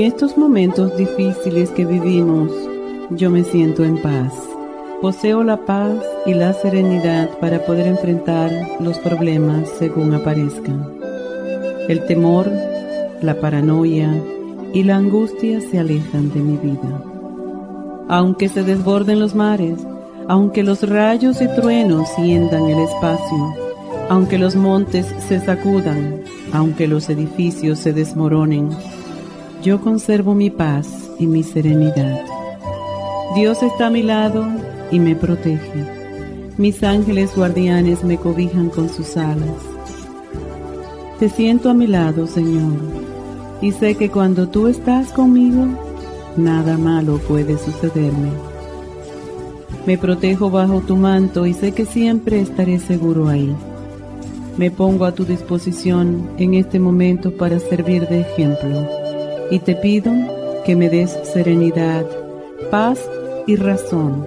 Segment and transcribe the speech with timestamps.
[0.00, 2.50] En estos momentos difíciles que vivimos,
[3.10, 4.32] yo me siento en paz.
[5.02, 5.92] Poseo la paz
[6.24, 8.50] y la serenidad para poder enfrentar
[8.80, 10.90] los problemas según aparezcan.
[11.86, 12.50] El temor,
[13.20, 14.10] la paranoia
[14.72, 17.04] y la angustia se alejan de mi vida.
[18.08, 19.80] Aunque se desborden los mares,
[20.28, 23.54] aunque los rayos y truenos siendan el espacio,
[24.08, 26.22] aunque los montes se sacudan,
[26.54, 28.70] aunque los edificios se desmoronen,
[29.62, 32.24] yo conservo mi paz y mi serenidad.
[33.34, 34.46] Dios está a mi lado
[34.90, 35.84] y me protege.
[36.56, 39.62] Mis ángeles guardianes me cobijan con sus alas.
[41.18, 42.78] Te siento a mi lado, Señor,
[43.60, 45.66] y sé que cuando tú estás conmigo,
[46.36, 48.30] nada malo puede sucederme.
[49.86, 53.54] Me protejo bajo tu manto y sé que siempre estaré seguro ahí.
[54.56, 58.99] Me pongo a tu disposición en este momento para servir de ejemplo
[59.50, 60.12] y te pido
[60.64, 62.06] que me des serenidad,
[62.70, 63.00] paz
[63.46, 64.26] y razón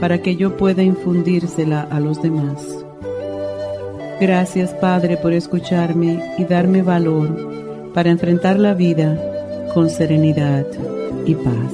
[0.00, 2.84] para que yo pueda infundírsela a los demás.
[4.20, 9.18] Gracias Padre por escucharme y darme valor para enfrentar la vida
[9.72, 10.66] con serenidad
[11.24, 11.72] y paz.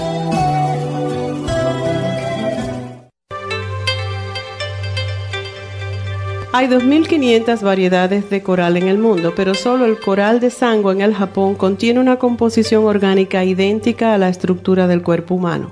[6.55, 11.01] Hay 2.500 variedades de coral en el mundo, pero solo el coral de sangre en
[11.01, 15.71] el Japón contiene una composición orgánica idéntica a la estructura del cuerpo humano.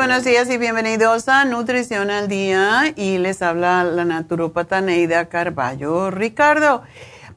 [0.00, 6.10] Buenos días y bienvenidos a Nutrición al Día y les habla la naturópata Neida Carballo
[6.10, 6.82] Ricardo.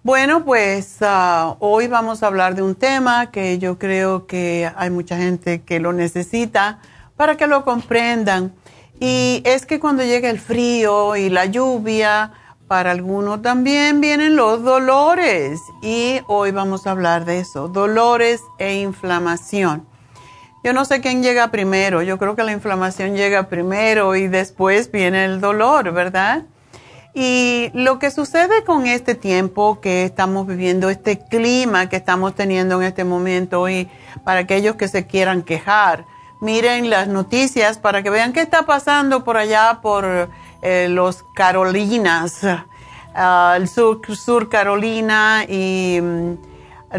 [0.01, 4.89] Bueno, pues ah, hoy vamos a hablar de un tema que yo creo que hay
[4.91, 6.79] mucha gente que lo necesita
[7.17, 8.53] para que lo comprendan.
[8.97, 12.31] Y es que cuando llega el frío y la lluvia,
[12.69, 15.59] para algunos también vienen los dolores.
[15.81, 19.85] Y hoy vamos a hablar de eso, dolores e inflamación.
[20.63, 24.89] Yo no sé quién llega primero, yo creo que la inflamación llega primero y después
[24.91, 26.43] viene el dolor, ¿verdad?
[27.13, 32.81] Y lo que sucede con este tiempo que estamos viviendo, este clima que estamos teniendo
[32.81, 33.89] en este momento y
[34.23, 36.05] para aquellos que se quieran quejar,
[36.39, 40.29] miren las noticias para que vean qué está pasando por allá por
[40.61, 42.39] eh, los Carolinas,
[43.13, 46.35] ah, el sur, Carolina y mm,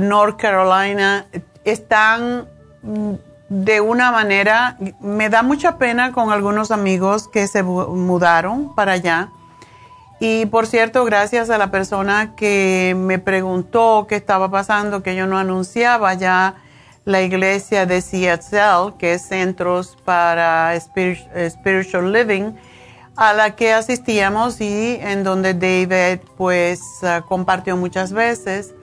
[0.00, 1.26] North Carolina,
[1.64, 2.46] están
[2.82, 3.14] mm,
[3.48, 9.30] de una manera, me da mucha pena con algunos amigos que se mudaron para allá.
[10.20, 15.26] Y por cierto, gracias a la persona que me preguntó qué estaba pasando, que yo
[15.26, 16.54] no anunciaba ya
[17.04, 22.52] la iglesia de Seattle, que es Centros para Spiritual Living,
[23.16, 28.74] a la que asistíamos y en donde David pues ah, compartió muchas veces.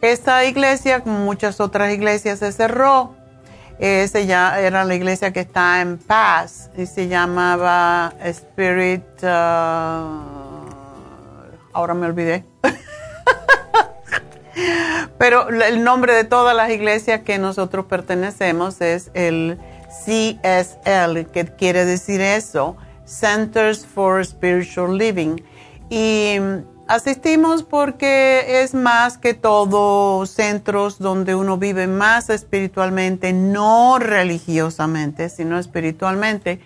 [0.00, 3.14] Esta iglesia, como muchas otras iglesias, se cerró
[3.82, 9.02] Ese ya era la iglesia que está en paz y se llamaba Spirit.
[9.24, 10.20] Uh,
[11.72, 12.44] ahora me olvidé.
[15.18, 19.58] Pero el nombre de todas las iglesias que nosotros pertenecemos es el
[19.88, 25.42] CSL, que quiere decir eso, Centers for Spiritual Living.
[25.90, 26.36] Y
[26.92, 35.58] asistimos porque es más que todo centros donde uno vive más espiritualmente, no religiosamente, sino
[35.58, 36.60] espiritualmente.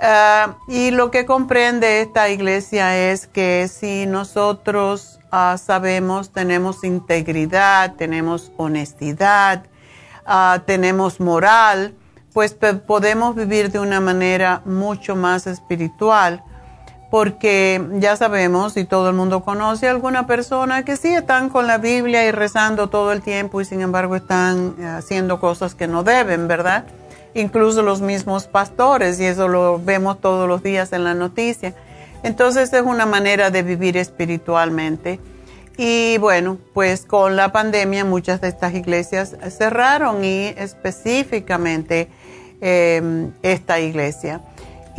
[0.00, 7.94] Ah, y lo que comprende esta iglesia es que si nosotros ah, sabemos, tenemos integridad,
[7.96, 9.64] tenemos honestidad,
[10.26, 11.94] ah, tenemos moral,
[12.34, 12.54] pues
[12.86, 16.44] podemos vivir de una manera mucho más espiritual
[17.10, 21.66] porque ya sabemos y todo el mundo conoce a alguna persona que sí están con
[21.66, 25.86] la Biblia y rezando todo el tiempo y sin embargo están eh, haciendo cosas que
[25.88, 26.84] no deben, ¿verdad?
[27.34, 31.74] Incluso los mismos pastores y eso lo vemos todos los días en la noticia.
[32.22, 35.20] Entonces es una manera de vivir espiritualmente.
[35.78, 42.08] Y bueno, pues con la pandemia muchas de estas iglesias cerraron y específicamente
[42.60, 44.42] eh, esta iglesia.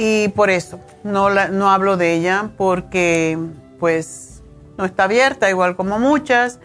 [0.01, 3.38] Y por eso no, no hablo de ella porque
[3.81, 4.42] pues
[4.78, 6.62] no está abierta, igual como muchas.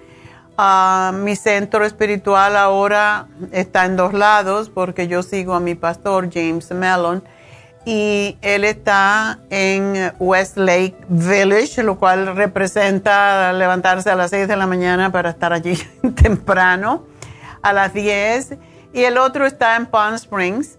[0.57, 6.31] Ah, mi centro espiritual ahora está en dos lados porque yo sigo a mi pastor
[6.33, 7.25] James Mellon
[7.85, 14.69] y él está en Westlake Village, lo cual representa levantarse a las 6 de la
[14.69, 15.77] mañana para estar allí
[16.23, 17.05] temprano,
[17.63, 18.59] a las 10.
[18.93, 20.79] Y el otro está en Palm Springs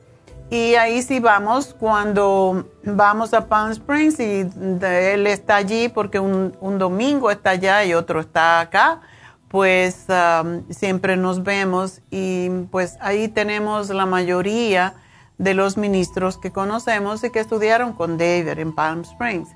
[0.55, 4.47] y ahí sí vamos cuando vamos a Palm Springs y
[4.81, 9.01] él está allí porque un, domingo está allá y otro está acá,
[9.49, 14.93] pues um, siempre nos vemos y pues ahí tenemos la mayoría
[15.37, 19.49] de los ministros que conocemos y que estudiaron con David en Palm Springs.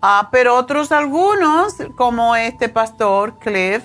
[0.00, 3.82] Ah, pero otros algunos, como este pastor Cliff,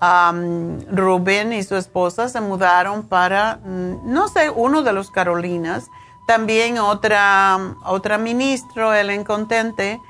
[0.00, 5.90] um, Rubén y su esposa se mudaron para, mm, no sé, uno de los Carolinas.
[6.26, 10.00] También otra, otra ministro, Ellen Contente,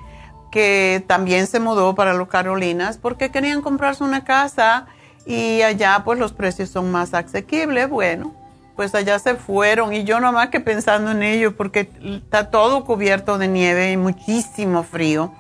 [0.51, 4.87] que también se mudó para los Carolinas porque querían comprarse una casa
[5.25, 7.89] y allá pues los precios son más asequibles.
[7.89, 8.35] Bueno,
[8.77, 13.39] pues allá se fueron y yo nomás que pensando en ello porque está todo cubierto
[13.39, 15.33] de nieve y muchísimo frío.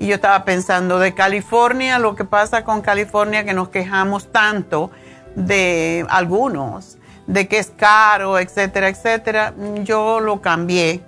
[0.00, 4.90] Y yo estaba pensando de California, lo que pasa con California, que nos quejamos tanto
[5.34, 9.52] de algunos, de que es caro, etcétera, etcétera.
[9.84, 11.02] Yo lo cambié.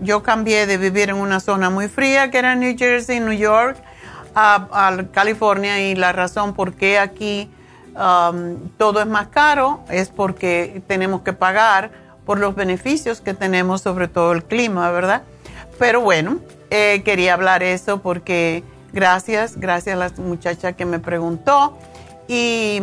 [0.00, 3.78] Yo cambié de vivir en una zona muy fría, que era New Jersey, New York,
[4.36, 5.90] a, California.
[5.90, 7.50] Y la razón por qué aquí
[7.96, 11.90] um, todo es más caro es porque tenemos que pagar
[12.24, 15.22] por los beneficios que tenemos, sobre todo el clima, ¿verdad?
[15.80, 16.38] Pero bueno,
[16.70, 21.76] eh, quería hablar eso porque gracias, gracias a la muchacha que me preguntó.
[22.28, 22.80] Y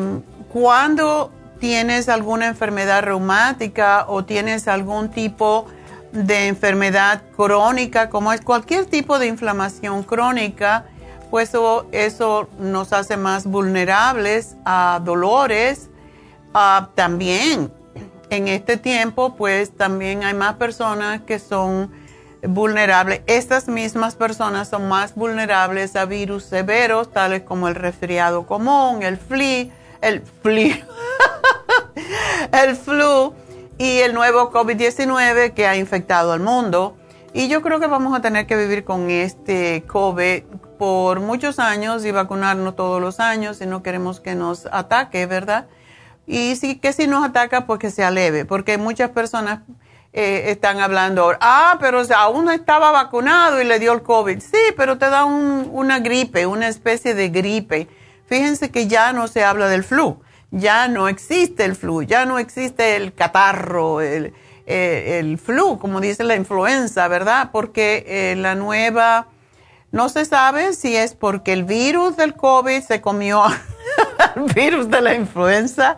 [0.50, 5.66] cuando tienes alguna enfermedad reumática o tienes algún tipo
[6.12, 10.86] de enfermedad crónica, como es cualquier tipo de inflamación crónica,
[11.32, 15.90] pues eso, eso nos hace más vulnerables a dolores.
[16.94, 17.72] también
[18.30, 21.92] en este tiempo, pues también hay más personas que son
[22.48, 23.22] vulnerables.
[23.28, 29.18] Estas mismas personas son más vulnerables a virus severos, tales como el resfriado común, el
[29.18, 29.72] flu,
[30.02, 30.72] el flu,
[32.52, 33.34] el flu
[33.78, 36.98] y el nuevo COVID-19 que ha infectado al mundo.
[37.34, 40.44] Y yo creo que vamos a tener que vivir con este COVID
[40.78, 45.68] por muchos años y vacunarnos todos los años si no queremos que nos ataque, ¿verdad?
[46.28, 49.62] Y sí que si nos ataca, pues que sea leve, porque muchas personas
[50.16, 54.40] eh, están hablando, ah, pero aún no estaba vacunado y le dio el COVID.
[54.40, 57.88] Sí, pero te da una gripe, una especie de gripe.
[58.28, 62.38] Fíjense que ya no se habla del flu, ya no existe el flu, ya no
[62.38, 64.34] existe el catarro, el,
[64.68, 67.50] eh, flu, como dice la influenza, ¿verdad?
[67.52, 69.28] Porque eh, la nueva,
[69.92, 73.44] no se sabe si es porque el virus del COVID se comió
[74.36, 75.98] el virus de la influenza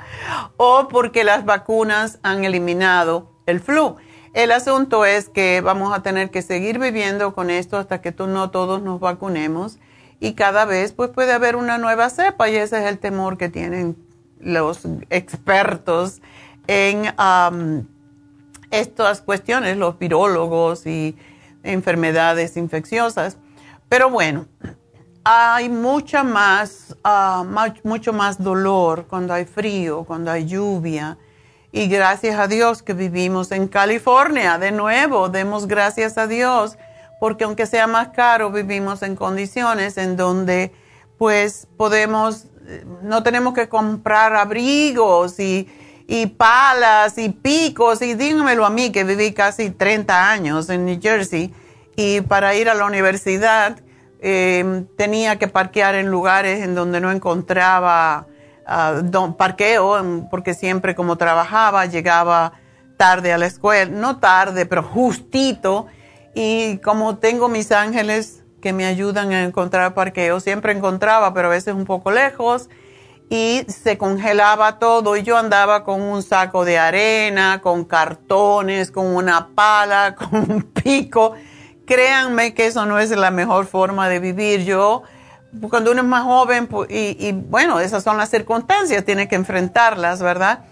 [0.56, 3.98] o porque las vacunas han eliminado el flu.
[4.36, 8.52] El asunto es que vamos a tener que seguir viviendo con esto hasta que no
[8.52, 9.80] todos nos vacunemos
[10.20, 13.48] y cada vez pues puede haber una nueva cepa y ese es el temor que
[13.48, 13.96] tienen
[14.42, 16.22] los expertos
[16.68, 17.14] en
[18.72, 21.16] estas cuestiones, los virólogos y
[21.64, 23.38] enfermedades infecciosas.
[23.88, 24.48] Pero bueno,
[25.24, 27.46] hay mucha más, ah,
[27.86, 31.18] mucho más dolor cuando hay frío, cuando hay lluvia
[31.76, 34.58] Y gracias a Dios que vivimos en California.
[34.58, 36.78] De nuevo, demos gracias a Dios,
[37.20, 40.72] porque aunque sea más caro, vivimos en condiciones en donde
[41.18, 45.68] pues podemos, eh, no tenemos que comprar abrigos y,
[46.08, 48.02] y palas y picos.
[48.02, 51.54] Y dígamelo a mí, que viví casi 30 años en New Jersey
[51.98, 53.80] y para ir a la universidad
[54.22, 58.28] eh, tenía que parquear en lugares en donde no encontraba
[58.68, 62.54] uh, parqueo, porque siempre como trabajaba llegaba
[62.98, 65.88] tarde a la escuela, no tarde, pero justito.
[66.34, 71.52] Y como tengo mis ángeles que me ayudan a encontrar parqueo, siempre encontraba, pero a
[71.52, 72.70] veces un poco lejos.
[73.30, 79.08] Y se congelaba todo y yo andaba con un saco de arena, con cartones, con
[79.08, 81.34] una pala, con un pico.
[81.86, 84.64] Créanme que eso no es la mejor forma de vivir.
[84.64, 85.04] Yo
[85.70, 90.66] cuando uno es más joven, y, bueno, esas son las circunstancias, tiene que enfrentarlas, ¿verdad?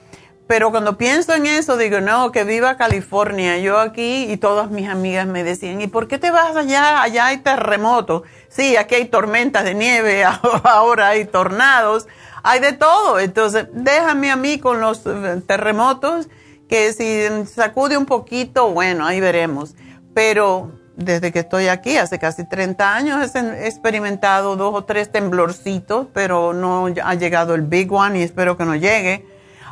[0.48, 3.58] Pero cuando pienso en eso, digo, no, que viva California.
[3.60, 7.02] Yo aquí y todas mis amigas me decían, ¿y por qué te vas allá?
[7.02, 8.24] Allá hay terremotos.
[8.50, 10.24] Sí, aquí hay tormentas de nieve,
[10.64, 12.08] ahora hay tornados,
[12.44, 13.20] hay de todo.
[13.20, 16.28] Entonces, déjame a mí con los eh, terremotos,
[16.68, 19.76] que si sacude un poquito, bueno, ahí veremos.
[20.14, 26.08] Pero desde que estoy aquí, hace casi 30 años, he experimentado dos o tres temblorcitos,
[26.14, 29.26] pero no ha llegado el big one y espero que no llegue.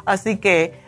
[0.06, 0.80] Así que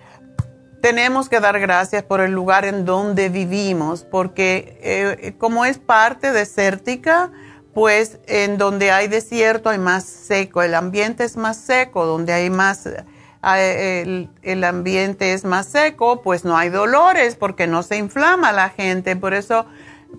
[0.81, 6.31] tenemos que dar gracias por el lugar en donde vivimos, porque eh, como es parte
[6.31, 7.31] desértica,
[7.73, 12.49] pues en donde hay desierto hay más seco, el ambiente es más seco, donde hay
[12.49, 17.97] más, eh, el, el ambiente es más seco, pues no hay dolores porque no se
[17.97, 19.65] inflama la gente, por eso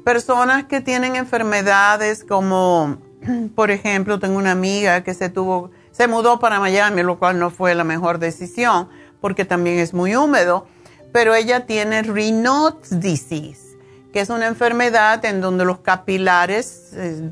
[0.04, 2.98] personas que tienen enfermedades como,
[3.54, 7.50] por ejemplo, tengo una amiga que se tuvo, se mudó para Miami, lo cual no
[7.50, 8.88] fue la mejor decisión
[9.20, 10.66] porque también es muy húmedo,
[11.10, 13.78] pero ella tiene Raynaud's disease,
[14.12, 17.30] que es una enfermedad en donde los capilares eh,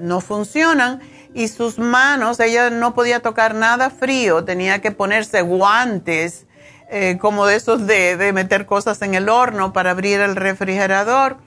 [0.00, 1.00] no funcionan
[1.34, 6.46] y sus manos, ella no podía tocar nada frío, tenía que ponerse guantes
[6.88, 11.38] eh, como de esos de, de meter cosas en el horno para abrir el refrigerador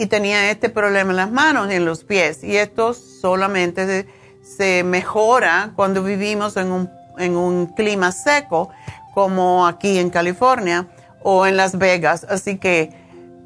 [0.00, 2.42] y tenía este problema en las manos y en los pies.
[2.42, 4.06] Y esto solamente
[4.40, 8.70] se, mejora cuando vivimos en un, en un clima seco,
[9.12, 10.88] como aquí en California
[11.22, 12.26] o en Las Vegas.
[12.30, 12.94] Así que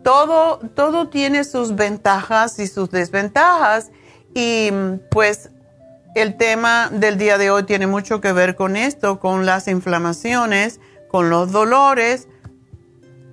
[0.05, 3.91] todo, todo tiene sus ventajas y sus desventajas.
[4.33, 4.71] Y
[5.11, 5.51] pues
[6.15, 10.79] el tema del día de hoy tiene mucho que ver con esto, con las inflamaciones,
[11.09, 12.29] con los dolores.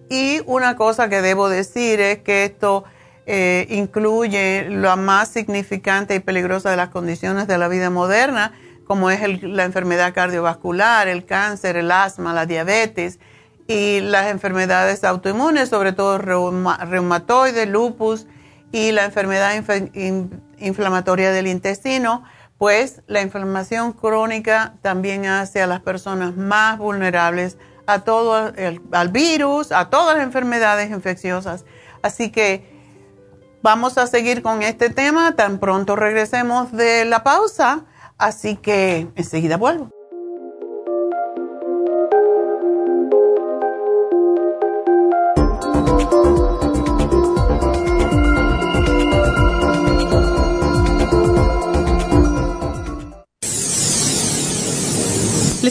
[0.10, 2.84] Y una cosa que debo decir es que esto
[3.26, 8.54] eh, incluye la más significante y peligrosa de las condiciones de la vida moderna,
[8.86, 13.20] como es la enfermedad cardiovascular, el cáncer, el asma, la diabetes
[13.68, 18.28] y las enfermedades autoinmunes, sobre todo reumatoide, lupus
[18.72, 19.54] y la enfermedad
[20.58, 22.24] inflamatoria del intestino,
[22.58, 28.54] pues la inflamación crónica también hace a las personas más vulnerables a todo
[28.92, 31.66] al virus, a todas las enfermedades infecciosas.
[32.02, 32.71] Así que
[33.64, 37.86] Vamos a seguir con este tema tan pronto regresemos de la pausa,
[38.18, 39.92] así que enseguida vuelvo.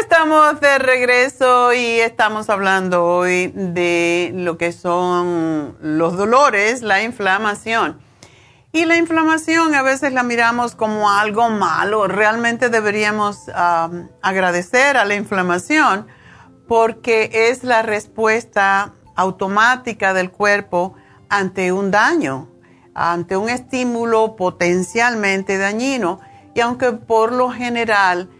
[0.00, 8.00] Estamos de regreso y estamos hablando hoy de lo que son los dolores, la inflamación.
[8.72, 12.08] Y la inflamación a veces la miramos como algo malo.
[12.08, 13.50] Realmente deberíamos
[14.22, 16.06] agradecer a la inflamación
[16.66, 20.94] porque es la respuesta automática del cuerpo
[21.28, 22.48] ante un daño,
[22.94, 26.20] ante un estímulo potencialmente dañino.
[26.54, 28.30] Y aunque por lo general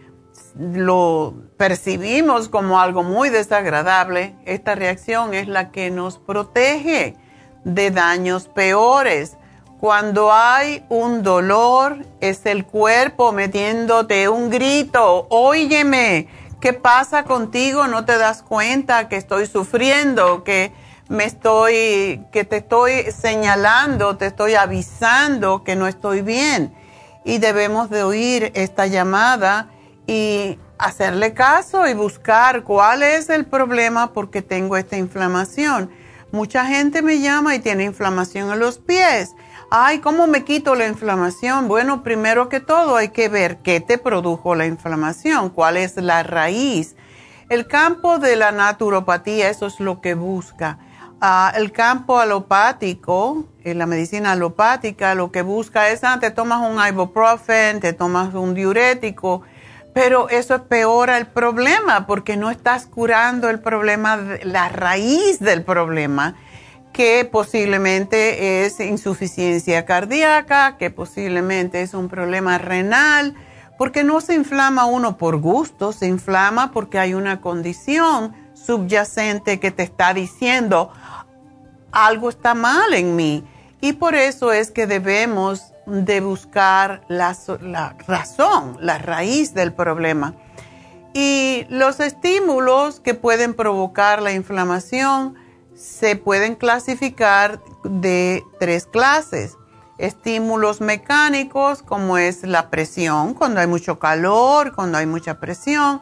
[0.57, 7.15] lo percibimos como algo muy desagradable, esta reacción es la que nos protege
[7.63, 9.37] de daños peores.
[9.79, 16.27] Cuando hay un dolor, es el cuerpo metiéndote un grito, óyeme,
[16.59, 17.87] ¿qué pasa contigo?
[17.87, 20.71] ¿No te das cuenta que estoy sufriendo, que
[21.09, 26.75] me estoy, que te estoy señalando, te estoy avisando que no estoy bien?
[27.23, 29.70] Y debemos de oír esta llamada
[30.11, 35.89] y hacerle caso y buscar cuál es el problema porque tengo esta inflamación.
[36.33, 39.35] Mucha gente me llama y tiene inflamación en los pies.
[39.69, 41.69] Ay, ¿cómo me quito la inflamación?
[41.69, 46.23] Bueno, primero que todo hay que ver qué te produjo la inflamación, cuál es la
[46.23, 46.97] raíz.
[47.47, 50.77] El campo de la naturopatía, eso es lo que busca.
[51.21, 56.59] Ah, el campo alopático, en la medicina alopática, lo que busca es, ah, te tomas
[56.69, 59.43] un ibuprofen, te tomas un diurético,
[59.93, 66.35] pero eso empeora el problema porque no estás curando el problema, la raíz del problema,
[66.93, 73.35] que posiblemente es insuficiencia cardíaca, que posiblemente es un problema renal,
[73.77, 79.71] porque no se inflama uno por gusto, se inflama porque hay una condición subyacente que
[79.71, 80.91] te está diciendo
[81.91, 83.43] algo está mal en mí.
[83.81, 87.35] Y por eso es que debemos de buscar la,
[88.07, 90.35] razón, la raíz del problema.
[91.13, 95.35] Y los estímulos que pueden provocar la inflamación
[95.75, 99.57] se pueden clasificar de tres clases.
[99.97, 106.01] Estímulos mecánicos, como es la presión, cuando hay mucho calor, cuando hay mucha presión,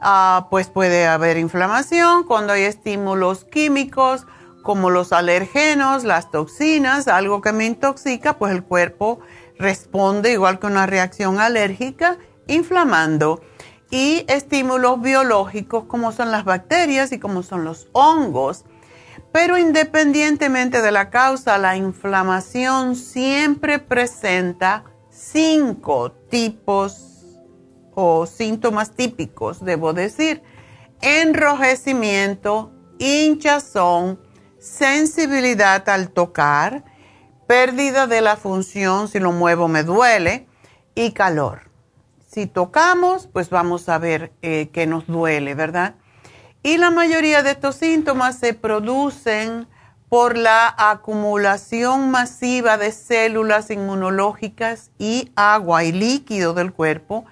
[0.00, 2.24] ah, pues puede haber inflamación.
[2.24, 4.26] Cuando hay estímulos químicos,
[4.62, 9.20] como los alergenos, las toxinas, algo que me intoxica, pues el cuerpo
[9.58, 13.42] responde igual que una reacción alérgica, inflamando.
[13.90, 18.64] Y estímulos biológicos como son las bacterias y como son los hongos.
[19.32, 27.10] Pero independientemente de la causa, la inflamación siempre presenta cinco tipos
[27.94, 30.42] o síntomas típicos, debo decir.
[31.02, 34.20] Enrojecimiento, hinchazón,
[34.60, 36.84] sensibilidad al tocar,
[37.46, 40.46] pérdida de la función, si lo muevo me duele,
[40.94, 41.70] y calor.
[42.28, 45.94] Si tocamos, pues vamos a ver eh, que nos duele, ¿verdad?
[46.62, 49.66] Y la mayoría de estos síntomas se producen
[50.10, 57.24] por la acumulación masiva de células inmunológicas y agua y líquido del cuerpo,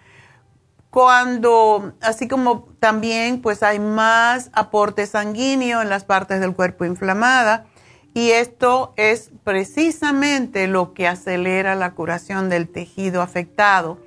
[0.99, 7.67] cuando, así como también pues hay más aporte sanguíneo en las partes del cuerpo inflamada
[8.15, 14.01] y esto es precisamente lo que acelera la curación del tejido afectado.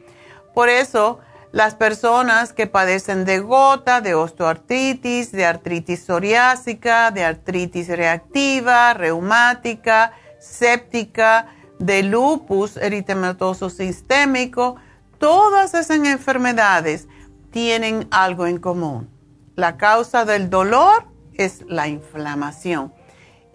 [0.54, 1.20] Por eso,
[1.54, 10.12] las personas que padecen de gota, de osteoartritis, de artritis psoriásica, de artritis reactiva, reumática,
[10.42, 11.48] séptica,
[11.80, 14.76] de lupus eritematoso sistémico,
[15.22, 17.08] todas esas enfermedades
[17.52, 19.10] tienen algo en común.
[19.56, 21.06] La causa del dolor
[21.36, 22.92] es la inflamación.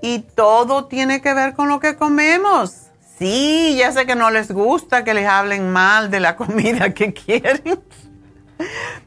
[0.00, 2.86] Y todo tiene que ver con lo que comemos.
[3.18, 7.12] Sí, ya sé que no les gusta que les hablen mal de la comida que
[7.12, 7.82] quieren.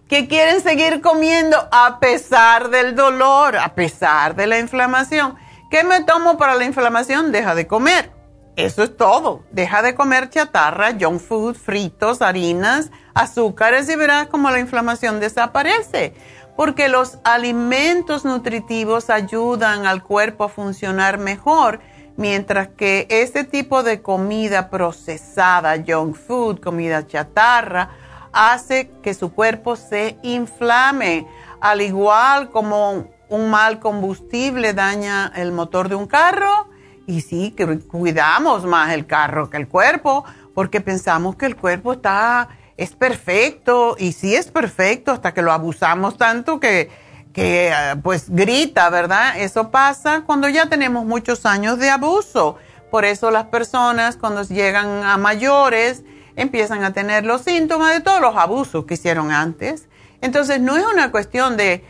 [0.10, 5.36] que quieren seguir comiendo a pesar del dolor, a pesar de la inflamación.
[5.72, 7.32] ¿Qué me tomo para la inflamación?
[7.32, 8.19] Deja de comer.
[8.60, 9.44] Eso es todo.
[9.52, 16.14] Deja de comer chatarra, junk food, fritos, harinas, azúcares y verás cómo la inflamación desaparece.
[16.58, 21.80] Porque los alimentos nutritivos ayudan al cuerpo a funcionar mejor,
[22.18, 27.92] mientras que este tipo de comida procesada, junk food, comida chatarra,
[28.34, 31.26] hace que su cuerpo se inflame,
[31.62, 36.69] al igual como un mal combustible daña el motor de un carro
[37.10, 41.94] y sí, que cuidamos más el carro que el cuerpo, porque pensamos que el cuerpo
[41.94, 46.92] está, es perfecto, y sí es perfecto hasta que lo abusamos tanto que,
[47.34, 49.40] que eh, pues grita, ¿verdad?
[49.40, 52.58] Eso pasa cuando ya tenemos muchos años de abuso.
[52.92, 56.04] Por eso las personas cuando llegan a mayores
[56.36, 59.88] empiezan a tener los síntomas de todos los abusos que hicieron antes.
[60.22, 61.84] Entonces no es una cuestión de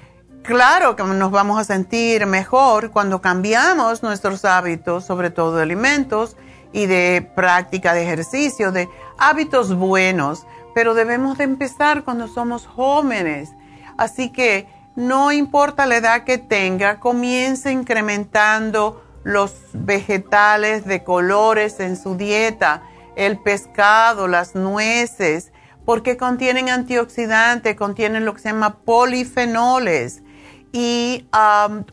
[0.44, 6.38] Claro que nos vamos a sentir mejor cuando cambiamos nuestros hábitos, sobre todo de alimentos
[6.72, 13.52] y de práctica de ejercicio, de hábitos buenos, pero debemos de empezar cuando somos jóvenes.
[13.98, 21.96] Así que no importa la edad que tenga, comience incrementando los vegetales de colores en
[21.96, 22.82] su dieta,
[23.16, 25.52] el pescado, las nueces,
[25.86, 30.24] porque contienen antioxidantes, contienen lo que se llama polifenoles
[30.72, 31.28] y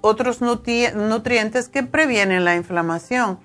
[0.01, 3.39] otros nutrientes que previenen la inflamación.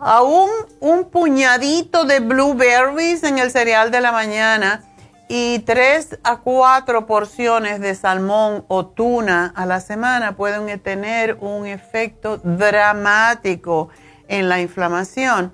[0.00, 4.84] Aún un puñadito de blueberries en el cereal de la mañana
[5.28, 11.66] y tres a cuatro porciones de salmón o tuna a la semana pueden tener un
[11.66, 13.88] efecto dramático
[14.28, 15.52] en la inflamación.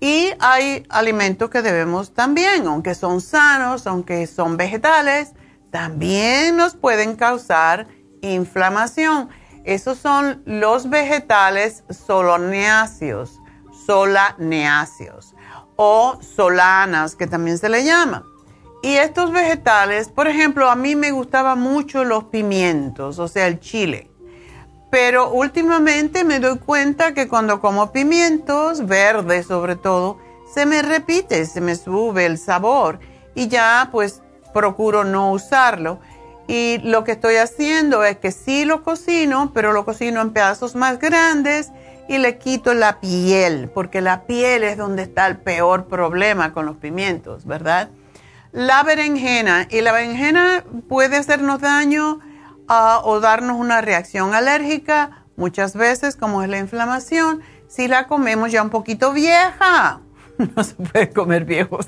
[0.00, 5.32] Y hay alimentos que debemos también, aunque son sanos, aunque son vegetales,
[5.72, 7.88] también nos pueden causar
[8.20, 9.30] inflamación.
[9.64, 13.40] Esos son los vegetales solaneáceos,
[13.86, 15.34] solaneáceos
[15.76, 18.24] o solanas, que también se le llama.
[18.82, 23.58] Y estos vegetales, por ejemplo, a mí me gustaban mucho los pimientos, o sea, el
[23.58, 24.10] chile.
[24.90, 30.18] Pero últimamente me doy cuenta que cuando como pimientos, verdes sobre todo,
[30.52, 33.00] se me repite, se me sube el sabor
[33.34, 36.00] y ya pues procuro no usarlo.
[36.48, 40.74] Y lo que estoy haciendo es que sí lo cocino, pero lo cocino en pedazos
[40.74, 41.70] más grandes
[42.08, 46.66] y le quito la piel, porque la piel es donde está el peor problema con
[46.66, 47.90] los pimientos, ¿verdad?
[48.50, 52.18] La berenjena, y la berenjena puede hacernos daño
[52.68, 58.52] ah, o darnos una reacción alérgica, muchas veces, como es la inflamación, si la comemos
[58.52, 60.00] ya un poquito vieja.
[60.56, 61.86] No se puede comer viejos.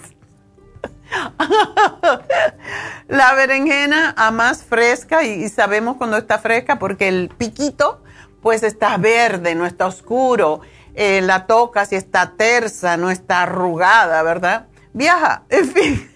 [3.09, 8.03] la berenjena a más fresca y, sabemos cuando está fresca porque el piquito
[8.43, 10.61] pues está verde, no está oscuro.
[10.95, 14.67] Eh, la toca si está tersa, no está arrugada, ¿verdad?
[14.93, 16.11] Viaja, en fin,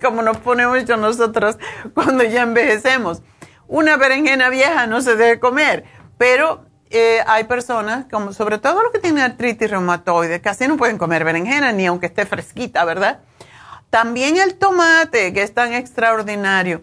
[0.00, 1.58] como nos ponemos nosotros
[1.94, 3.22] cuando ya envejecemos.
[3.66, 5.84] Una berenjena vieja no se debe comer,
[6.18, 10.98] pero eh, hay personas, como sobre todo los que tienen artritis reumatoide, casi no pueden
[10.98, 13.20] comer berenjena ni aunque esté fresquita, ¿verdad?
[13.90, 16.82] También el tomate, que es tan extraordinario.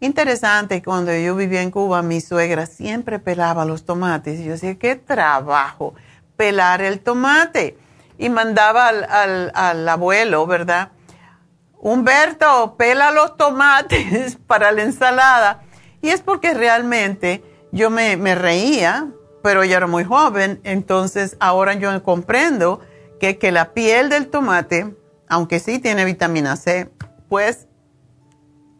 [0.00, 4.38] Interesante, cuando yo vivía en Cuba, mi suegra siempre pelaba los tomates.
[4.40, 5.94] Y yo decía, qué trabajo
[6.36, 7.78] pelar el tomate.
[8.18, 10.90] Y mandaba al, abuelo, ¿verdad?
[11.78, 15.62] Humberto, pela los tomates para la ensalada.
[16.02, 19.08] Y es porque realmente yo me, me reía,
[19.42, 22.80] pero yo era muy joven, entonces ahora yo comprendo
[23.18, 24.94] que, que la piel del tomate
[25.32, 26.90] aunque sí tiene vitamina C,
[27.30, 27.66] pues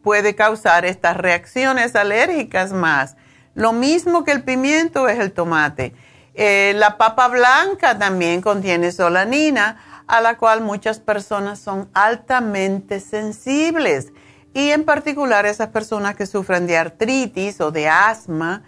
[0.03, 3.17] puede causar estas reacciones alérgicas más.
[3.55, 5.95] Lo mismo que el pimiento es el tomate.
[6.35, 14.12] Eh, la papa blanca también contiene solanina, a la cual muchas personas son altamente sensibles.
[14.53, 18.62] Y en particular esas personas que sufren de artritis o de asma.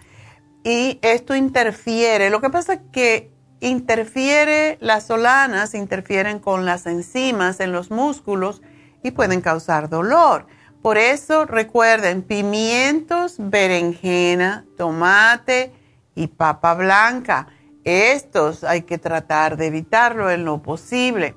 [0.63, 2.31] Y esto interfiere.
[2.31, 3.34] Lo que pasa es que
[3.65, 8.61] interfiere, las solanas interfieren con las enzimas en los músculos
[9.03, 10.45] y pueden causar dolor.
[10.83, 15.73] Por eso recuerden pimientos, berenjena, tomate
[16.13, 17.47] y papa blanca.
[17.83, 21.35] Estos hay que tratar de evitarlo en lo posible.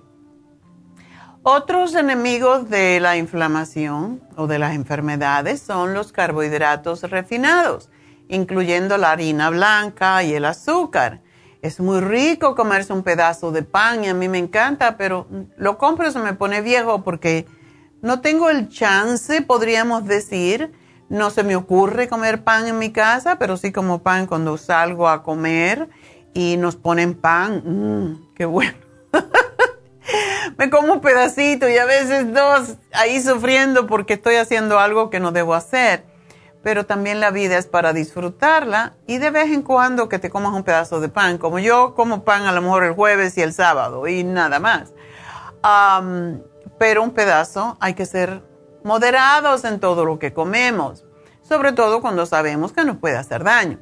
[1.43, 7.89] Otros enemigos de la inflamación o de las enfermedades son los carbohidratos refinados,
[8.29, 11.23] incluyendo la harina blanca y el azúcar.
[11.61, 15.77] Es muy rico comerse un pedazo de pan y a mí me encanta, pero lo
[15.77, 17.47] compro y se me pone viejo porque
[18.01, 20.73] no tengo el chance, podríamos decir.
[21.09, 25.09] No se me ocurre comer pan en mi casa, pero sí como pan cuando salgo
[25.09, 25.89] a comer
[26.35, 27.63] y nos ponen pan.
[27.65, 28.75] Mmm, qué bueno.
[30.59, 35.19] me como un pedacito y a veces dos ahí sufriendo porque estoy haciendo algo que
[35.19, 36.05] no debo hacer.
[36.63, 40.53] Pero también la vida es para disfrutarla y de vez en cuando que te comas
[40.53, 43.53] un pedazo de pan, como yo como pan a lo mejor el jueves y el
[43.53, 44.93] sábado y nada más.
[46.79, 48.43] pero un pedazo hay que ser
[48.85, 51.05] moderados en todo lo que comemos,
[51.43, 53.79] sobre todo cuando sabemos que nos puede hacer daño.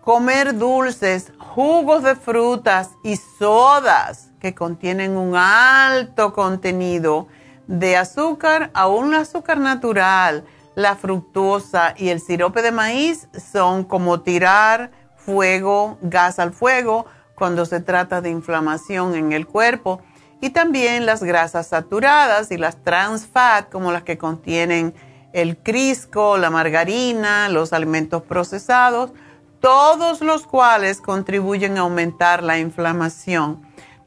[0.00, 7.28] Comer dulces, jugos de frutas y sodas que contienen un alto contenido
[7.68, 14.90] de azúcar, aún azúcar natural, la fructosa y el sirope de maíz son como tirar
[15.16, 20.00] fuego, gas al fuego cuando se trata de inflamación en el cuerpo.
[20.40, 24.94] Y también las grasas saturadas y las trans fat, como las que contienen
[25.32, 29.12] el crisco, la margarina, los alimentos procesados,
[29.60, 33.62] todos los cuales contribuyen a aumentar la inflamación.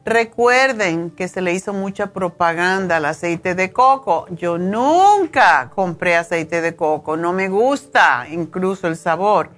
[0.05, 4.27] Recuerden que se le hizo mucha propaganda al aceite de coco.
[4.29, 9.49] Yo nunca compré aceite de coco, no me gusta incluso el sabor.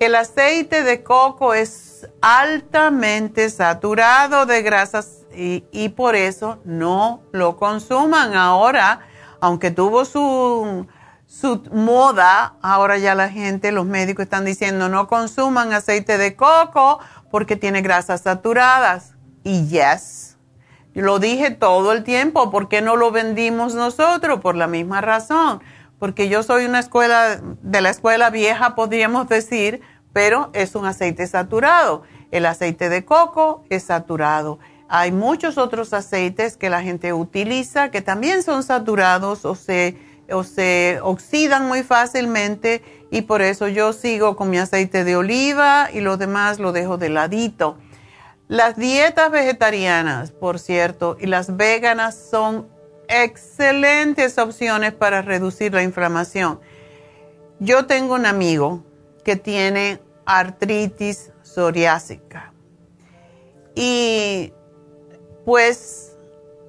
[0.00, 8.34] El aceite de coco es altamente saturado de grasas y, por eso no lo consuman.
[8.34, 9.00] Ahora,
[9.38, 10.86] aunque tuvo su,
[11.26, 17.00] su moda, ahora ya la gente, los médicos están diciendo no consuman aceite de coco
[17.30, 19.12] porque tiene grasas saturadas
[19.44, 20.36] y yes,
[20.94, 24.40] lo dije todo el tiempo, ¿por qué no lo vendimos nosotros?
[24.40, 25.62] Por la misma razón,
[25.98, 29.80] porque yo soy una escuela, de la escuela vieja podríamos decir,
[30.12, 32.02] pero es un aceite saturado.
[32.30, 34.58] El aceite de coco es saturado.
[34.88, 39.96] Hay muchos otros aceites que la gente utiliza que también son saturados o se,
[40.30, 45.88] o se oxidan muy fácilmente y por eso yo sigo con mi aceite de oliva
[45.92, 47.78] y lo demás lo dejo de ladito.
[48.48, 52.68] Las dietas vegetarianas, por cierto, y las veganas son
[53.08, 56.60] excelentes opciones para reducir la inflamación.
[57.60, 58.84] Yo tengo un amigo
[59.24, 62.52] que tiene artritis psoriásica
[63.74, 64.52] y
[65.44, 66.16] pues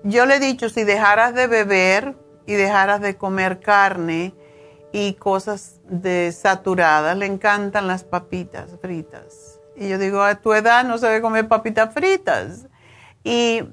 [0.03, 4.33] yo le he dicho, si dejaras de beber y dejaras de comer carne
[4.91, 9.42] y cosas desaturadas, le encantan las papitas fritas
[9.75, 12.67] y yo digo, a tu edad no se debe comer papitas fritas.
[13.23, 13.63] Y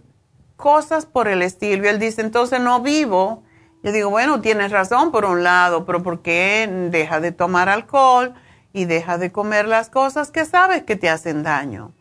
[0.61, 1.85] cosas por el estilo.
[1.85, 3.43] Y él dice, entonces no vivo.
[3.83, 8.35] Yo digo, bueno, tienes razón por un lado, pero ¿por qué deja de tomar alcohol
[8.73, 11.93] y deja de comer las cosas que sabes que te hacen daño?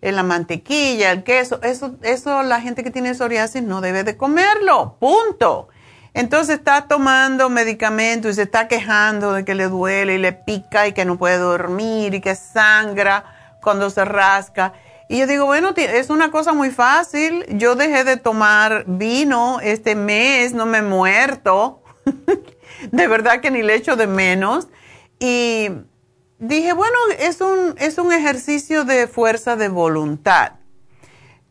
[0.00, 4.16] En la mantequilla, el queso, eso, eso la gente que tiene psoriasis no debe de
[4.16, 5.68] comerlo, punto.
[6.14, 10.86] Entonces está tomando medicamentos y se está quejando de que le duele y le pica
[10.86, 13.35] y que no puede dormir y que sangra
[13.66, 14.74] cuando se rasca.
[15.08, 17.44] Y yo digo, bueno, es una cosa muy fácil.
[17.48, 21.82] Yo dejé de tomar vino este mes, no me he muerto.
[22.92, 24.68] de verdad que ni le echo de menos.
[25.18, 25.68] Y
[26.38, 30.52] dije, bueno, es un, es un ejercicio de fuerza de voluntad.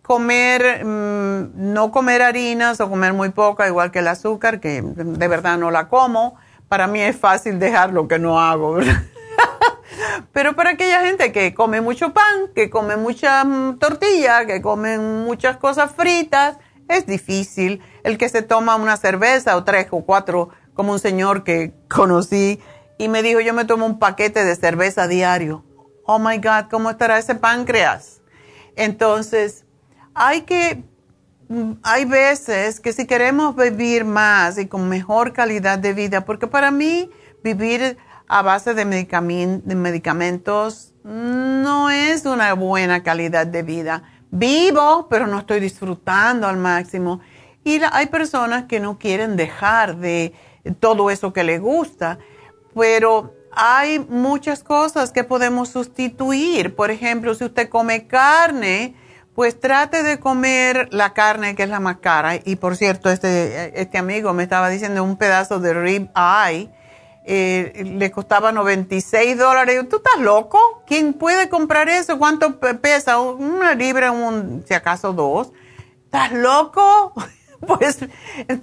[0.01, 5.27] Comer, mm, no comer harinas o comer muy poca, igual que el azúcar, que de
[5.27, 6.37] verdad no la como.
[6.69, 9.03] Para mí es fácil dejar lo que no hago, ¿verdad?
[10.31, 14.97] Pero para aquella gente que come mucho pan, que come mucha mm, tortilla, que come
[14.97, 17.81] muchas cosas fritas, es difícil.
[18.03, 22.59] El que se toma una cerveza o tres o cuatro, como un señor que conocí
[22.97, 25.63] y me dijo, yo me tomo un paquete de cerveza diario.
[26.05, 28.21] Oh my God, ¿cómo estará ese páncreas?
[28.75, 29.65] Entonces,
[30.13, 30.83] hay que,
[31.49, 36.47] mm, hay veces que si queremos vivir más y con mejor calidad de vida, porque
[36.47, 37.09] para mí
[37.43, 44.03] vivir a base de, medicamentos no es una buena calidad de vida.
[44.31, 47.21] Vivo, pero no estoy disfrutando al máximo.
[47.63, 50.33] Y hay personas que no quieren dejar de
[50.79, 52.17] todo eso que les gusta,
[52.73, 56.75] pero hay muchas cosas que podemos sustituir.
[56.75, 58.95] Por ejemplo, si usted come carne,
[59.35, 62.35] pues trate de comer la carne que es la más cara.
[62.43, 66.71] Y por cierto, este, este amigo me estaba diciendo un pedazo de rib eye
[67.25, 69.87] eh, costaba 96 dólares.
[69.89, 70.83] ¿Tú estás loco?
[70.85, 72.19] ¿Quién puede comprar eso?
[72.19, 73.19] ¿Cuánto pesa?
[73.19, 75.51] Una libra, un, si acaso dos.
[76.05, 77.13] ¿Estás loco?
[77.67, 77.99] pues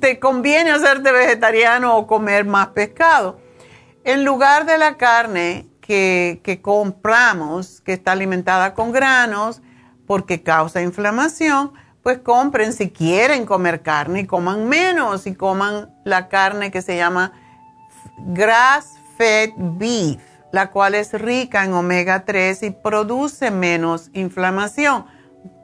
[0.00, 3.40] te conviene hacerte vegetariano o comer más pescado.
[4.04, 9.60] En lugar de la carne, que, que compramos, que está alimentada con granos,
[10.06, 11.72] porque causa inflamación,
[12.02, 16.96] pues compren si quieren comer carne y coman menos y coman la carne que se
[16.96, 17.32] llama
[18.18, 20.20] grass fed beef,
[20.52, 25.06] la cual es rica en omega 3 y produce menos inflamación.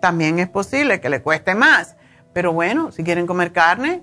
[0.01, 1.97] También es posible que le cueste más,
[2.33, 4.03] pero bueno, si quieren comer carne,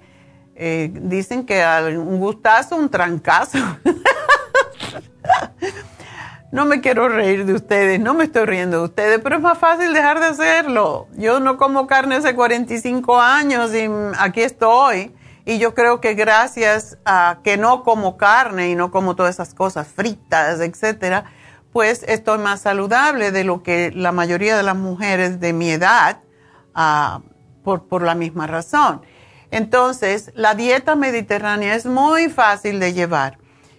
[0.56, 1.64] eh, dicen que
[1.98, 3.60] un gustazo, un trancazo.
[6.52, 9.58] no me quiero reír de ustedes, no me estoy riendo de ustedes, pero es más
[9.58, 11.08] fácil dejar de hacerlo.
[11.18, 15.14] Yo no como carne hace 45 años y aquí estoy.
[15.46, 19.54] Y yo creo que gracias a que no como carne y no como todas esas
[19.54, 21.26] cosas fritas, etcétera,
[21.72, 26.20] pues estoy más saludable de lo que la mayoría de las mujeres de mi edad,
[26.76, 27.22] uh,
[27.64, 29.04] por, por la misma razón.
[29.52, 33.38] Entonces, la dieta mediterránea es muy fácil de llevar.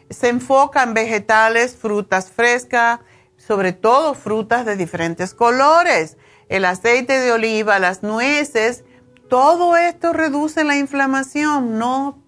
[0.08, 3.00] Se enfoca en vegetales, frutas frescas,
[3.36, 6.16] sobre todo frutas de diferentes colores,
[6.48, 8.84] el aceite de oliva, las nueces,
[9.28, 11.78] todo esto reduce la inflamación.
[11.78, 12.22] No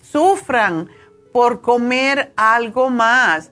[0.00, 0.88] sufran
[1.32, 3.50] por comer algo más.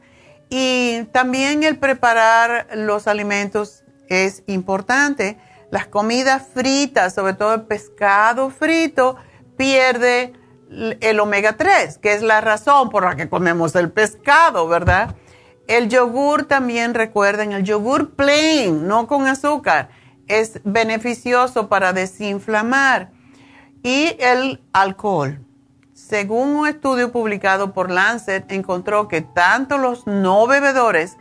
[0.51, 5.39] Y también el preparar los alimentos es importante
[5.75, 9.17] las comidas fritas, sobre todo el pescado frito,
[9.57, 10.33] pierde
[11.01, 15.17] el omega 3, que es la razón por la que comemos el pescado, ¿verdad?
[15.67, 19.89] El yogur también, recuerden, el yogur plain, no con azúcar,
[20.29, 23.11] es beneficioso para desinflamar.
[23.83, 25.45] Y el alcohol.
[25.93, 31.17] Según un estudio publicado por Lancet, encontró que tanto los no bebedores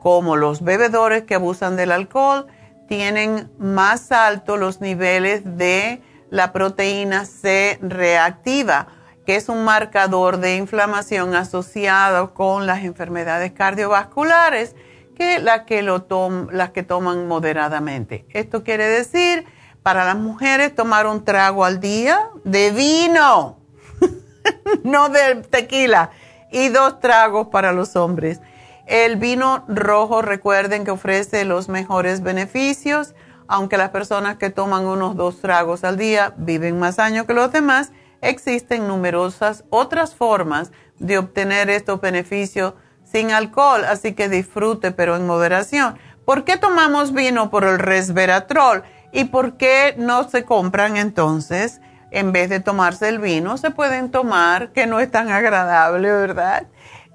[0.00, 2.46] como los bebedores que abusan del alcohol
[2.88, 8.88] tienen más altos los niveles de la proteína C reactiva,
[9.26, 14.74] que es un marcador de inflamación asociado con las enfermedades cardiovasculares,
[15.18, 16.06] que, la que lo
[16.52, 18.24] las que toman moderadamente.
[18.30, 19.44] Esto quiere decir,
[19.82, 23.58] para las mujeres, tomar un trago al día de vino,
[24.84, 26.10] no de tequila,
[26.52, 28.40] y dos tragos para los hombres.
[28.86, 33.14] El vino rojo, recuerden que ofrece los mejores beneficios,
[33.48, 37.52] aunque las personas que toman unos dos tragos al día viven más años que los
[37.52, 42.74] demás, existen numerosas otras formas de obtener estos beneficios
[43.10, 45.98] sin alcohol, así que disfrute, pero en moderación.
[46.24, 48.84] ¿Por qué tomamos vino por el resveratrol?
[49.12, 54.10] ¿Y por qué no se compran entonces, en vez de tomarse el vino, se pueden
[54.10, 56.66] tomar, que no es tan agradable, ¿verdad?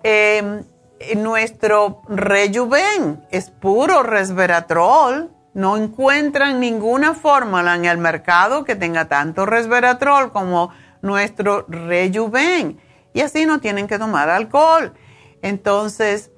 [0.03, 0.63] Eh,
[1.15, 5.31] nuestro rejuven es puro resveratrol.
[5.53, 10.71] No encuentran ninguna fórmula en el mercado que tenga tanto resveratrol como
[11.03, 12.79] nuestro rejuven.
[13.13, 14.93] Y así no tienen que tomar alcohol.
[15.43, 16.31] Entonces,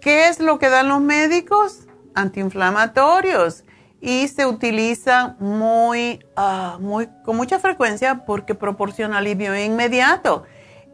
[0.00, 1.86] ¿qué es lo que dan los médicos?
[2.14, 3.64] Antiinflamatorios.
[4.00, 10.44] Y se utiliza muy, ah, muy, con mucha frecuencia porque proporciona alivio inmediato.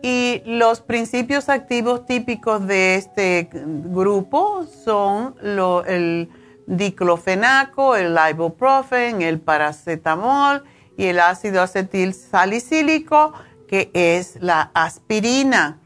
[0.02, 5.34] Y los principios activos típicos de este grupo son
[5.86, 6.30] el
[6.66, 10.62] diclofenaco, el ibuprofen, el paracetamol
[10.96, 13.32] y el ácido acetil salicílico,
[13.66, 15.79] que es la aspirina.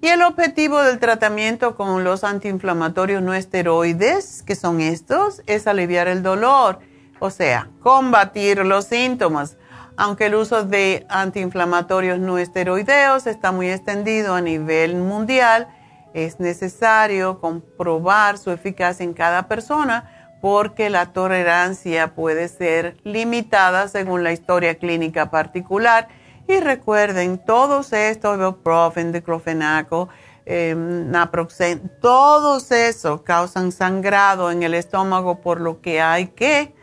[0.00, 6.08] Y el objetivo del tratamiento con los antiinflamatorios no esteroides, que son estos, es aliviar
[6.08, 6.78] el dolor,
[7.18, 9.56] o sea, combatir los síntomas
[9.98, 15.66] aunque el uso de antiinflamatorios no esteroideos está muy extendido a nivel mundial,
[16.14, 24.22] es necesario comprobar su eficacia en cada persona porque la tolerancia puede ser limitada según
[24.22, 26.06] la historia clínica particular.
[26.48, 30.08] Y recuerden, todos estos, ibuprofen, diclofenaco,
[30.46, 36.74] eh, naproxen, todos esos causan sangrado en el estómago, por lo que hay que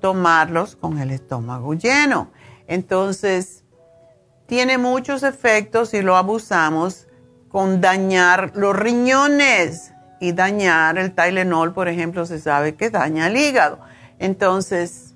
[0.00, 2.32] tomarlos con el estómago lleno.
[2.66, 3.62] Entonces,
[4.46, 7.06] tiene muchos efectos si lo abusamos
[7.48, 13.36] con dañar los riñones y dañar el Tylenol, por ejemplo, se sabe que daña el
[13.36, 13.78] hígado.
[14.18, 15.14] Entonces,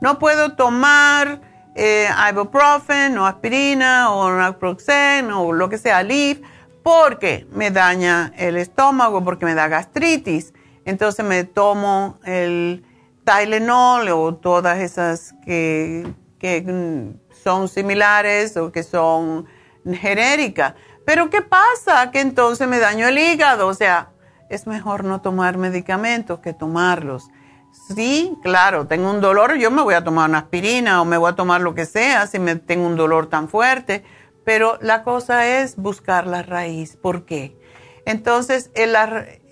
[0.00, 6.38] no puedo tomar eh, ibuprofen o aspirina o naproxen o lo que sea, Leaf,
[6.82, 10.52] porque me daña el estómago, porque me da gastritis.
[10.84, 12.84] Entonces me tomo el
[13.24, 16.12] Tylenol o todas esas que
[16.42, 17.14] que
[17.44, 19.46] son similares o que son
[19.86, 20.74] genéricas.
[21.06, 22.10] Pero ¿qué pasa?
[22.10, 23.68] Que entonces me daño el hígado.
[23.68, 24.10] O sea,
[24.50, 27.30] es mejor no tomar medicamentos que tomarlos.
[27.72, 31.30] Sí, claro, tengo un dolor, yo me voy a tomar una aspirina o me voy
[31.30, 34.04] a tomar lo que sea si me tengo un dolor tan fuerte.
[34.44, 36.96] Pero la cosa es buscar la raíz.
[36.96, 37.56] ¿Por qué?
[38.04, 38.96] Entonces, el,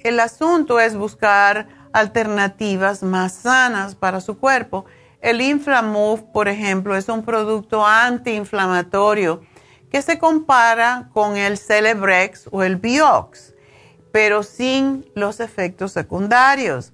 [0.03, 4.85] el asunto es buscar alternativas más sanas para su cuerpo.
[5.21, 9.43] El Inflamove, por ejemplo, es un producto antiinflamatorio
[9.91, 13.55] que se compara con el Celebrex o el Biox,
[14.13, 16.93] pero sin los efectos secundarios.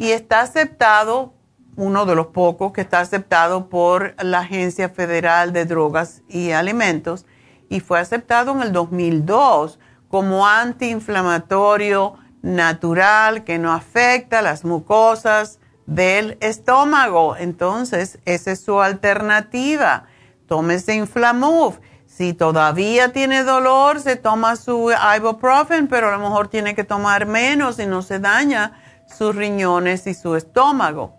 [0.00, 1.34] Y está aceptado,
[1.76, 7.26] uno de los pocos que está aceptado por la Agencia Federal de Drogas y Alimentos,
[7.68, 9.78] y fue aceptado en el 2002
[10.08, 17.36] como antiinflamatorio natural que no afecta las mucosas del estómago.
[17.36, 20.04] Entonces, esa es su alternativa.
[20.46, 21.78] Tómese Inflamove.
[22.06, 27.26] Si todavía tiene dolor, se toma su ibuprofen, pero a lo mejor tiene que tomar
[27.26, 28.80] menos y no se daña
[29.16, 31.16] sus riñones y su estómago.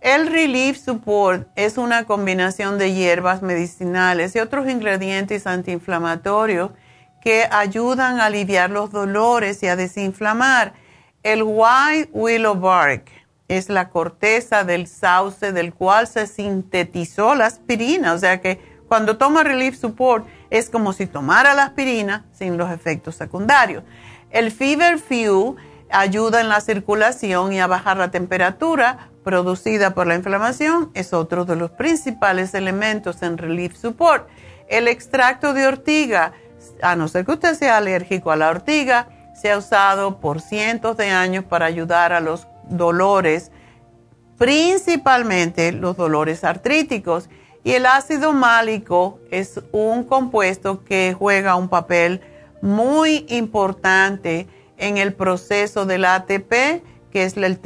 [0.00, 6.70] El Relief Support es una combinación de hierbas medicinales y otros ingredientes antiinflamatorios
[7.20, 10.72] que ayudan a aliviar los dolores y a desinflamar.
[11.22, 13.04] El White Willow Bark
[13.46, 18.14] es la corteza del sauce del cual se sintetizó la aspirina.
[18.14, 18.58] O sea que
[18.88, 23.84] cuando toma Relief Support es como si tomara la aspirina sin los efectos secundarios.
[24.30, 25.56] El Fever Few
[25.92, 30.90] ayuda en la circulación y a bajar la temperatura producida por la inflamación.
[30.94, 34.28] Es otro de los principales elementos en Relief Support.
[34.68, 36.32] El extracto de ortiga
[36.82, 40.96] a no ser que usted sea alérgico a la ortiga, se ha usado por cientos
[40.96, 43.50] de años para ayudar a los dolores,
[44.38, 47.28] principalmente los dolores artríticos.
[47.64, 52.20] Y el ácido málico es un compuesto que juega un papel
[52.60, 54.48] muy importante
[54.82, 57.60] en el proceso del ATP, que es el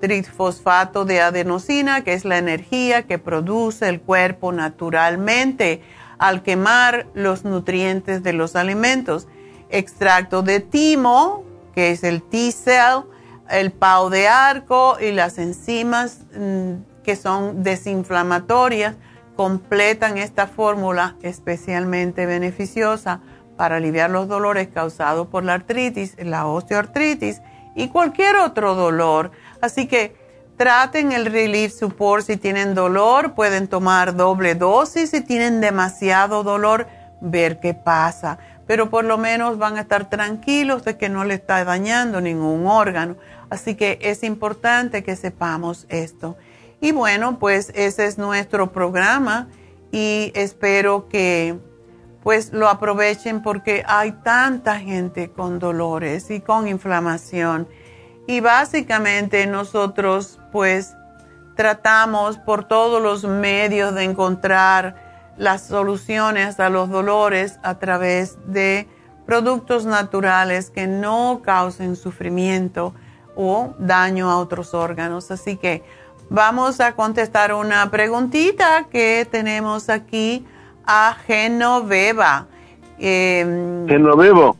[0.00, 5.80] trifosfato de adenosina, que es la energía que produce el cuerpo naturalmente
[6.18, 9.28] al quemar los nutrientes de los alimentos.
[9.70, 13.04] Extracto de timo, que es el T-cell,
[13.48, 18.96] el pau de arco y las enzimas mm, que son desinflamatorias
[19.36, 23.20] completan esta fórmula especialmente beneficiosa
[23.56, 27.40] para aliviar los dolores causados por la artritis, la osteoartritis
[27.74, 29.30] y cualquier otro dolor.
[29.60, 30.14] Así que
[30.56, 35.10] Traten el Relief Support si tienen dolor, pueden tomar doble dosis.
[35.10, 36.86] Si tienen demasiado dolor,
[37.20, 38.38] ver qué pasa.
[38.66, 42.66] Pero por lo menos van a estar tranquilos de que no le está dañando ningún
[42.66, 43.16] órgano.
[43.50, 46.38] Así que es importante que sepamos esto.
[46.80, 49.48] Y bueno, pues ese es nuestro programa
[49.92, 51.58] y espero que
[52.26, 57.68] pues lo aprovechen porque hay tanta gente con dolores y con inflamación
[58.26, 60.96] y básicamente nosotros pues
[61.54, 68.88] tratamos por todos los medios de encontrar las soluciones a los dolores a través de
[69.24, 72.92] productos naturales que no causen sufrimiento
[73.36, 75.30] o daño a otros órganos.
[75.30, 75.84] Así que
[76.28, 80.44] vamos a contestar una preguntita que tenemos aquí
[80.86, 82.46] a Genoveva.
[82.98, 84.56] Eh, Genovevo.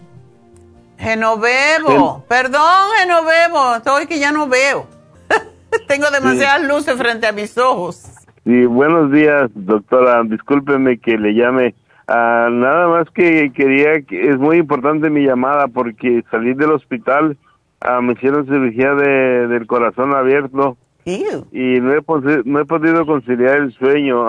[0.99, 4.87] Genovevo, perdón Genovevo, estoy que ya no veo.
[5.89, 8.03] Tengo demasiadas luces frente a mis ojos.
[8.45, 10.23] Sí, buenos días, doctora.
[10.25, 11.75] Discúlpeme que le llame.
[12.09, 17.37] Ah, nada más que quería, que es muy importante mi llamada porque salí del hospital,
[17.81, 22.03] ah, me hicieron cirugía de, del corazón abierto y no he,
[22.45, 24.27] no he podido conciliar el sueño.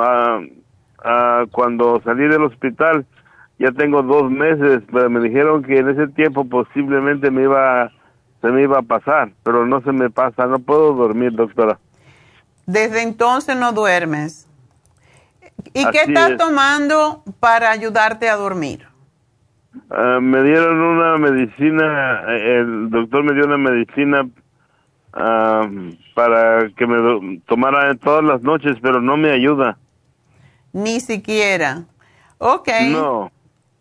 [1.03, 3.05] Ah, cuando salí del hospital,
[3.59, 7.91] ya tengo dos meses, pero me dijeron que en ese tiempo posiblemente me iba,
[8.41, 11.79] se me iba a pasar, pero no se me pasa, no puedo dormir, doctora.
[12.65, 14.47] Desde entonces no duermes.
[15.73, 18.85] ¿Y qué estás tomando para ayudarte a dormir?
[19.89, 24.27] Ah, me dieron una medicina, el doctor me dio una medicina
[25.13, 25.67] ah,
[26.13, 29.77] para que me tomara todas las noches, pero no me ayuda.
[30.77, 31.85] Ni siquiera.
[32.37, 32.69] Ok.
[32.89, 33.31] No.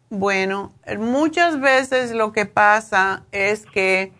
[0.08, 4.12] Bueno, muchas veces lo que pasa es que,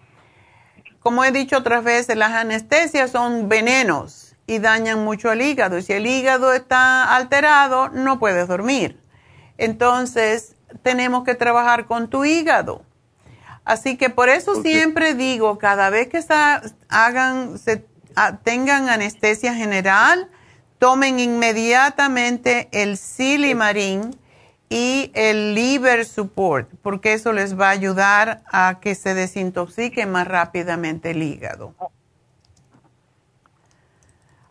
[1.01, 5.79] como he dicho otras veces, las anestesias son venenos y dañan mucho el hígado.
[5.79, 9.01] Y si el hígado está alterado, no puedes dormir.
[9.57, 12.85] Entonces, tenemos que trabajar con tu hígado.
[13.65, 16.23] Así que por eso siempre digo, cada vez que
[16.89, 17.87] hagan, se,
[18.45, 20.31] tengan anestesia general,
[20.79, 24.17] tomen inmediatamente el silimarín
[24.69, 30.27] y el liver support, porque eso les va a ayudar a que se desintoxique más
[30.27, 31.75] rápidamente el hígado.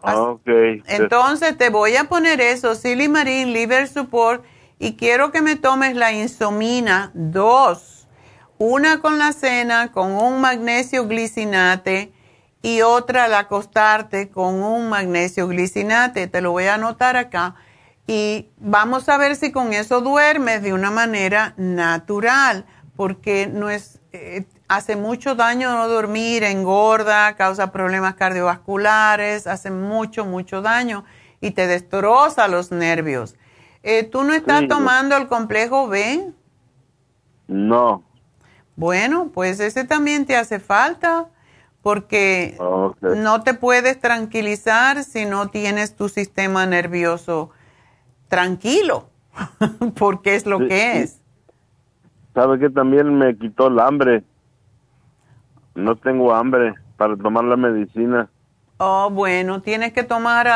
[0.01, 0.83] Okay.
[0.85, 4.45] Entonces te voy a poner eso, Silimarin, Liver Support,
[4.77, 8.07] y quiero que me tomes la insomina 2,
[8.59, 12.11] una con la cena con un magnesio glicinate
[12.65, 16.25] y otra al acostarte con un magnesio glicinate.
[16.25, 17.53] Te lo voy a anotar acá.
[18.07, 23.99] Y vamos a ver si con eso duermes de una manera natural, porque no es,
[24.13, 31.05] eh, hace mucho daño no dormir, engorda, causa problemas cardiovasculares, hace mucho, mucho daño
[31.41, 33.35] y te destroza los nervios.
[33.83, 36.31] Eh, ¿Tú no estás tomando el complejo B?
[37.47, 38.03] No.
[38.75, 41.29] Bueno, pues ese también te hace falta
[41.85, 42.57] porque
[42.99, 47.51] no te puedes tranquilizar si no tienes tu sistema nervioso
[48.27, 49.11] tranquilo,
[49.95, 51.21] porque es lo que es.
[52.33, 54.23] ¿Sabe que también me quitó el hambre?
[55.75, 58.31] No tengo hambre para tomar la medicina.
[58.77, 60.47] Oh, bueno, tienes que tomar...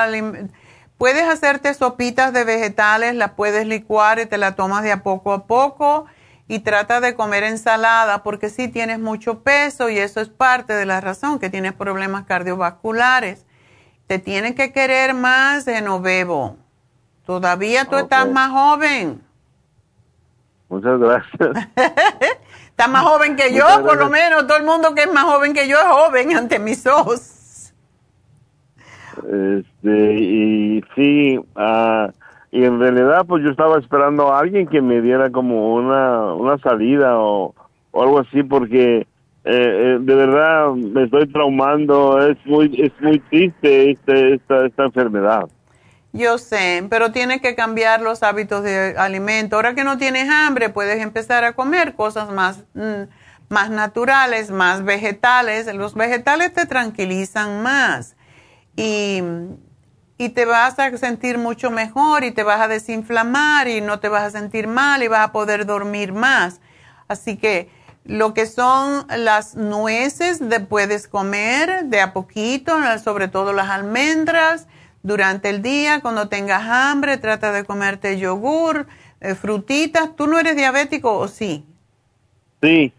[0.98, 5.32] Puedes hacerte sopitas de vegetales, las puedes licuar y te la tomas de a poco
[5.34, 6.08] a poco
[6.50, 10.88] y trata de comer ensalada porque sí tienes mucho peso y eso es parte de
[10.88, 13.46] la razón que tienes problemas cardiovasculares.
[14.08, 16.58] Te tienen que querer más de bebo.
[17.24, 19.22] Todavía tú estás más joven.
[20.70, 21.68] Muchas gracias.
[22.66, 24.48] estás más joven que yo, por lo menos.
[24.48, 27.74] Todo el mundo que es más joven que yo es joven ante mis ojos.
[29.18, 32.12] Este, y sí, uh,
[32.52, 36.58] y en realidad pues yo estaba esperando a alguien que me diera como una, una
[36.58, 37.54] salida o,
[37.94, 39.06] algo así porque eh,
[39.46, 45.48] eh, de verdad me estoy traumando, es muy, es muy triste este, esta, esta enfermedad.
[46.12, 49.56] Yo sé, pero tienes que cambiar los hábitos de alimento.
[49.56, 53.04] Ahora que no tienes hambre, puedes empezar a comer cosas más, mm,
[53.50, 55.72] más naturales, más vegetales.
[55.76, 58.16] Los vegetales te tranquilizan más
[58.76, 59.22] y,
[60.20, 64.10] y te vas a sentir mucho mejor y te vas a desinflamar y no te
[64.10, 66.60] vas a sentir mal y vas a poder dormir más.
[67.08, 67.70] Así que
[68.04, 74.68] lo que son las nueces de, puedes comer de a poquito, sobre todo las almendras.
[75.04, 78.88] Durante el día, cuando tengas hambre, trata de comerte yogur,
[79.22, 80.18] eh, frutitas.
[80.18, 81.66] ¿Tú no eres diabético o sí?
[82.62, 82.92] Sí.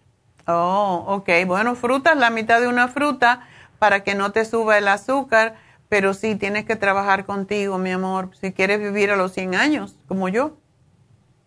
[0.47, 1.29] Oh, ok.
[1.47, 3.47] Bueno, frutas, la mitad de una fruta
[3.79, 5.57] para que no te suba el azúcar
[5.91, 9.97] pero sí tienes que trabajar contigo, mi amor, si quieres vivir a los 100 años,
[10.07, 10.57] como yo.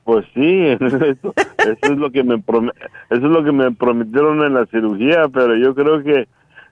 [0.03, 1.33] Pues sí, eso,
[1.65, 2.73] es lo que me eso
[3.09, 6.27] es lo que me prometieron en la cirugía, pero yo creo que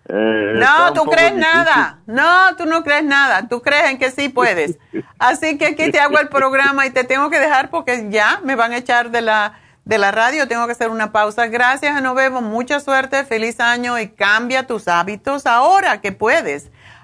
[0.09, 1.99] eh, no, tú crees nada.
[2.07, 3.47] No, tú no crees nada.
[3.47, 4.77] Tú crees en que sí puedes.
[5.17, 8.55] Así que aquí te hago el programa y te tengo que dejar porque ya me
[8.55, 10.47] van a echar de la de la radio.
[10.47, 11.47] Tengo que hacer una pausa.
[11.47, 12.41] Gracias, Genovevo.
[12.41, 16.71] Mucha suerte, feliz año y cambia tus hábitos ahora que puedes.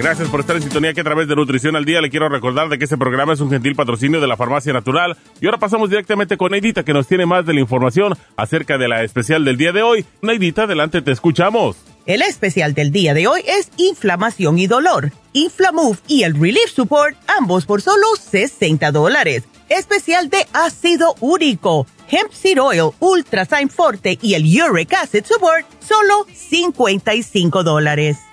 [0.00, 2.70] Gracias por estar en sintonía que a través de Nutrición al Día le quiero recordar
[2.70, 5.14] de que este programa es un gentil patrocinio de la Farmacia Natural.
[5.42, 8.88] Y ahora pasamos directamente con Neidita que nos tiene más de la información acerca de
[8.88, 10.06] la especial del día de hoy.
[10.22, 11.76] Neidita, adelante, te escuchamos.
[12.06, 15.12] El especial del día de hoy es inflamación y dolor.
[15.34, 19.44] Inflamove y el Relief Support, ambos por solo 60 dólares.
[19.68, 25.66] Especial de ácido úrico Hemp Seed Oil, Ultra Sign Forte y el Uric Acid Support,
[25.82, 28.29] solo 55 dólares.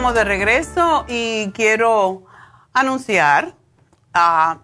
[0.00, 2.24] Estamos de regreso y quiero
[2.72, 3.54] anunciar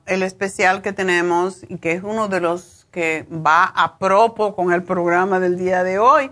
[0.06, 4.72] el especial que tenemos y que es uno de los que va a propo con
[4.72, 6.30] el programa del día de hoy,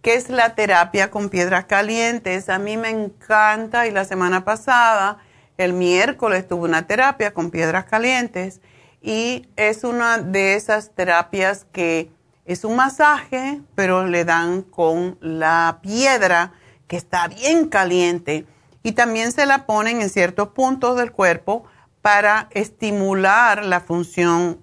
[0.00, 2.48] que es la terapia con piedras calientes.
[2.48, 5.18] A mí me encanta y la semana pasada,
[5.58, 8.62] el miércoles, tuve una terapia con piedras calientes
[9.02, 12.10] y es una de esas terapias que
[12.46, 16.54] es un masaje, pero le dan con la piedra
[16.88, 18.46] que está bien caliente
[18.82, 21.64] y también se la ponen en ciertos puntos del cuerpo
[22.02, 24.60] para estimular la función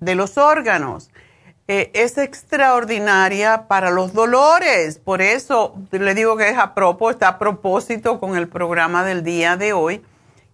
[0.00, 1.10] de los órganos.
[1.68, 7.28] Eh, es extraordinaria para los dolores, por eso le digo que es a propósito, está
[7.28, 10.02] a propósito con el programa del día de hoy,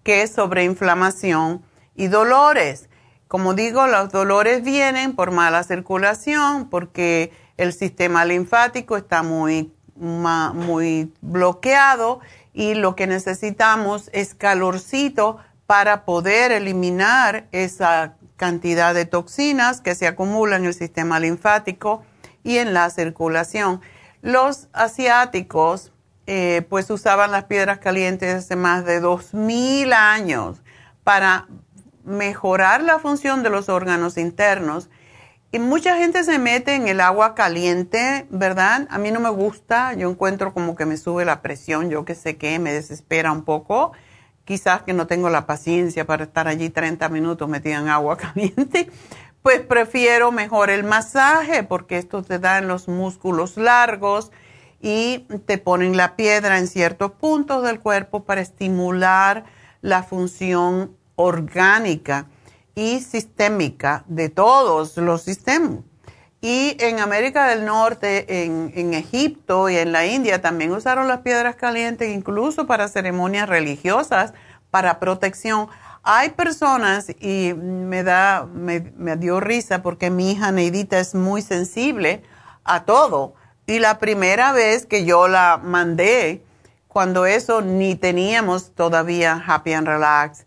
[0.04, 1.62] que es sobre inflamación
[1.96, 2.90] y dolores.
[3.26, 11.12] Como digo, los dolores vienen por mala circulación, porque el sistema linfático está muy, muy
[11.20, 12.20] bloqueado
[12.52, 20.06] y lo que necesitamos es calorcito para poder eliminar esa cantidad de toxinas que se
[20.06, 22.02] acumulan en el sistema linfático
[22.42, 23.80] y en la circulación.
[24.22, 25.92] Los asiáticos
[26.26, 30.60] eh, pues usaban las piedras calientes hace más de 2.000 años
[31.04, 31.48] para
[32.04, 34.88] mejorar la función de los órganos internos.
[35.50, 38.86] Y mucha gente se mete en el agua caliente, ¿verdad?
[38.90, 42.14] A mí no me gusta, yo encuentro como que me sube la presión, yo que
[42.14, 43.92] sé qué, me desespera un poco.
[44.44, 48.90] Quizás que no tengo la paciencia para estar allí 30 minutos metida en agua caliente,
[49.40, 54.30] pues prefiero mejor el masaje porque esto te da en los músculos largos
[54.82, 59.44] y te ponen la piedra en ciertos puntos del cuerpo para estimular
[59.80, 62.26] la función orgánica
[62.78, 65.80] y sistémica de todos los sistemas.
[66.40, 71.56] Y en América del Norte, en, Egipto y en la India también usaron las piedras
[71.56, 74.32] calientes incluso para ceremonias religiosas,
[74.70, 75.66] para protección.
[76.04, 81.42] Hay personas, y me, da, me, me dio risa porque mi hija Neidita es muy
[81.42, 82.22] sensible
[82.62, 83.34] a todo.
[83.66, 86.44] Y la primera vez que yo la mandé,
[86.86, 90.46] cuando eso ni teníamos todavía Happy and Relax,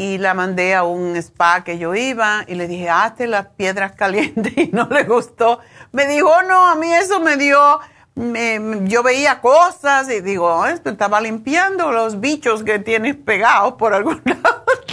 [0.00, 3.92] y la mandé a un spa que yo iba y le dije, hazte las piedras
[3.92, 5.58] calientes y no le gustó.
[5.90, 7.80] Me dijo, oh, no, a mí eso me dio,
[8.14, 14.22] yo veía cosas y digo, esto estaba limpiando los bichos que tienes pegados por algún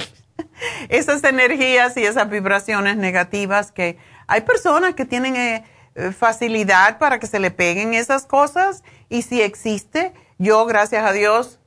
[0.89, 7.19] esas energías y esas vibraciones negativas que hay personas que tienen eh, eh, facilidad para
[7.19, 11.59] que se le peguen esas cosas y si existe, yo gracias a Dios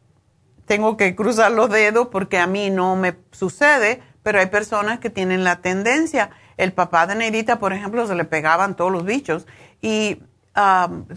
[0.69, 5.11] tengo que cruzar los dedos porque a mí no me sucede, pero hay personas que
[5.11, 6.31] tienen la tendencia.
[6.57, 9.47] El papá de Neidita, por ejemplo, se le pegaban todos los bichos.
[9.81, 10.23] Y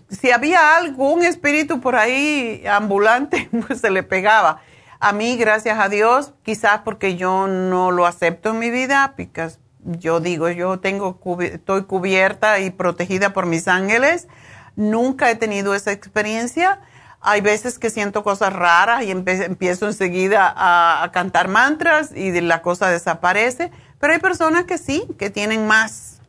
[0.10, 4.62] si había algún espíritu por ahí ambulante, pues se le pegaba.
[5.00, 9.50] A mí, gracias a Dios, quizás porque yo no lo acepto en mi vida, porque
[9.84, 14.28] yo digo, yo tengo, estoy cubierta y protegida por mis ángeles.
[14.76, 16.80] Nunca he tenido esa experiencia
[17.22, 22.90] hay veces que siento cosas raras y empiezo enseguida a, cantar mantras y la cosa
[22.90, 26.20] desaparece, pero hay personas que sí, que tienen más,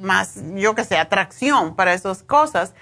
[0.00, 2.72] más yo que sé, atracción para esas cosas.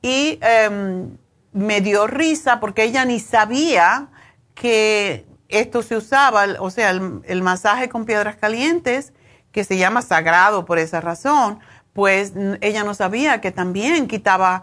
[0.00, 1.18] Y em,
[1.52, 4.08] me dio risa porque ella ni sabía
[4.54, 9.12] que esto se usaba, o sea, el masaje con piedras calientes,
[9.52, 11.58] que se llama sagrado por esa razón,
[11.92, 14.62] pues ella no sabía que también quitaba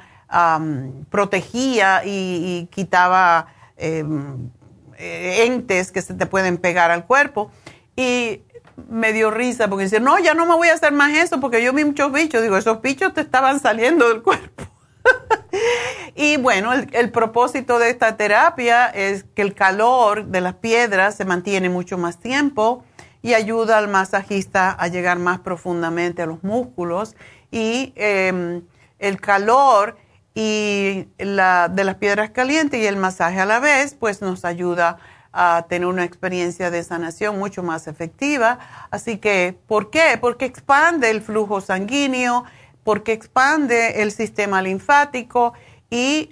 [1.10, 3.48] protegía y, quitaba
[3.78, 4.50] em,
[4.98, 7.52] eh, entes que se te pueden pegar al cuerpo.
[7.96, 8.42] Y
[8.90, 11.64] me dio risa porque dice, no, ya no me voy a hacer más eso porque
[11.64, 12.42] yo vi muchos bichos.
[12.42, 14.64] Digo, esos bichos te estaban saliendo del cuerpo.
[16.16, 21.26] y bueno, el, propósito de esta terapia es que el calor de las piedras se
[21.26, 22.84] mantiene mucho más tiempo
[23.22, 27.16] y ayuda al masajista a llegar más profundamente a los músculos
[27.52, 28.62] y em,
[29.00, 29.98] el calor
[30.40, 35.00] y la, de las piedras calientes y el masaje a la vez, pues nos ayuda
[35.34, 38.60] a tener una experiencia de sanación mucho más efectiva.
[38.92, 40.20] Así que, ¿por qué?
[40.22, 42.44] Porque expande el flujo sanguíneo,
[42.84, 45.54] porque expande el sistema linfático
[45.90, 46.30] y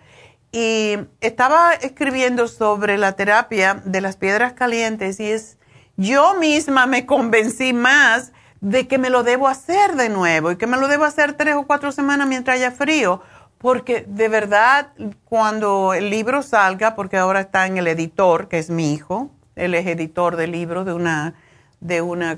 [0.52, 5.58] Y estaba escribiendo sobre la terapia de las piedras calientes y es,
[5.96, 10.68] yo misma me convencí más de que me lo debo hacer de nuevo y que
[10.68, 13.22] me lo debo hacer tres o cuatro semanas mientras haya frío,
[13.58, 14.94] porque de verdad
[15.26, 19.74] cuando el libro salga, porque ahora está en el editor, que es mi hijo, él
[19.74, 21.34] es editor de libros de una,
[21.80, 22.38] de una,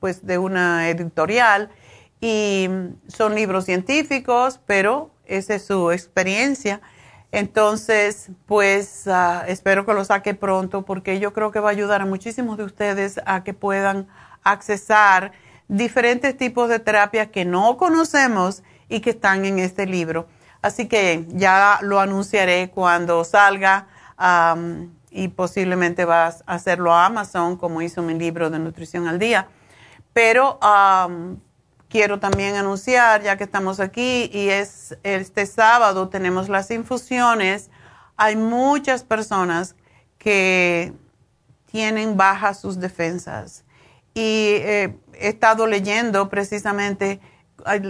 [0.00, 1.70] pues de una editorial
[2.20, 2.68] y
[3.08, 6.80] son libros científicos, pero esa es su experiencia.
[7.30, 12.00] Entonces, pues ah, espero que lo saque pronto porque yo creo que va a ayudar
[12.00, 14.08] a muchísimos de ustedes a que puedan
[14.44, 15.32] accesar
[15.68, 20.26] diferentes tipos de terapias que no conocemos y que están en este libro.
[20.62, 23.86] Así que ya lo anunciaré cuando salga
[25.10, 29.48] y posiblemente vas a hacerlo a Amazon, como hizo mi libro de Nutrición al Día.
[30.12, 30.58] Pero
[31.88, 37.70] quiero también anunciar, ya que estamos aquí, y es este sábado tenemos las infusiones.
[38.16, 39.74] Hay muchas personas
[40.18, 40.92] que
[41.66, 43.64] tienen bajas sus defensas.
[44.14, 47.20] Y eh, he estado leyendo precisamente,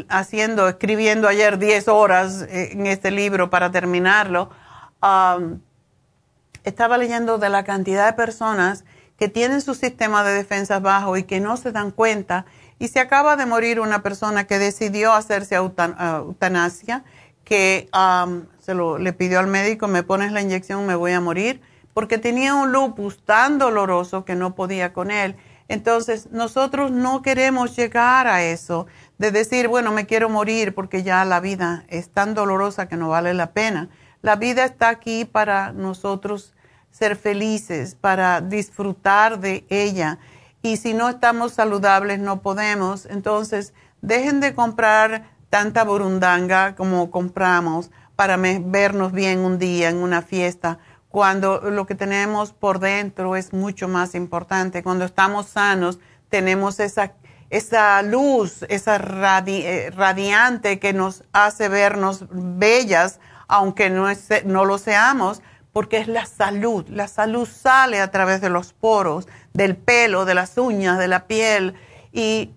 [0.08, 4.50] haciendo, escribiendo ayer 10 horas eh, en este libro para terminarlo
[6.64, 8.84] estaba leyendo de la cantidad de personas
[9.18, 12.46] que tienen su sistema de defensas bajo y que no se dan cuenta.
[12.78, 17.04] Y se acaba de morir una persona que decidió hacerse eutanasia,
[17.44, 17.88] que
[18.60, 21.60] se lo, le pidió al médico, me pones la inyección, me voy a morir,
[21.94, 25.36] porque tenía un lupus tan doloroso que no podía con él.
[25.68, 28.86] Entonces, nosotros no queremos llegar a eso,
[29.18, 33.08] de decir, bueno, me quiero morir porque ya la vida es tan dolorosa que no
[33.08, 33.88] vale la pena.
[34.22, 36.54] La vida está aquí para nosotros
[36.90, 40.18] ser felices, para disfrutar de ella.
[40.68, 43.06] Y si no estamos saludables, no podemos.
[43.06, 50.20] Entonces, dejen de comprar tanta burundanga como compramos para vernos bien un día en una
[50.20, 54.82] fiesta, cuando lo que tenemos por dentro es mucho más importante.
[54.82, 57.14] Cuando estamos sanos, tenemos esa,
[57.48, 58.96] esa luz, esa
[59.46, 64.06] eh, radiante que nos hace vernos bellas, aunque no,
[64.44, 65.40] no lo seamos,
[65.78, 66.88] porque es la salud.
[66.88, 71.28] La salud sale a través de los poros, del pelo, de las uñas, de la
[71.28, 71.74] piel.
[72.10, 72.50] Y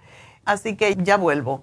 [0.44, 1.62] Así que ya vuelvo.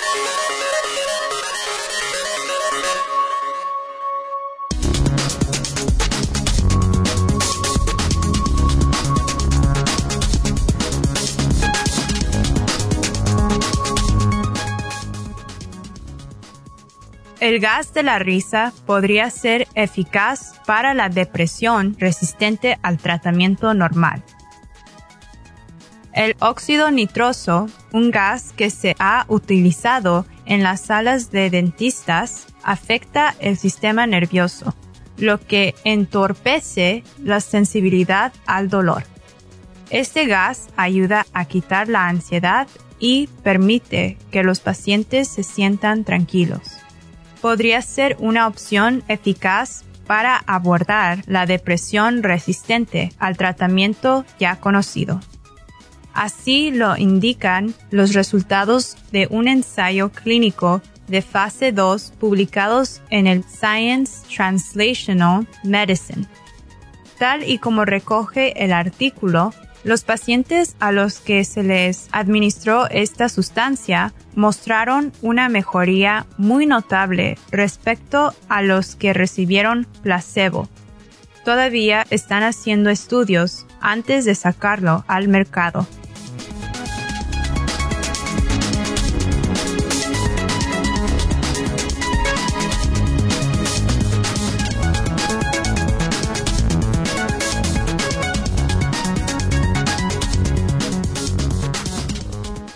[17.41, 24.23] El gas de la risa podría ser eficaz para la depresión resistente al tratamiento normal.
[26.13, 33.33] El óxido nitroso, un gas que se ha utilizado en las salas de dentistas, afecta
[33.39, 34.75] el sistema nervioso,
[35.17, 39.03] lo que entorpece la sensibilidad al dolor.
[39.89, 42.67] Este gas ayuda a quitar la ansiedad
[42.99, 46.80] y permite que los pacientes se sientan tranquilos
[47.41, 55.19] podría ser una opción eficaz para abordar la depresión resistente al tratamiento ya conocido.
[56.13, 63.43] Así lo indican los resultados de un ensayo clínico de fase 2 publicados en el
[63.43, 66.25] Science Translational Medicine.
[67.17, 69.53] Tal y como recoge el artículo,
[69.83, 77.37] los pacientes a los que se les administró esta sustancia mostraron una mejoría muy notable
[77.51, 80.69] respecto a los que recibieron placebo.
[81.43, 85.87] Todavía están haciendo estudios antes de sacarlo al mercado.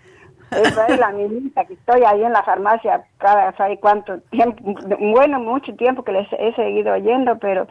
[0.51, 4.63] Esa es la misma que estoy ahí en la farmacia cada, ¿sabe cuánto tiempo?
[4.99, 7.67] Bueno, mucho tiempo que les he seguido oyendo, pero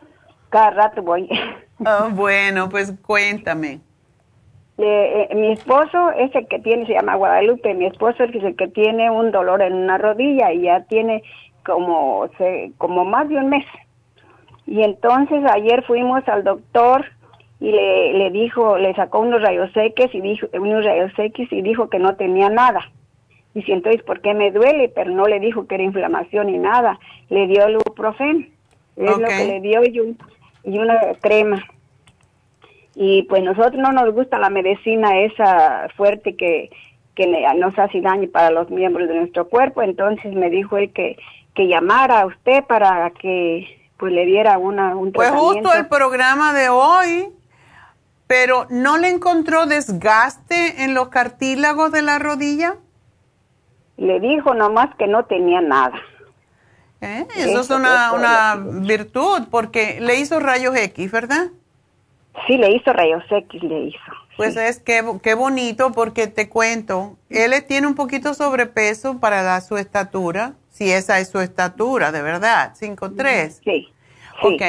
[0.50, 1.30] cada rato voy.
[1.86, 3.82] Oh, bueno, pues cuéntame.
[4.78, 8.56] Eh, eh, mi esposo es el que tiene, se llama Guadalupe, mi esposo es el
[8.56, 11.24] que tiene un dolor en una rodilla y ya tiene
[11.66, 13.66] como, se, como más de un mes.
[14.66, 17.06] Y entonces ayer fuimos al doctor
[17.62, 21.62] y le, le dijo, le sacó unos rayos X y dijo, unos rayos X y
[21.62, 22.92] dijo que no tenía nada.
[23.54, 24.90] Y si entonces, ¿por qué me duele?
[24.90, 27.00] Pero no le dijo que era inflamación ni nada.
[27.30, 28.50] Le dio el ibuprofen.
[28.98, 30.18] Es lo que le dio y,
[30.64, 31.64] y una crema
[32.96, 36.70] y pues nosotros no nos gusta la medicina esa fuerte que,
[37.16, 41.18] que nos hace daño para los miembros de nuestro cuerpo, entonces me dijo él que,
[41.56, 46.54] que llamara a usted para que pues le diera una, un Pues justo el programa
[46.54, 47.30] de hoy,
[48.32, 52.78] pero ¿no le encontró desgaste en los cartílagos de la rodilla?
[53.98, 56.00] Le dijo nomás que no tenía nada.
[57.02, 57.28] ¿Eh?
[57.36, 61.48] Eso, es una, una virtud, porque le hizo rayos X, ¿verdad?
[62.48, 64.00] Sí, le hizo rayos X, le hizo.
[64.38, 69.76] Pues es que qué bonito porque te cuento, él tiene un poquito sobrepeso para su
[69.76, 73.60] estatura, si esa es su estatura, de verdad, 5'3".
[73.62, 73.90] Sí.
[74.44, 74.62] Ok,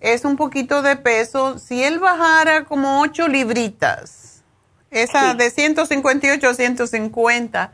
[0.00, 4.42] es un poquito de peso, si él bajara como 8 libritas,
[4.90, 7.72] esa de 158 a 150,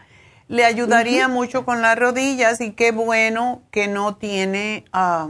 [0.49, 5.29] le ayudaría mucho con las rodillas y qué bueno que no tiene ah,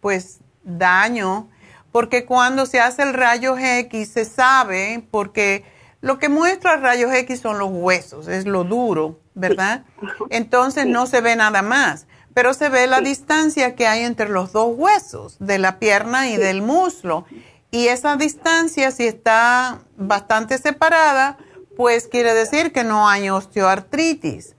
[0.00, 1.48] pues daño
[1.94, 5.62] porque cuando se hace el rayo X se sabe, porque
[6.00, 9.84] lo que muestra rayos X son los huesos, es lo duro, ¿verdad?
[10.30, 14.52] Entonces no se ve nada más, pero se ve la distancia que hay entre los
[14.52, 17.24] dos huesos, de la pierna y del muslo.
[17.70, 21.38] Y esa distancia, si está bastante separada,
[21.76, 24.56] pues quiere decir que no hay osteoartritis.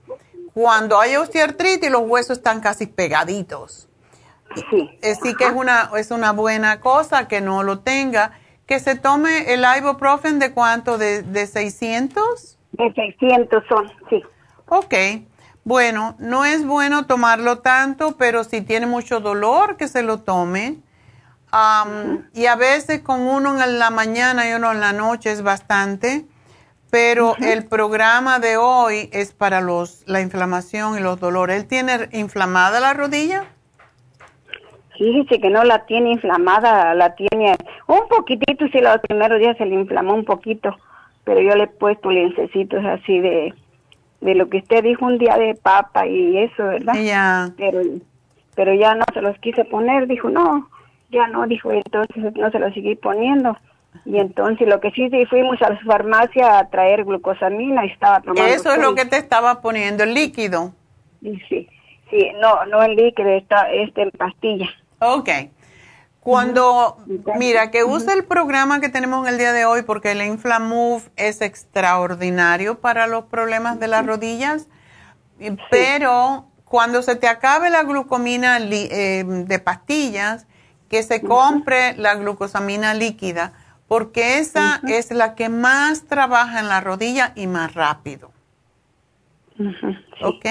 [0.54, 3.88] Cuando hay osteoartritis, los huesos están casi pegaditos.
[4.70, 4.98] Sí.
[5.22, 8.32] sí que es una, es una buena cosa que no lo tenga.
[8.66, 12.58] Que se tome el ibuprofen de cuánto, de, de 600?
[12.72, 14.22] De 600 son, sí.
[14.66, 14.94] Ok.
[15.66, 20.76] Bueno, no es bueno tomarlo tanto, pero si tiene mucho dolor, que se lo tome.
[22.34, 26.24] Y a veces con uno en la mañana y uno en la noche es bastante,
[26.88, 31.56] pero el programa de hoy es para los, la inflamación y los dolores.
[31.56, 33.46] ¿Él tiene inflamada la rodilla?
[34.96, 37.56] Fíjese que no la tiene inflamada, la tiene
[37.88, 40.76] un poquitito, sí, los primeros días se le inflamó un poquito,
[41.24, 43.52] pero yo le he puesto lincecitos así de,
[44.26, 46.94] de lo que usted dijo un día de papa y eso, ¿verdad?
[46.94, 47.50] Ya.
[47.56, 47.80] Pero,
[48.56, 50.68] pero ya no se los quise poner, dijo, no,
[51.10, 53.56] ya no, dijo, entonces no se los seguí poniendo.
[54.04, 58.20] Y entonces lo que sí, sí fuimos a la farmacia a traer glucosamina y estaba
[58.20, 58.44] tomando.
[58.52, 60.72] Eso es lo que te estaba poniendo, el líquido.
[61.22, 61.68] Sí, sí,
[62.10, 64.68] sí, no, no el líquido, está este en pastilla.
[64.98, 65.28] Ok.
[66.26, 66.96] Cuando,
[67.38, 71.04] mira, que use el programa que tenemos en el día de hoy porque el Inflamove
[71.14, 74.66] es extraordinario para los problemas de las rodillas,
[75.70, 80.48] pero cuando se te acabe la glucomina eh, de pastillas,
[80.90, 83.52] que se compre la glucosamina líquida,
[83.86, 88.32] porque esa es la que más trabaja en la rodilla y más rápido.
[90.24, 90.44] ¿Ok?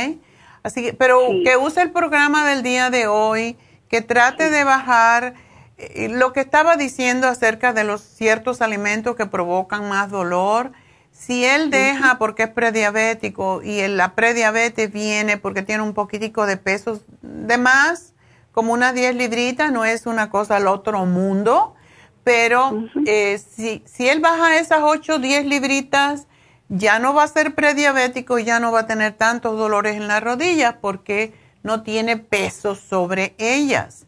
[0.63, 3.57] Así que, pero que use el programa del día de hoy
[3.89, 5.33] que trate de bajar
[5.77, 10.71] lo que estaba diciendo acerca de los ciertos alimentos que provocan más dolor.
[11.11, 16.57] Si él deja porque es prediabético y la prediabetes viene porque tiene un poquitico de
[16.57, 18.13] peso de más,
[18.51, 21.75] como unas 10 libritas, no es una cosa al otro mundo,
[22.23, 26.27] pero eh, si, si él baja esas 8 o 10 libritas,
[26.69, 30.23] ya no va a ser prediabético, ya no va a tener tantos dolores en las
[30.23, 34.04] rodillas porque no tiene peso sobre ellas.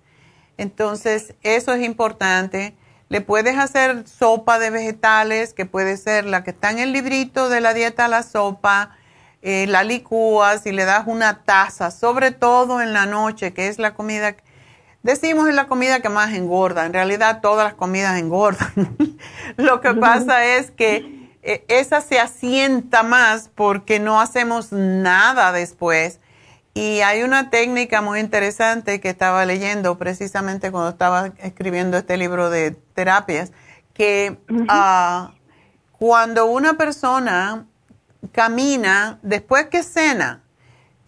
[0.58, 2.76] Entonces, eso es importante.
[3.10, 7.50] Le puedes hacer sopa de vegetales, que puede ser la que está en el librito
[7.50, 8.98] de la dieta a la sopa,
[9.42, 13.80] eh, la licúas y le das una taza, sobre todo en la noche, que es
[13.80, 14.36] la comida,
[15.04, 18.74] decimos es la comida que más engorda, en realidad todas las comidas engordan.
[19.58, 26.20] Lo que pasa es que eh, esa se asienta más porque no hacemos nada después
[26.78, 32.52] y hay una técnica muy interesante que estaba leyendo precisamente cuando estaba escribiendo este libro
[32.52, 33.52] de terapias,
[33.96, 34.38] que
[34.70, 35.34] ah,
[35.94, 37.66] cuando una persona
[38.32, 40.44] camina, después que cena,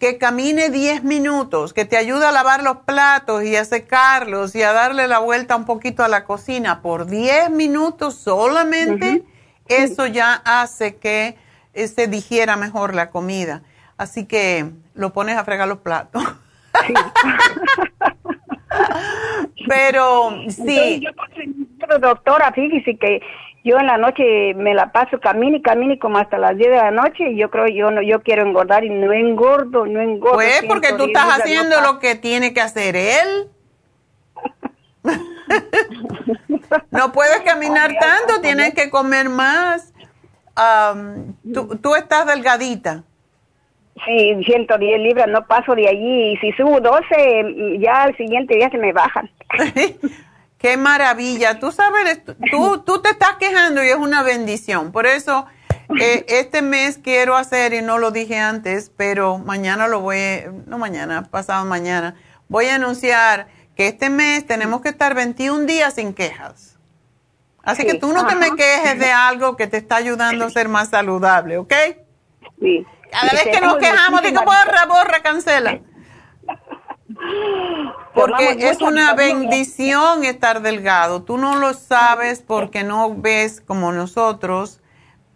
[0.00, 4.64] que camine 10 minutos, que te ayude a lavar los platos y a secarlos y
[4.64, 9.24] a darle la vuelta un poquito a la cocina por 10 minutos solamente,
[9.68, 11.36] eso ya hace que
[11.74, 13.62] eh, se digiera mejor la comida.
[14.00, 16.24] Así que lo pones a fregar los platos.
[19.68, 21.02] Pero sí.
[21.02, 21.10] Yo,
[21.98, 23.20] doctora, fíjese que
[23.62, 26.76] yo en la noche me la paso camino y camino como hasta las 10 de
[26.76, 30.36] la noche y yo creo yo no yo quiero engordar y no engordo, no engordo.
[30.36, 33.50] Pues porque tú estás haciendo lo que tiene que hacer él.
[36.90, 39.92] no puedes caminar tanto, tienes que comer más.
[41.52, 43.04] tú, tú estás delgadita.
[44.06, 46.32] Sí, 110 libras, no paso de allí.
[46.32, 49.30] Y si subo 12, ya al siguiente día se me bajan.
[50.58, 51.58] Qué maravilla.
[51.58, 54.92] Tú sabes, tú, tú te estás quejando y es una bendición.
[54.92, 55.46] Por eso,
[55.98, 60.18] eh, este mes quiero hacer, y no lo dije antes, pero mañana lo voy,
[60.66, 62.14] no mañana, pasado mañana,
[62.48, 66.78] voy a anunciar que este mes tenemos que estar 21 días sin quejas.
[67.62, 70.68] Así que tú no te me quejes de algo que te está ayudando a ser
[70.68, 71.72] más saludable, ¿ok?
[72.60, 72.86] Sí.
[73.10, 75.80] Cada vez que nos quejamos, digo, borra, borra, cancela.
[78.14, 81.22] Porque es una bendición estar delgado.
[81.22, 84.80] Tú no lo sabes porque no ves como nosotros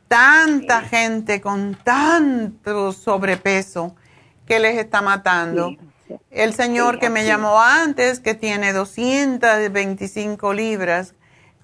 [0.08, 3.94] tanta gente con tanto sobrepeso
[4.46, 5.76] que les está matando.
[6.30, 11.14] El señor que me llamó antes, que tiene 225 libras,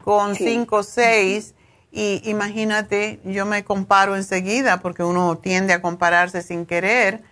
[0.02, 1.54] con 5 o 6,
[1.92, 7.22] y imagínate, yo me comparo enseguida porque uno tiende a compararse sin querer,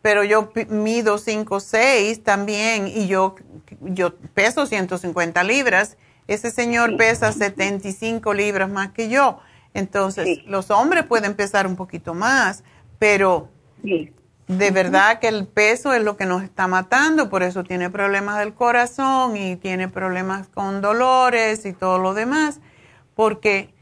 [0.00, 3.34] pero yo mido 5 6 también y yo,
[3.80, 5.96] yo peso 150 libras.
[6.26, 9.40] Ese señor pesa 75 libras más que yo.
[9.74, 12.64] Entonces, los hombres pueden pesar un poquito más,
[12.98, 13.48] pero
[13.82, 18.38] de verdad que el peso es lo que nos está matando, por eso tiene problemas
[18.38, 22.60] del corazón y tiene problemas con dolores y todo lo demás,
[23.14, 23.74] porque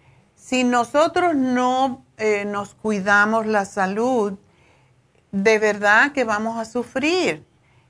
[0.46, 4.38] si nosotros no eh, nos cuidamos la salud,
[5.32, 7.44] de verdad que vamos a sufrir.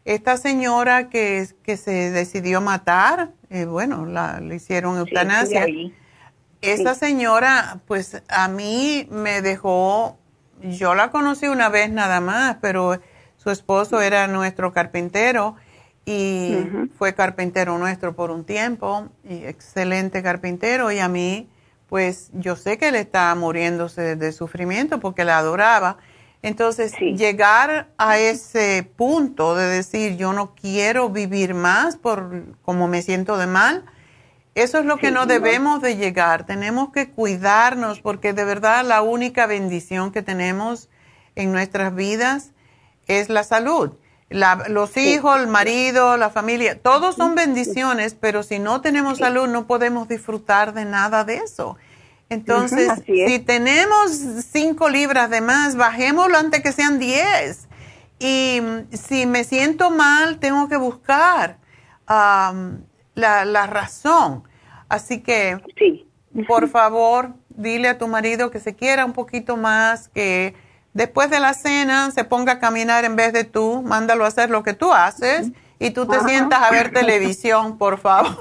[0.06, 5.66] Esta señora que, que se decidió matar, eh, bueno, la, le hicieron eutanasia.
[6.62, 10.16] Esa señora, pues a mí me dejó,
[10.62, 12.98] yo la conocí una vez nada más, pero
[13.36, 15.56] su esposo era nuestro carpintero
[16.06, 16.56] y
[16.96, 21.50] fue carpintero nuestro por un tiempo, y excelente carpintero, y a mí
[21.88, 25.98] pues yo sé que él está muriéndose de sufrimiento porque la adoraba.
[26.42, 33.02] Entonces, llegar a ese punto de decir, yo no quiero vivir más por como me
[33.02, 33.84] siento de mal,
[34.54, 36.46] eso es lo que no debemos de llegar.
[36.46, 40.88] Tenemos que cuidarnos porque de verdad la única bendición que tenemos
[41.34, 42.52] en nuestras vidas
[43.06, 43.92] es la salud.
[44.28, 49.66] Los hijos, el marido, la familia, todos son bendiciones, pero si no tenemos salud no
[49.66, 51.76] podemos disfrutar de nada de eso.
[52.28, 54.10] Entonces, si tenemos
[54.50, 57.68] cinco libras de más, bajémoslo antes que sean diez.
[58.18, 58.60] Y
[58.92, 61.58] si me siento mal, tengo que buscar
[62.06, 64.42] la, razón.
[64.88, 65.60] Así que,
[66.48, 70.54] por favor, dile a tu marido que se quiera un poquito más, que
[70.96, 74.48] después de la cena se ponga a caminar en vez de tú, mándalo a hacer
[74.48, 78.34] lo que tú haces y tú te sientas a ver televisión, por favor.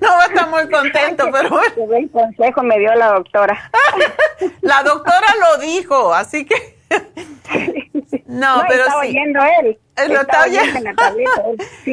[0.00, 1.60] no va a estar muy contento, pero
[1.94, 3.70] El consejo me dio la doctora.
[4.62, 6.80] la doctora lo dijo, así que...
[8.26, 9.78] no, pero está oyendo él.
[9.96, 10.90] Él lo está oyendo.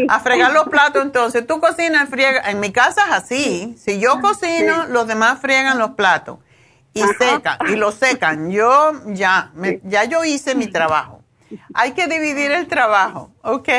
[0.07, 1.45] A fregar los platos, entonces.
[1.45, 2.49] Tú cocinas, friega.
[2.49, 3.75] En mi casa es así.
[3.77, 6.39] Si yo cocino, los demás friegan los platos
[6.99, 8.51] y secan, y los secan.
[8.51, 9.51] Yo ya,
[9.83, 11.21] ya yo hice mi trabajo.
[11.73, 13.69] Hay que dividir el trabajo, ¿ok?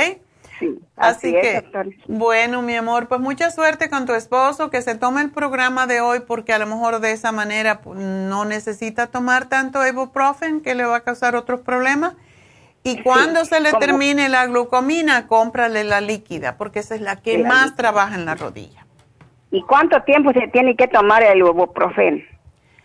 [0.58, 0.78] Sí.
[0.96, 1.64] Así, que,
[2.08, 6.00] bueno, mi amor, pues mucha suerte con tu esposo, que se tome el programa de
[6.00, 10.74] hoy porque a lo mejor de esa manera pues, no necesita tomar tanto ibuprofen que
[10.74, 12.14] le va a causar otros problemas.
[12.82, 17.38] Y cuando se le termine la glucomina, cómprale la líquida, porque esa es la que
[17.38, 18.86] más trabaja en la rodilla.
[19.50, 22.24] ¿Y cuánto tiempo se tiene que tomar el ibuprofen?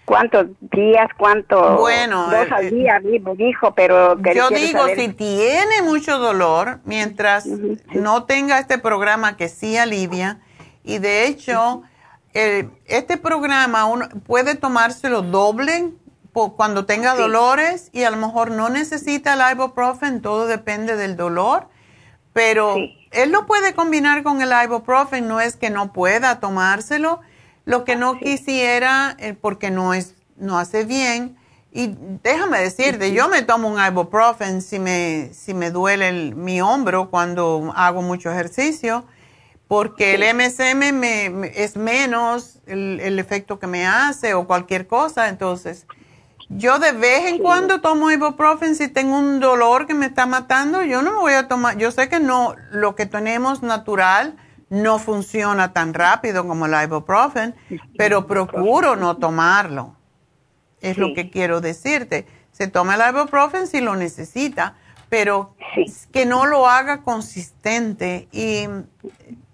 [0.05, 1.07] ¿Cuántos días?
[1.17, 1.77] ¿Cuánto?
[1.77, 3.01] Bueno, dos al eh, día,
[3.37, 4.17] dijo, pero...
[4.33, 10.41] Yo digo, si tiene mucho dolor, mientras no tenga este programa que sí alivia,
[10.83, 11.83] y de hecho,
[12.33, 15.93] este programa uno puede tomárselo doble
[16.33, 21.67] cuando tenga dolores y a lo mejor no necesita el ibuprofen, todo depende del dolor,
[22.33, 22.75] pero
[23.11, 27.21] él lo puede combinar con el ibuprofen, no es que no pueda tomárselo,
[27.65, 31.37] lo que no quisiera, eh, porque no, es, no hace bien,
[31.75, 36.61] Y déjame decirte, yo me tomo un ibuprofen si me, si me duele el- mi
[36.61, 39.05] hombro cuando hago mucho ejercicio,
[39.67, 44.87] porque el MSM me, me- es menos el, el efecto que me hace o cualquier
[44.87, 45.29] cosa.
[45.29, 45.87] Entonces,
[46.49, 50.83] yo de vez en cuando tomo ibuprofen si tengo un dolor que me está matando,
[50.83, 54.35] yo no me voy a tomar, yo sé que no, lo que tenemos natural
[54.73, 57.53] no funciona tan rápido como el ibuprofen,
[57.95, 59.95] pero procuro no tomarlo.
[60.81, 62.25] Es lo que quiero decirte.
[62.51, 64.75] Se toma el ibuprofen si lo necesita,
[65.09, 65.55] pero
[66.11, 68.27] que no lo haga consistente.
[68.31, 68.67] Y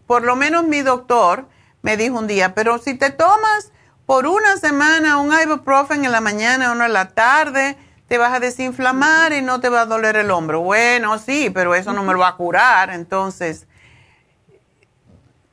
[0.07, 1.49] por lo menos mi doctor
[1.81, 3.73] me dijo un día, pero si te tomas
[4.05, 7.77] por una semana un ibuprofen en la mañana, uno en la tarde,
[8.07, 10.61] te vas a desinflamar y no te va a doler el hombro.
[10.61, 12.89] Bueno, sí, pero eso no me lo va a curar.
[12.89, 13.67] Entonces,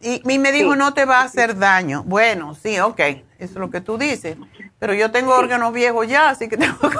[0.06, 2.02] y, y me dijo, no te va a hacer daño.
[2.04, 4.36] Bueno, sí, ok, eso es lo que tú dices.
[4.78, 6.88] Pero yo tengo órganos viejos ya, así que tengo que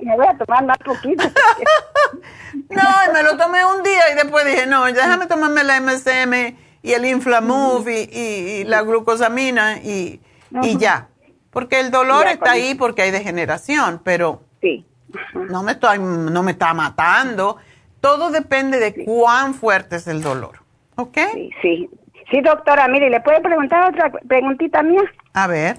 [0.00, 1.24] Me voy a tomar más poquito.
[2.70, 6.56] No, y me lo tomé un día y después dije, no, déjame tomarme la MSM
[6.82, 10.20] y el Inflamove y, y- y la glucosamina y,
[10.62, 11.08] y ya.
[11.50, 14.42] Porque el dolor Ya, está ahí porque hay degeneración, pero
[15.34, 17.58] no me estoy, no me está matando.
[18.00, 20.62] Todo depende de cuán fuerte es el dolor.
[20.96, 21.18] ¿Ok?
[21.34, 21.90] Sí, sí.
[22.30, 25.02] Sí, doctora, mire, ¿le puedo preguntar otra preguntita mía?
[25.34, 25.76] A ver.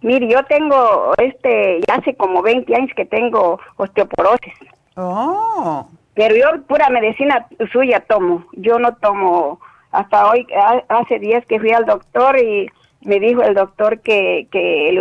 [0.00, 4.54] Mire, yo tengo, este, ya hace como 20 años que tengo osteoporosis.
[4.96, 5.86] Oh.
[6.14, 8.44] Pero yo pura medicina suya tomo.
[8.52, 12.68] Yo no tomo, hasta hoy, ha- hace días que fui al doctor y
[13.02, 14.92] me dijo el doctor que, que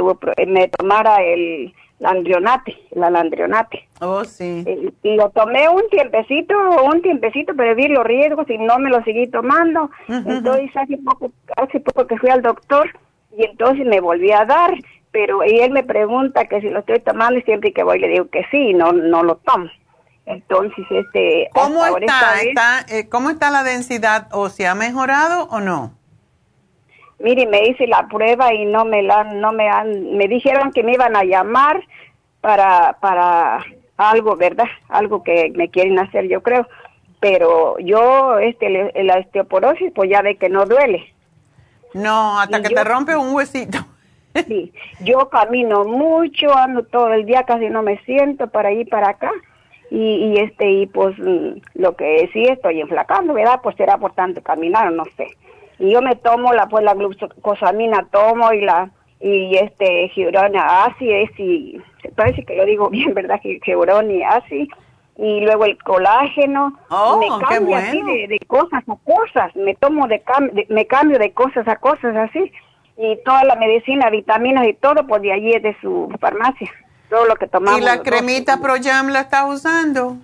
[0.48, 3.88] me tomara el landrionate, la landrionate.
[4.02, 4.66] Oh, sí.
[4.68, 8.90] Y, y lo tomé un tiempecito, un tiempecito, pero vi los riesgos y no me
[8.90, 9.90] lo seguí tomando.
[10.08, 12.90] Entonces hace poco, hace poco que fui al doctor
[13.38, 14.74] y entonces me volví a dar,
[15.12, 18.08] pero y él me pregunta que si lo estoy tomando y siempre que voy le
[18.08, 19.70] digo que sí, no no lo tomo.
[20.26, 22.04] Entonces este ¿Cómo vez-
[22.48, 24.28] está eh, ¿Cómo está la densidad?
[24.32, 25.94] ¿O se ha mejorado o no?
[27.24, 30.84] Mire, me hice la prueba y no me la, no me han, me dijeron que
[30.84, 31.82] me iban a llamar
[32.42, 33.64] para, para
[33.98, 34.66] algo, ¿verdad?
[34.90, 36.68] Algo que me quieren hacer, yo creo.
[37.20, 41.14] Pero yo, este, la osteoporosis, pues ya ve que no duele.
[41.94, 43.80] No, hasta Y que yo- te rompe un huesito.
[44.48, 44.72] Sí,
[45.02, 49.30] yo camino mucho, ando todo el día, casi no me siento para allí para acá.
[49.90, 53.60] Y, y este, y pues mm, lo que sí estoy enflacando, ¿verdad?
[53.62, 55.28] Pues será por tanto caminar, no sé.
[55.82, 61.12] Y yo me tomo la, pues la glucosamina tomo y la, y este, gibrona así
[61.12, 61.82] es y,
[62.16, 63.40] parece que lo digo bien, ¿verdad?
[63.42, 64.70] Gi- Gibrona y así.
[65.18, 66.78] Y luego el colágeno.
[66.90, 68.14] Oh, me qué cambio así bueno.
[68.14, 71.76] de, de cosas a cosas, me tomo de, cam- de- me cambio de cosas a
[71.78, 72.52] cosas así
[72.98, 76.70] y toda la medicina, vitaminas y todo, pues de allí es de su farmacia,
[77.10, 77.82] todo lo que tomamos.
[77.82, 80.18] ¿Y la cremita ProYam la estás usando?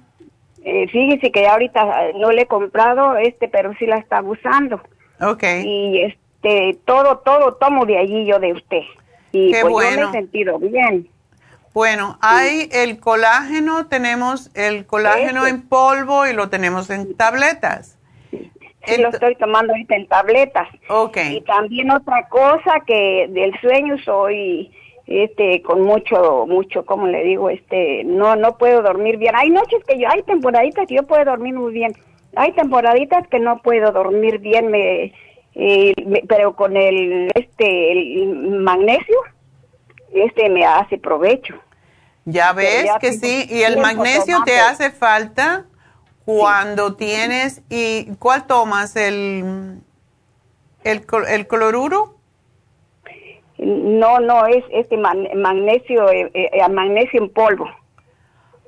[0.64, 4.82] Eh, fíjese que ahorita eh, no le he comprado este, pero sí la está usando.
[5.22, 5.44] Ok.
[5.64, 8.82] Y este, todo, todo tomo de allí yo de usted.
[9.32, 10.10] Y Qué pues yo me bueno.
[10.10, 11.10] he sentido bien.
[11.74, 18.00] Bueno, hay el colágeno, tenemos el colágeno en polvo y lo tenemos en tabletas.
[18.32, 20.68] Sí, lo estoy tomando ahorita en tabletas.
[20.90, 21.18] Ok.
[21.30, 24.72] Y también otra cosa que del sueño soy
[25.08, 29.82] este con mucho mucho como le digo este no no puedo dormir bien hay noches
[29.88, 31.94] que yo hay temporaditas que yo puedo dormir muy bien
[32.38, 35.14] hay temporaditas que no puedo dormir bien me,
[35.56, 39.18] eh, me- pero con el este el magnesio
[40.14, 41.56] este me hace provecho
[42.26, 45.66] Ya ves ya que sí, y el magnesio te hace falta
[46.26, 48.96] cuando tienes, ¿y cuál tomas?
[48.98, 49.82] ¿El,
[50.84, 52.16] el, el cloruro?
[53.60, 57.66] no no es este magnesio eh, eh, magnesio en polvo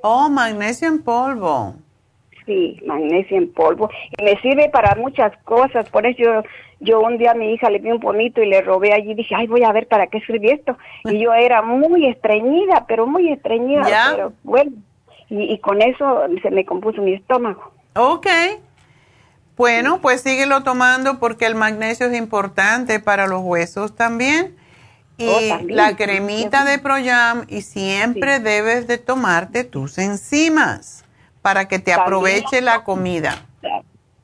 [0.02, 1.74] Oh, magnesio en polvo.
[2.46, 3.90] Sí, magnesio en polvo.
[4.18, 5.88] Y me sirve para muchas cosas.
[5.90, 6.42] Por eso yo,
[6.80, 9.14] yo un día a mi hija le vi un pomito y le robé allí.
[9.14, 10.76] Dije, ay, voy a ver para qué sirve esto.
[11.04, 13.88] Y yo era muy estreñida, pero muy estreñida.
[13.88, 14.08] Ya.
[14.12, 14.72] Pero bueno,
[15.28, 17.72] y, y con eso se me compuso mi estómago.
[17.94, 18.26] Ok.
[19.56, 24.56] Bueno, pues síguelo tomando porque el magnesio es importante para los huesos también.
[25.18, 25.76] Y Oh, también.
[25.76, 31.04] la cremita de Proyam y siempre debes de tomarte tus enzimas
[31.42, 33.46] para que te aproveche la comida.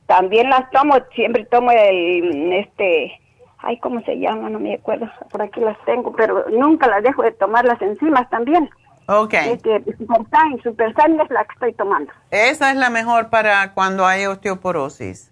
[0.05, 3.19] También las tomo, siempre tomo el, este,
[3.57, 4.49] ay, ¿cómo se llama?
[4.49, 5.09] No me acuerdo.
[5.29, 8.69] Por aquí las tengo, pero nunca las dejo de tomar las enzimas también.
[9.07, 9.33] Ok.
[9.33, 12.11] Este, Supertime, Supertime es la que estoy tomando.
[12.31, 15.31] Esa es la mejor para cuando hay osteoporosis.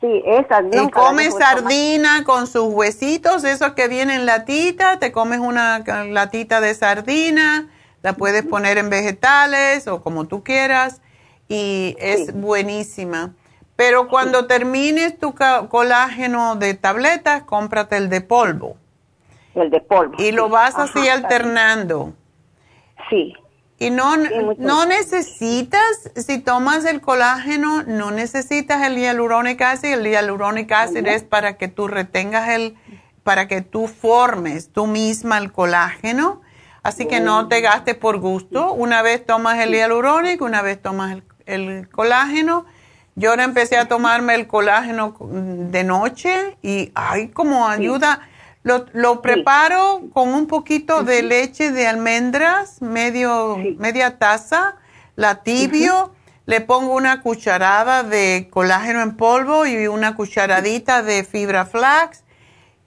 [0.00, 5.38] Sí, esas Y comes sardina con sus huesitos, esos que vienen en latita, te comes
[5.38, 7.68] una latita de sardina,
[8.02, 11.00] la puedes poner en vegetales o como tú quieras
[11.54, 13.32] y es buenísima.
[13.76, 15.34] Pero cuando termines tu
[15.68, 18.76] colágeno de tabletas, cómprate el de polvo.
[19.54, 20.14] El de polvo.
[20.18, 22.12] Y lo vas así alternando.
[23.10, 23.34] Sí.
[23.78, 29.98] Y no, no necesitas, si tomas el colágeno, no necesitas el hialurónico ácido.
[29.98, 32.76] El hialurónico ácido es para que tú retengas el,
[33.24, 36.42] para que tú formes tú misma el colágeno.
[36.84, 38.72] Así que no te gastes por gusto.
[38.72, 41.24] Una vez tomas el hialurónico, una vez tomas el,
[41.90, 42.66] colágeno.
[43.16, 48.28] Yo ahora empecé a tomarme el colágeno de noche y, ay, como ayuda.
[48.64, 54.76] Lo, preparo con un poquito de leche de almendras, medio, media taza,
[55.16, 56.12] la tibio,
[56.46, 62.24] le pongo una cucharada de colágeno en polvo y una cucharadita de fibra flax.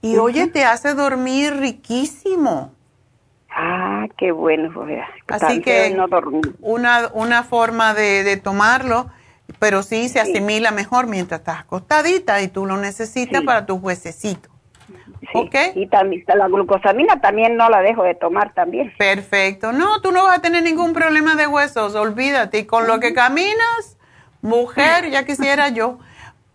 [0.02, 2.72] Y oye, te hace dormir riquísimo.
[3.60, 4.70] Ah, qué bueno.
[5.26, 5.98] Así que
[6.60, 9.10] una, una forma de, tomarlo,
[9.58, 14.52] pero sí se asimila mejor mientras estás acostadita y tú lo necesitas para tus huesecitos.
[15.32, 18.92] Sí, Y también la glucosamina también no la dejo de tomar también.
[18.96, 19.72] Perfecto.
[19.72, 22.60] No, tú no vas a tener ningún problema de huesos, olvídate.
[22.60, 23.98] Y con lo que caminas,
[24.40, 25.98] mujer, ya quisiera yo.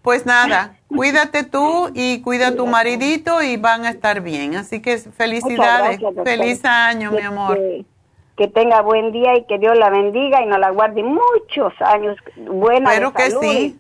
[0.04, 4.54] Pues nada, cuídate tú y cuida a tu maridito y van a estar bien.
[4.56, 6.02] Así que felicidades.
[6.26, 7.58] Feliz año, mi amor.
[8.36, 12.18] Que, tenga buen día y que Dios la bendiga y nos la guarde muchos años.
[12.36, 13.80] Buena Espero que sí.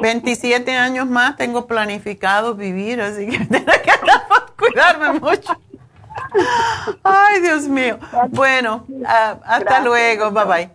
[0.00, 3.92] 27 años más tengo planificado vivir, así que tengo que
[4.56, 5.52] cuidarme mucho.
[7.02, 7.98] Ay, Dios mío.
[8.30, 10.30] Bueno, ah, hasta luego.
[10.30, 10.70] Bye bye.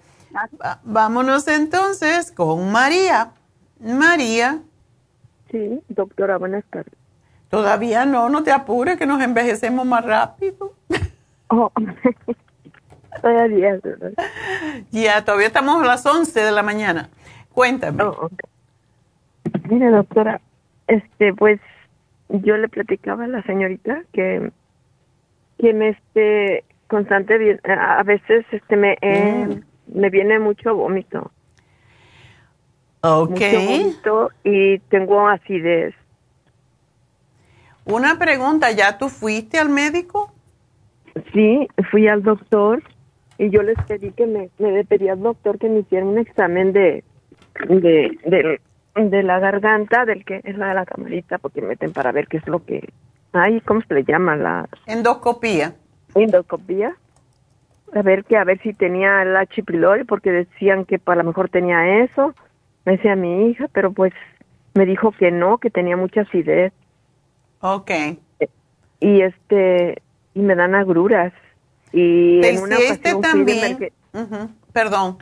[0.83, 3.31] Vámonos entonces con María.
[3.81, 4.61] María.
[5.49, 6.93] Sí, doctora, buenas tardes.
[7.49, 10.73] Todavía no, no te apures, que nos envejecemos más rápido.
[11.49, 11.71] Oh,
[13.21, 13.79] todavía.
[14.91, 17.09] Ya, todavía estamos a las 11 de la mañana.
[17.53, 18.03] Cuéntame.
[18.03, 18.29] Oh,
[19.69, 20.39] Mire, doctora,
[20.87, 21.59] este, pues
[22.29, 24.51] yo le platicaba a la señorita que,
[25.57, 29.99] que me este constante a veces este me eh, mm.
[29.99, 31.31] me viene mucho vómito.
[33.01, 33.41] Ok.
[34.43, 35.95] y tengo acidez.
[37.85, 40.31] Una pregunta, ¿ya tú fuiste al médico?
[41.33, 42.83] Sí, fui al doctor
[43.37, 46.73] y yo les pedí que me, me pedí al doctor que me hiciera un examen
[46.73, 47.03] de,
[47.67, 48.61] de, de
[48.95, 52.37] de la garganta, del que es la de la camarita, porque meten para ver qué
[52.37, 52.89] es lo que
[53.33, 54.35] hay, ¿cómo se le llama?
[54.35, 55.75] La endoscopía.
[56.13, 56.95] Endoscopía.
[57.93, 59.63] A ver que a ver si tenía el H.
[60.07, 62.33] porque decían que para lo mejor tenía eso.
[62.85, 64.13] Me decía mi hija, pero pues
[64.73, 66.73] me dijo que no, que tenía mucha acidez.
[67.59, 67.91] Ok.
[68.99, 70.01] Y este
[70.33, 71.33] y me dan agruras.
[71.91, 72.77] Y ¿Te en una
[73.21, 73.91] también?
[74.73, 75.17] Perdón.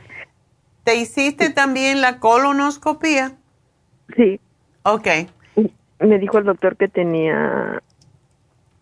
[0.84, 3.32] ¿Te hiciste también la colonoscopía?
[4.16, 4.40] Sí.
[4.82, 5.08] Ok.
[6.00, 7.82] Me dijo el doctor que tenía,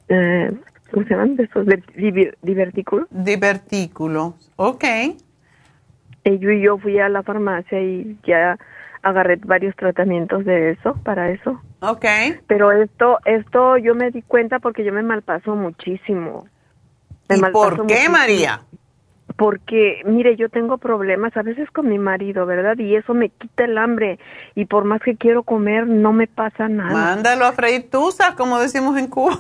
[0.09, 0.52] eh,
[0.92, 1.36] ¿cómo se llaman?
[1.38, 1.66] Esos
[2.42, 3.09] divertículos.
[3.10, 4.84] Divertículos, ok.
[6.24, 8.58] Yo y yo fui a la farmacia y ya
[9.02, 11.60] agarré varios tratamientos de eso, para eso.
[11.80, 12.04] Ok.
[12.46, 16.46] Pero esto, esto yo me di cuenta porque yo me malpaso muchísimo.
[17.30, 18.62] ¿Y por qué, María?
[19.38, 22.76] porque mire, yo tengo problemas a veces con mi marido, ¿verdad?
[22.76, 24.18] Y eso me quita el hambre
[24.56, 26.92] y por más que quiero comer no me pasa nada.
[26.92, 29.38] Mándalo a freír tusa, como decimos en Cuba.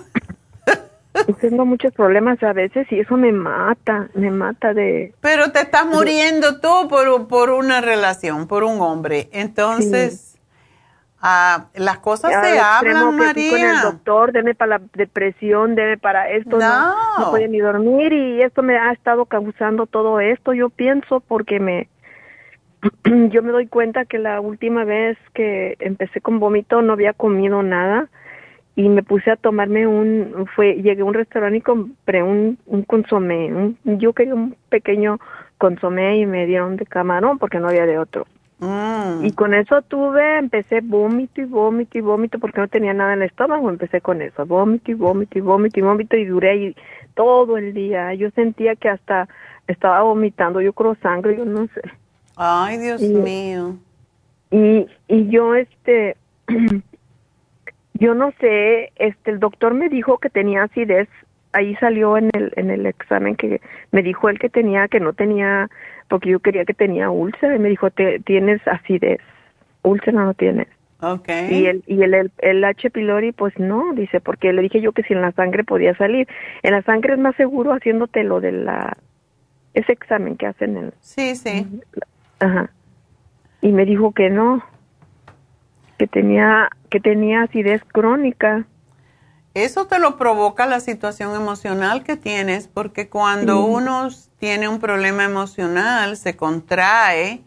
[1.40, 5.14] Tengo muchos problemas a veces y eso me mata, me mata de...
[5.20, 9.28] Pero te estás muriendo tú por, por una relación, por un hombre.
[9.32, 10.28] Entonces,
[11.20, 13.50] Ah, las cosas se hablan, María.
[13.50, 16.94] Con el doctor, deme para la depresión, deme para esto, no.
[17.18, 21.58] no, no ni dormir y esto me ha estado causando todo esto, yo pienso, porque
[21.58, 21.88] me,
[23.30, 27.64] yo me doy cuenta que la última vez que empecé con vómito no había comido
[27.64, 28.08] nada
[28.78, 32.84] y me puse a tomarme un, fue, llegué a un restaurante y compré un, un
[32.84, 35.18] consomé, un, yo quería un pequeño
[35.58, 38.28] consomé y me dieron de camarón porque no había de otro.
[38.60, 39.24] Mm.
[39.24, 43.22] Y con eso tuve, empecé vómito y vómito y vómito porque no tenía nada en
[43.22, 46.76] el estómago, empecé con eso, vómito y vómito y vómito y vómito y duré ahí
[47.14, 48.14] todo el día.
[48.14, 49.28] Yo sentía que hasta
[49.66, 51.82] estaba vomitando, yo creo sangre, yo no sé.
[52.36, 53.74] Ay, Dios mío.
[54.52, 56.16] Y, y yo, este,
[57.98, 61.08] yo no sé, este, el doctor me dijo que tenía acidez,
[61.52, 63.60] ahí salió en el, en el examen que
[63.90, 65.68] me dijo él que tenía, que no tenía
[66.08, 67.90] porque yo quería que tenía úlcera y me dijo,
[68.24, 69.20] ¿tienes acidez?
[69.82, 70.68] ¿Úlcera no tienes?
[71.00, 71.54] Okay.
[71.54, 72.90] Y el, y el, el, H.
[72.90, 76.26] pylori, pues no, dice, porque le dije yo que si en la sangre podía salir.
[76.62, 78.96] En la sangre es más seguro haciéndote lo de la,
[79.74, 80.92] ese examen que hacen en...
[81.00, 81.66] Sí, sí.
[82.40, 82.70] Ajá.
[83.60, 84.64] Y me dijo que no,
[85.98, 88.66] que tenía, que tenía acidez crónica.
[89.54, 94.08] Eso te lo provoca la situación emocional que tienes, porque cuando uno
[94.38, 97.42] tiene un problema emocional, se contrae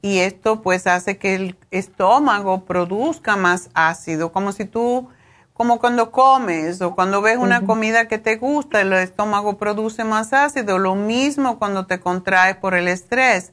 [0.00, 5.08] y esto pues hace que el estómago produzca más ácido, como si tú,
[5.52, 10.32] como cuando comes o cuando ves una comida que te gusta, el estómago produce más
[10.32, 13.52] ácido, lo mismo cuando te contraes por el estrés.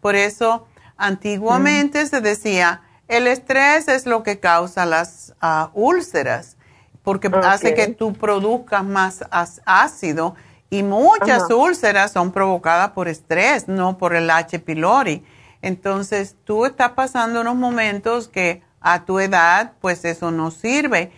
[0.00, 6.56] Por eso antiguamente se decía, el estrés es lo que causa las ah, úlceras,
[7.02, 9.24] porque hace que tú produzcas más
[9.64, 10.36] ácido
[10.70, 14.58] y muchas úlceras son provocadas por estrés, no por el H.
[14.58, 15.24] pylori.
[15.62, 21.10] Entonces, tú estás pasando unos momentos que a tu edad, pues eso no sirve.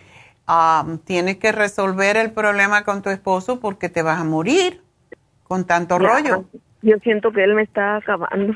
[1.03, 4.81] tienes que resolver el problema con tu esposo porque te vas a morir
[5.43, 6.45] con tanto rollo.
[6.81, 8.55] Yo siento que él me está acabando.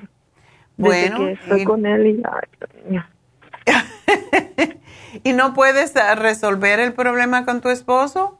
[0.77, 2.21] Bueno, que estoy con él y
[5.23, 8.37] ¿Y no puedes ah, resolver el problema con tu esposo?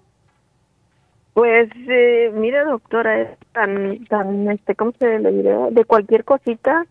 [1.34, 5.58] Pues, eh, mira, doctora, es tan, tan, este, ¿cómo se le diría?
[5.70, 6.86] De cualquier cosita,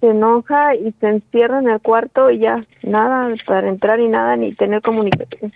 [0.00, 4.36] se enoja y se encierra en el cuarto y ya, nada para entrar y nada,
[4.36, 5.52] ni tener comunicación.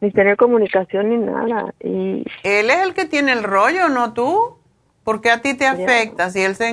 [0.00, 1.74] Ni tener comunicación ni nada.
[1.80, 4.56] Y Él es el que tiene el rollo, no tú.
[5.04, 6.30] porque a ti te afecta?
[6.30, 6.70] Si él se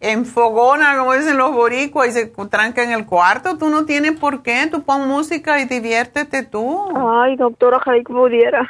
[0.00, 4.42] enfogona, como dicen los boricuas, y se tranca en el cuarto, tú no tienes por
[4.42, 4.68] qué.
[4.70, 6.88] Tú pon música y diviértete tú.
[6.96, 8.68] Ay, doctora, ojalá que pudiera.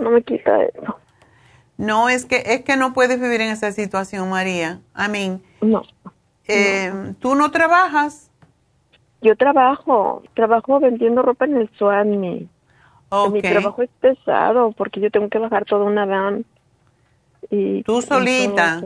[0.00, 0.98] No me quita eso.
[1.76, 4.80] No, es que, es que no puedes vivir en esa situación, María.
[4.96, 5.82] I mean, no,
[6.48, 8.30] eh, ¿Tú no trabajas?
[9.20, 12.48] Yo trabajo, trabajo vendiendo ropa en el Suami.
[13.10, 13.32] Okay.
[13.32, 16.44] Mi trabajo es pesado porque yo tengo que bajar toda una van.
[17.50, 18.84] Y, ¿Tú solita?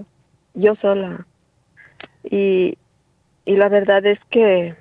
[0.54, 1.26] yo sola.
[2.24, 2.78] Y,
[3.44, 4.76] y la verdad es que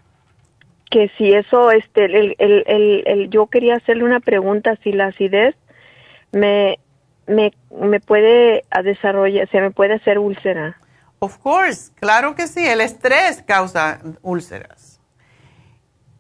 [0.91, 5.07] que si eso, este, el, el, el, el, yo quería hacerle una pregunta, si la
[5.07, 5.55] acidez
[6.33, 6.79] me,
[7.27, 10.77] me, me puede desarrollar, se me puede hacer úlcera.
[11.19, 14.99] Of course, claro que sí, el estrés causa úlceras.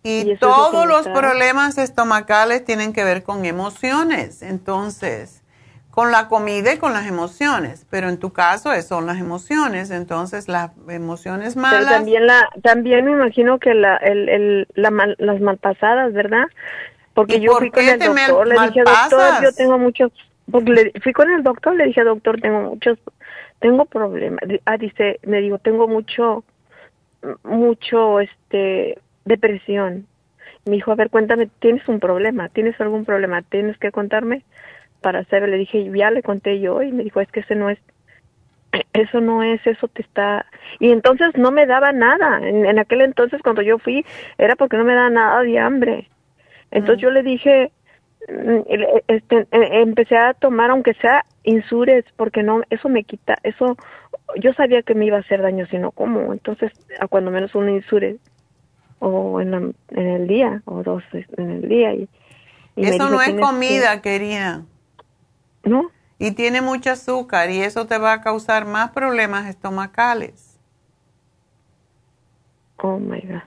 [0.03, 5.40] Y, todos los problemas estomacales tienen que ver con emociones, entonces,
[5.91, 10.47] con la comida y con las emociones, pero en tu caso son las emociones, entonces
[10.47, 11.81] las emociones malas.
[11.81, 16.45] Pero también, la, también me imagino que la, el, el, la las malpasadas, ¿verdad?
[17.13, 20.11] Porque yo fui con el doctor, le dije, doctor, yo tengo muchos
[20.49, 22.97] porque le, fui con el doctor, le dije, doctor, tengo muchos,
[23.59, 24.41] tengo problemas.
[24.65, 26.43] Ah, dice, me dijo, tengo mucho,
[27.43, 30.07] mucho, este, depresión.
[30.65, 32.49] Me dijo, a ver, cuéntame, ¿tienes un problema?
[32.49, 33.41] ¿Tienes algún problema?
[33.41, 34.43] ¿Tienes que contarme?
[35.01, 37.69] Para hacer, le dije, ya le conté yo y me dijo, es que ese no
[37.69, 37.79] es,
[38.93, 40.45] eso no es, eso te está...
[40.79, 42.39] Y entonces no me daba nada.
[42.47, 44.05] En, en aquel entonces cuando yo fui
[44.37, 46.09] era porque no me daba nada de hambre.
[46.71, 47.01] Entonces mm.
[47.01, 47.71] yo le dije,
[48.29, 48.61] Mm,
[49.07, 53.77] este, e, empecé a tomar aunque sea insures porque no eso me quita eso
[54.39, 57.55] yo sabía que me iba a hacer daño si no como entonces a cuando menos
[57.55, 58.17] un insures
[58.99, 62.07] o en, en el día o dos en el día y,
[62.75, 64.65] eso no es comida querida
[65.63, 70.59] no y tiene mucho azúcar y eso te va a causar más problemas estomacales.
[72.77, 73.41] Oh my god.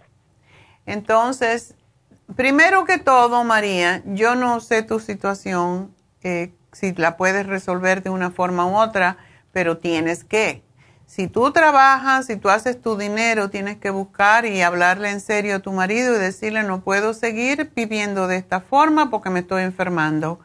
[0.84, 1.76] Entonces
[2.36, 8.10] Primero que todo, María, yo no sé tu situación, eh, si la puedes resolver de
[8.10, 9.18] una forma u otra,
[9.52, 10.64] pero tienes que.
[11.06, 15.56] Si tú trabajas, si tú haces tu dinero, tienes que buscar y hablarle en serio
[15.56, 19.62] a tu marido y decirle, no puedo seguir viviendo de esta forma porque me estoy
[19.62, 20.40] enfermando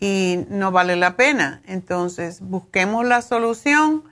[0.00, 1.62] y no vale la pena.
[1.66, 4.04] Entonces, busquemos la solución.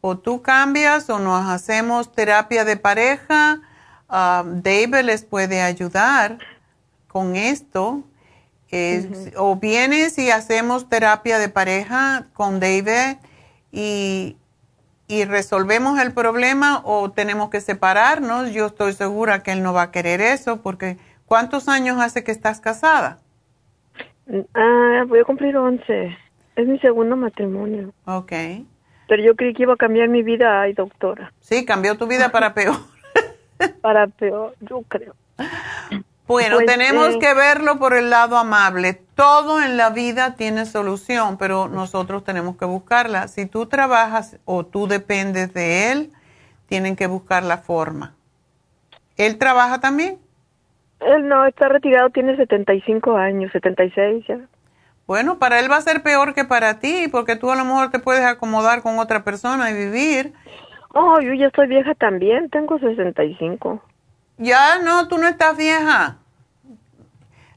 [0.00, 3.62] O tú cambias o nos hacemos terapia de pareja
[4.14, 6.38] Um, David les puede ayudar
[7.08, 8.04] con esto.
[9.36, 13.18] O vienes y hacemos terapia de pareja con David
[13.70, 14.36] y,
[15.06, 18.50] y resolvemos el problema o tenemos que separarnos.
[18.50, 22.32] Yo estoy segura que él no va a querer eso porque ¿cuántos años hace que
[22.32, 23.20] estás casada?
[24.54, 26.16] Ah, voy a cumplir 11.
[26.56, 27.92] Es mi segundo matrimonio.
[28.06, 28.32] Ok.
[29.08, 31.32] Pero yo creí que iba a cambiar mi vida, ay, doctora.
[31.40, 32.76] Sí, cambió tu vida para peor.
[33.82, 35.14] para peor, yo creo.
[36.26, 38.94] Bueno, pues, tenemos eh, que verlo por el lado amable.
[39.14, 43.28] Todo en la vida tiene solución, pero nosotros tenemos que buscarla.
[43.28, 46.12] Si tú trabajas o tú dependes de él,
[46.66, 48.14] tienen que buscar la forma.
[49.16, 50.18] ¿Él trabaja también?
[51.00, 54.38] Él no, está retirado, tiene 75 años, 76 ya.
[55.06, 57.90] Bueno, para él va a ser peor que para ti, porque tú a lo mejor
[57.90, 60.32] te puedes acomodar con otra persona y vivir.
[60.94, 63.82] Oh, yo ya estoy vieja también, tengo 65.
[64.38, 66.18] Ya, no, tú no estás vieja.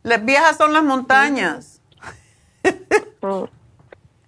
[0.03, 1.81] Las viejas son las montañas.
[3.21, 3.49] Oh.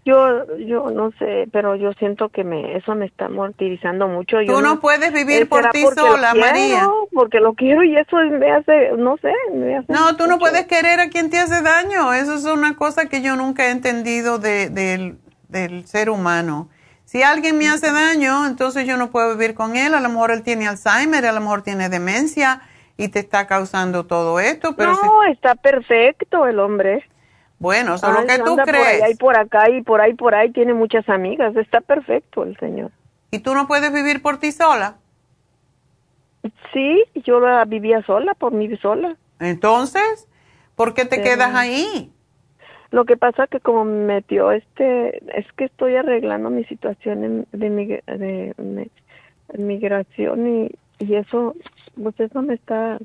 [0.06, 4.38] Yo, yo no sé, pero yo siento que me, eso me está martirizando mucho.
[4.48, 6.88] Tú no, puedes vivir por ti sola, María.
[7.14, 10.66] Porque lo quiero y eso me hace, no sé, me hace No, tú no puedes
[10.68, 12.14] querer a quien te hace daño.
[12.14, 14.70] Eso es una cosa que yo nunca he entendido de,
[15.50, 16.70] del ser humano.
[17.04, 19.96] Si alguien me hace daño, entonces yo no puedo vivir con él.
[19.96, 22.62] A lo mejor él tiene Alzheimer, a lo mejor tiene demencia
[22.98, 24.76] y te está causando todo esto.
[24.76, 27.04] Pero no, está perfecto el hombre.
[27.60, 29.00] Bueno, solo que tú crees.
[29.00, 31.56] Por ahí, por acá y por ahí, por ahí, tiene muchas amigas.
[31.58, 32.92] Está perfecto el señor.
[33.32, 34.96] ¿Y tú no puedes vivir por ti sola?
[36.74, 39.18] Sí, yo la vivía sola, por mí sola.
[39.40, 40.28] Entonces,
[40.76, 42.12] ¿por qué te quedas ahí?
[42.92, 48.04] Lo que pasa que como me metió este, es que estoy arreglando mi situación de,
[48.08, 48.90] de,
[49.58, 51.56] migración y, y eso,
[52.02, 52.98] pues eso me está,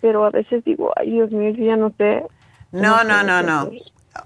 [0.00, 2.24] pero a veces digo, ay Dios mío, yo ya no sé
[2.72, 3.70] no, no, no, no.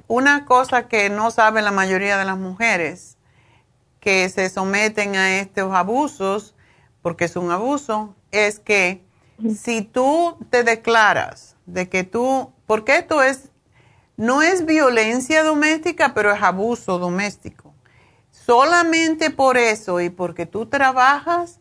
[0.07, 3.17] Una cosa que no sabe la mayoría de las mujeres
[4.01, 6.55] que se someten a estos abusos,
[7.01, 9.03] porque es un abuso, es que
[9.57, 13.51] si tú te declaras de que tú, porque esto es,
[14.17, 17.75] no es violencia doméstica, pero es abuso doméstico.
[18.31, 21.61] Solamente por eso y porque tú trabajas,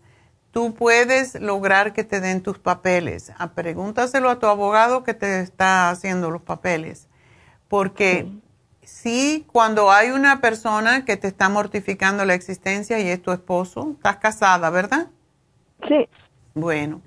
[0.54, 3.32] tú puedes lograr que te den tus papeles.
[3.32, 7.10] A, ah, pregúntaselo a tu abogado que te está haciendo los papeles.
[7.68, 8.28] Porque
[8.84, 9.48] sí.
[9.52, 14.18] cuando hay una persona que te está mortificando la existencia y es tu esposo, estás
[14.18, 15.08] casada, ¿verdad?
[15.88, 16.08] Sí.
[16.54, 17.02] Bueno,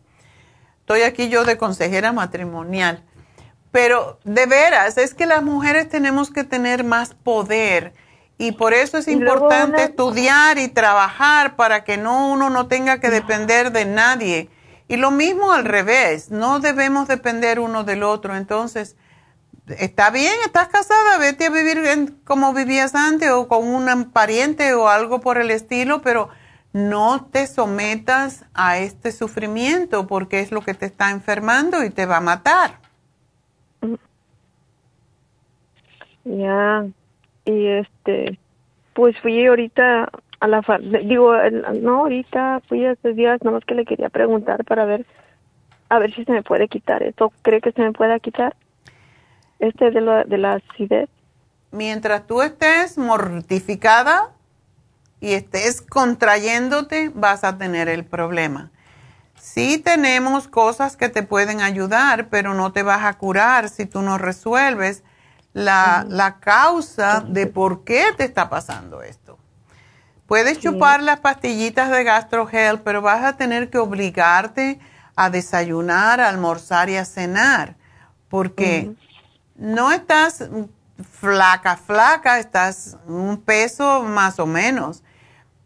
[0.81, 3.05] estoy aquí yo de consejera matrimonial.
[3.71, 7.93] Pero de veras, es que las mujeres tenemos que tener más poder
[8.39, 13.09] y por eso es importante estudiar y trabajar para que no uno no tenga que
[13.09, 14.51] depender de nadie.
[14.89, 18.37] Y lo mismo al revés, no debemos depender uno del otro.
[18.37, 18.97] Entonces,
[19.67, 24.89] está bien, estás casada, vete a vivir como vivías antes o con un pariente o
[24.89, 26.29] algo por el estilo, pero
[26.75, 32.05] no te sometas a este sufrimiento porque es lo que te está enfermando y te
[32.05, 32.81] va a matar.
[36.25, 36.85] Ya,
[37.47, 38.39] y este,
[38.93, 40.11] pues fui ahorita
[40.41, 40.63] a la,
[41.05, 41.33] digo,
[41.81, 45.07] no ahorita, fui hace días, nomás que le quería preguntar para ver,
[45.89, 47.33] a ver si se me puede quitar esto.
[47.43, 48.55] ¿Cree que se me pueda quitar?
[49.59, 51.09] Este de la, de la acidez.
[51.71, 54.33] Mientras tú estés mortificada
[55.21, 58.71] y estés contrayéndote, vas a tener el problema.
[59.37, 64.03] Sí tenemos cosas que te pueden ayudar, pero no te vas a curar si tú
[64.03, 65.05] no resuelves
[65.57, 69.39] la, causa de por qué te está pasando esto.
[70.27, 74.79] Puedes chupar las pastillitas de GastroHealth, pero vas a tener que obligarte
[75.15, 77.77] a desayunar, a almorzar y a cenar,
[78.29, 78.93] porque
[79.55, 80.47] no estás
[81.11, 85.05] flaca, flaca, estás un peso más o menos,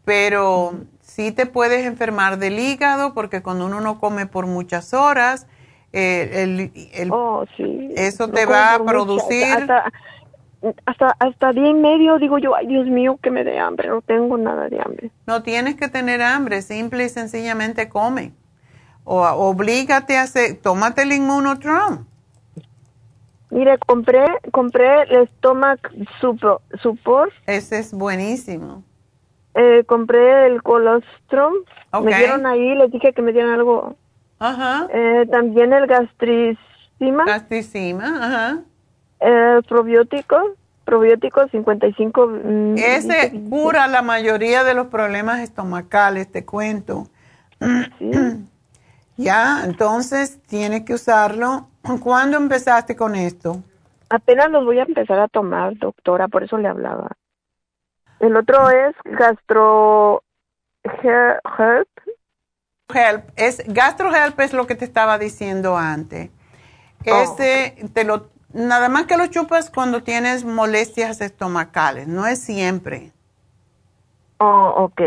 [0.04, 5.46] pero sí te puedes enfermar del hígado porque cuando uno no come por muchas horas,
[5.92, 7.44] el, el, oh,
[7.96, 9.44] eso te va a producir...
[10.84, 14.02] hasta, hasta, día y medio digo yo, ay Dios mío, que me dé hambre, no
[14.02, 15.10] tengo nada de hambre.
[15.26, 18.32] No tienes que tener hambre, simple y sencillamente come.
[19.04, 22.06] O oblígate a hacer, tómate el inmunotron.
[23.50, 25.80] Mire, compré, compré el stomach
[26.20, 27.32] support.
[27.46, 28.84] Ese es buenísimo.
[29.54, 31.54] Eh, compré el colostrum.
[32.00, 33.96] Me dieron ahí, les dije que me dieran algo
[34.40, 34.88] Ajá.
[34.92, 37.24] Eh, también el gastricima.
[37.26, 38.58] Gastricima, ajá.
[39.20, 42.26] El probiótico, probiótico 55.
[42.26, 47.06] Mm, Ese cura la mayoría de los problemas estomacales, te cuento.
[49.16, 51.68] ya, entonces tienes que usarlo.
[52.02, 53.62] ¿Cuándo empezaste con esto?
[54.08, 57.10] Apenas los voy a empezar a tomar, doctora, por eso le hablaba.
[58.20, 60.22] El otro es gastro
[62.94, 66.30] Help es GastroHelp es lo que te estaba diciendo antes.
[67.04, 73.12] Este te lo nada más que lo chupas cuando tienes molestias estomacales, no es siempre.
[74.38, 75.00] Oh, ok.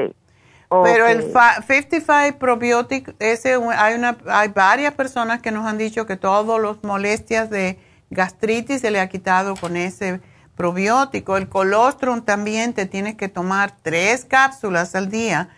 [0.83, 6.17] Pero el 55 Probiotic, ese, hay, una, hay varias personas que nos han dicho que
[6.17, 7.77] todas las molestias de
[8.09, 10.19] gastritis se le ha quitado con ese
[10.55, 11.37] probiótico.
[11.37, 15.49] El colostrum también te tienes que tomar tres cápsulas al día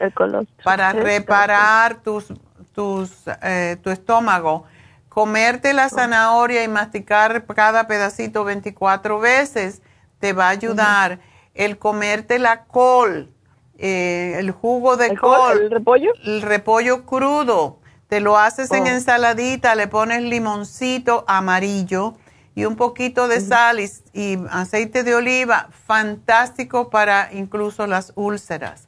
[0.63, 2.34] para reparar tus,
[2.73, 3.11] tus,
[3.41, 4.65] eh, tu estómago.
[5.09, 9.81] Comerte la zanahoria y masticar cada pedacito 24 veces
[10.19, 11.19] te va a ayudar.
[11.53, 13.31] El comerte la col,
[13.77, 16.11] eh, el jugo de col, ¿El repollo?
[16.26, 17.80] El repollo crudo.
[18.09, 18.88] Te lo haces en oh.
[18.88, 22.15] ensaladita, le pones limoncito amarillo
[22.56, 28.88] y un poquito de sal y, aceite de oliva, fantástico para incluso las úlceras,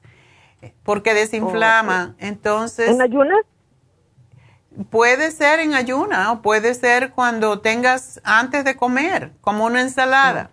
[0.84, 2.16] porque desinflama.
[2.18, 3.42] Entonces, ¿En ayunas?
[4.90, 10.52] Puede ser en ayuna o puede ser cuando tengas antes de comer, como una ensalada.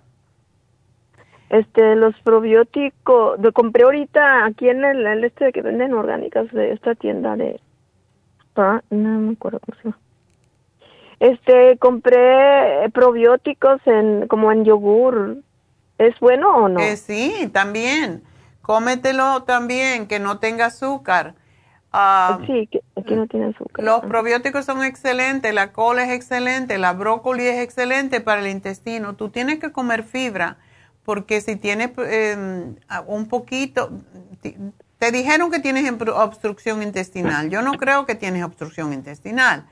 [1.50, 6.94] Este, los probióticos, lo compré ahorita aquí en el, este que venden orgánicas de esta
[6.94, 7.60] tienda de,
[8.56, 10.03] no me acuerdo cómo se llama
[11.24, 15.38] este, compré probióticos en como en yogur.
[15.96, 16.80] ¿Es bueno o no?
[16.80, 18.22] Eh, sí, también.
[18.60, 21.34] Cómetelo también, que no tenga azúcar.
[21.92, 23.84] Ah, sí, que aquí no tiene azúcar.
[23.84, 29.14] Los probióticos son excelentes, la col es excelente, la brócoli es excelente para el intestino.
[29.14, 30.58] Tú tienes que comer fibra,
[31.04, 32.74] porque si tienes em,
[33.06, 33.90] un poquito,
[34.98, 37.48] te dijeron que tienes obstrucción intestinal.
[37.48, 39.64] Yo no creo que tienes obstrucción intestinal.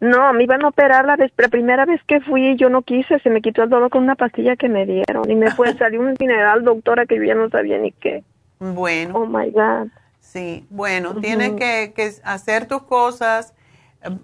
[0.00, 3.18] No, me iban a operar la, vez, la primera vez que fui, yo no quise,
[3.20, 6.00] se me quitó el dolor con una pastilla que me dieron y me fue, salió
[6.00, 8.24] un general doctora que yo ya no sabía ni qué.
[8.58, 9.14] Bueno.
[9.16, 9.88] Oh my God.
[10.20, 13.54] Sí, bueno, tienes que, que, hacer tus cosas,
[14.02, 14.18] em,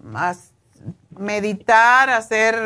[1.16, 2.56] meditar, hacer,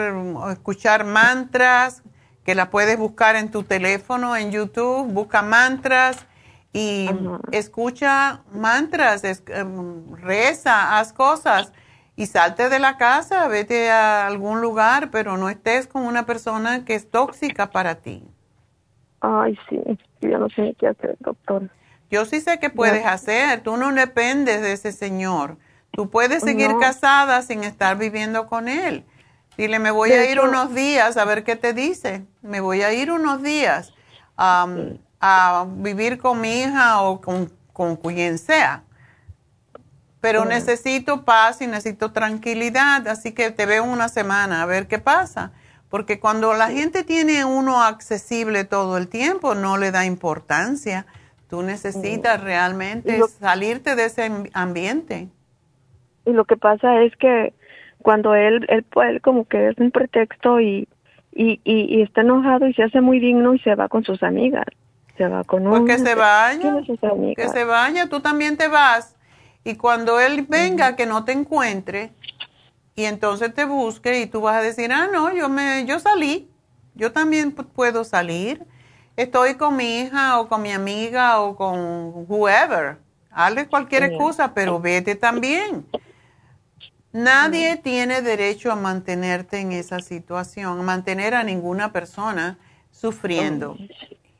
[0.50, 2.02] escuchar mantras,
[2.44, 6.24] que la puedes buscar en tu teléfono, en YouTube, busca mantras
[6.72, 7.08] y
[7.52, 11.72] escucha mantras, em, reza, haz cosas
[12.16, 16.84] y salte de la casa, vete a algún lugar, pero no estés con una persona
[16.86, 18.24] que es tóxica para ti.
[19.20, 19.78] Ay, sí,
[20.22, 21.68] yo no sé qué hacer, doctor.
[22.10, 25.58] Yo sí sé qué puedes hacer, tú no dependes de ese señor.
[25.90, 29.04] Tú puedes seguir casada sin estar viviendo con él.
[29.58, 32.24] Dile, me voy a ir unos días a ver qué te dice.
[32.42, 33.92] Me voy a ir unos días
[34.36, 38.85] a vivir con mi hija o con, con quien sea
[40.26, 44.98] pero necesito paz y necesito tranquilidad, así que te veo una semana a ver qué
[44.98, 45.52] pasa.
[45.88, 51.06] Porque cuando la gente tiene uno accesible todo el tiempo, no le da importancia.
[51.48, 55.28] Tú necesitas realmente salirte de ese ambiente.
[56.24, 57.54] Y lo que pasa es que
[57.98, 60.88] cuando él, él, él como que es un pretexto y,
[61.32, 64.66] y, y, está enojado y se hace muy digno y se va con sus amigas.
[65.16, 66.78] Se va con Pues que se vaya.
[67.36, 69.15] Que se vaya, tú también te vas
[69.66, 72.12] y cuando él venga, que no te encuentre,
[72.94, 76.48] y entonces te busque y tú vas a decir, ah, no, yo, me, yo salí,
[76.94, 78.64] yo también puedo salir,
[79.16, 82.98] estoy con mi hija o con mi amiga o con whoever,
[83.32, 85.84] hazle cualquier excusa, pero vete también.
[87.10, 92.56] Nadie tiene derecho a mantenerte en esa situación, a mantener a ninguna persona
[92.92, 93.76] sufriendo.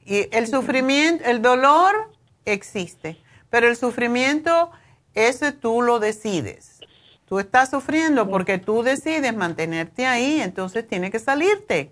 [0.05, 2.12] Y el sufrimiento, el dolor
[2.44, 3.19] existe,
[3.51, 4.70] pero el sufrimiento
[5.17, 6.81] ese tú lo decides.
[7.27, 11.91] Tú estás sufriendo porque tú decides mantenerte ahí, entonces tiene que salirte.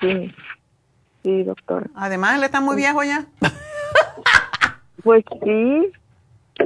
[0.00, 0.32] Sí,
[1.22, 1.90] sí, doctor.
[1.94, 3.26] Además, él está muy viejo ya.
[5.02, 5.92] Pues sí,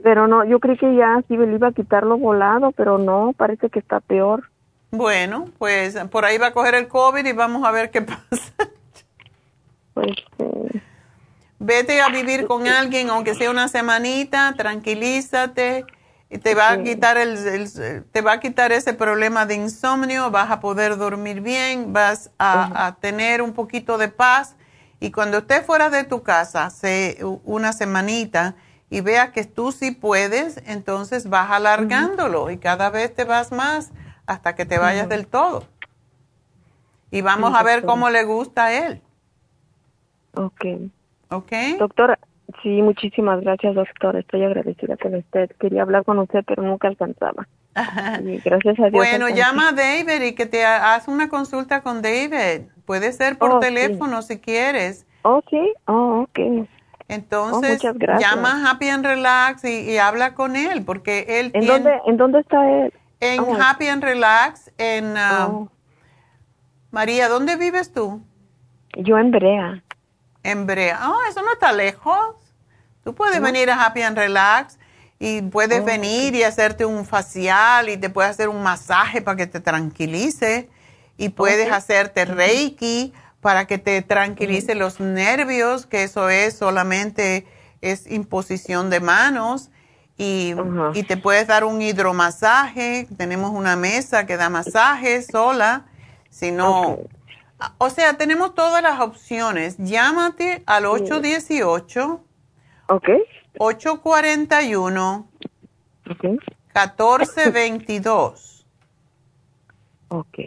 [0.05, 3.71] pero no, yo creí que ya sí le iba a quitarlo volado, pero no, parece
[3.71, 4.49] que está peor.
[4.93, 8.53] Bueno, pues por ahí va a coger el COVID y vamos a ver qué pasa.
[9.95, 10.81] Pues sí.
[11.61, 15.85] Vete a vivir con alguien, aunque sea una semanita, tranquilízate,
[16.43, 17.73] te va a quitar el,
[18.13, 22.97] te va a quitar ese problema de insomnio, vas a poder dormir bien, vas a,
[23.01, 24.55] tener un poquito de paz
[25.01, 28.55] y cuando estés fuera de tu casa, se, una semanita
[28.91, 33.91] y veas que tú sí puedes, entonces vas alargándolo y cada vez te vas más
[34.27, 35.67] hasta que te vayas del todo.
[37.11, 39.03] Y vamos a ver cómo le gusta a él.
[40.35, 40.91] Okay.
[41.31, 41.53] ¿Ok?
[41.79, 42.19] Doctora,
[42.63, 44.17] sí, muchísimas gracias, doctor.
[44.17, 45.51] Estoy agradecida con usted.
[45.59, 47.47] Quería hablar con usted, pero nunca alcanzaba.
[48.45, 48.93] gracias a Dios.
[48.93, 52.69] Bueno, llama a David y que te hagas una consulta con David.
[52.87, 55.07] Puede ser por teléfono si quieres.
[55.23, 55.73] Oh, sí.
[55.87, 56.67] Oh, ok.
[57.09, 62.01] Entonces, oh, llama a Happy and Relax y, habla con él, porque él ¿En Dónde,
[62.07, 62.93] ¿En dónde está él?
[63.21, 63.57] En oh.
[63.59, 65.15] Happy and Relax, en...
[65.17, 65.69] Um,
[66.91, 68.23] María, ¿dónde vives tú?
[68.97, 69.83] Yo en Brea
[70.43, 71.11] en Brea.
[71.11, 72.37] Oh, eso no está lejos.
[73.05, 74.79] Tú puedes venir a Happy and Relax
[75.19, 79.47] y puedes venir y hacerte un facial y te puedes hacer un masaje para que
[79.47, 80.69] te tranquilice.
[81.17, 87.47] Y puedes hacerte reiki, para que te tranquilice los nervios, que eso es solamente
[87.81, 89.71] es imposición de manos.
[90.17, 90.55] Y,
[90.95, 93.07] y, te puedes dar un hidromasaje.
[93.17, 95.87] Tenemos una mesa que da masaje sola.
[96.29, 96.99] Si no,
[97.79, 99.77] o sea, tenemos todas las opciones.
[99.79, 102.25] Llámate al 818.
[102.89, 103.09] Ok.
[103.59, 105.29] 841.
[106.11, 106.25] Ok.
[106.25, 108.67] 1422.
[110.09, 110.39] Ok.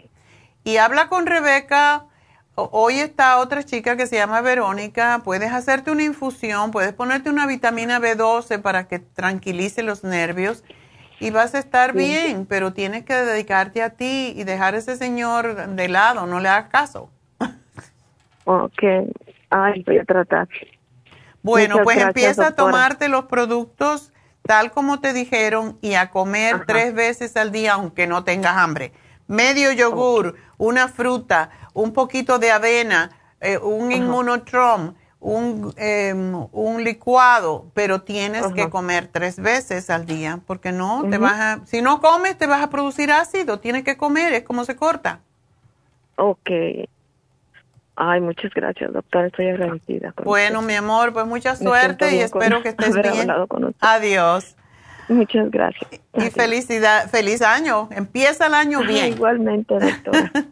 [0.64, 2.06] Y habla con Rebeca
[2.54, 5.22] Hoy está otra chica que se llama Verónica.
[5.24, 10.62] Puedes hacerte una infusión, puedes ponerte una vitamina B12 para que tranquilice los nervios
[11.22, 14.96] y vas a estar bien, pero tienes que dedicarte a ti y dejar a ese
[14.96, 17.10] señor de lado, no le hagas caso.
[18.44, 18.82] Ok,
[19.50, 20.48] ay, voy a tratar.
[21.40, 24.12] Bueno, pues empieza a tomarte los productos
[24.42, 28.92] tal como te dijeron y a comer tres veces al día aunque no tengas hambre.
[29.28, 37.66] Medio yogur, una fruta un poquito de avena, eh, un inmunotrom, un, em, un licuado,
[37.74, 42.00] pero tienes que comer tres veces al día, porque no, te vas a, si no
[42.00, 45.20] comes te vas a producir ácido, tienes que comer, es como se corta.
[46.16, 46.50] Ok.
[47.94, 50.12] Ay, muchas gracias, doctora, estoy agradecida.
[50.24, 53.30] bueno, mi amor, pues mucha suerte y espero que estés bien.
[53.78, 54.56] Adiós.
[55.08, 55.88] Muchas gracias.
[56.14, 57.88] Y felicidad, feliz año.
[57.92, 59.12] Empieza el año bien.
[59.12, 60.32] Igualmente, doctora.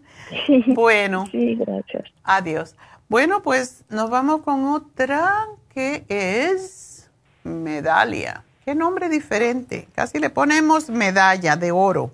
[0.68, 1.26] Bueno.
[1.32, 2.04] Sí, gracias.
[2.22, 2.76] Adiós.
[3.10, 7.10] Bueno, pues nos vamos con otra que es
[7.44, 8.44] Medalia.
[8.64, 9.88] Qué nombre diferente.
[9.94, 12.10] Casi le ponemos medalla de oro.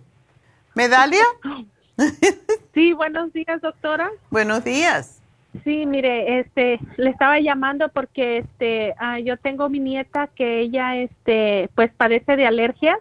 [0.75, 1.23] ¿Medalia?
[2.75, 4.11] sí, buenos días, doctora.
[4.31, 5.23] Buenos días.
[5.63, 10.97] Sí, mire, este, le estaba llamando porque, este, ah, yo tengo mi nieta que ella,
[10.97, 12.99] este, pues padece de alergias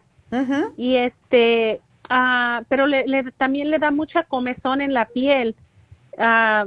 [0.78, 5.56] y, este, Ah, pero le, también le da mucha comezón en la piel.
[6.18, 6.66] Ah,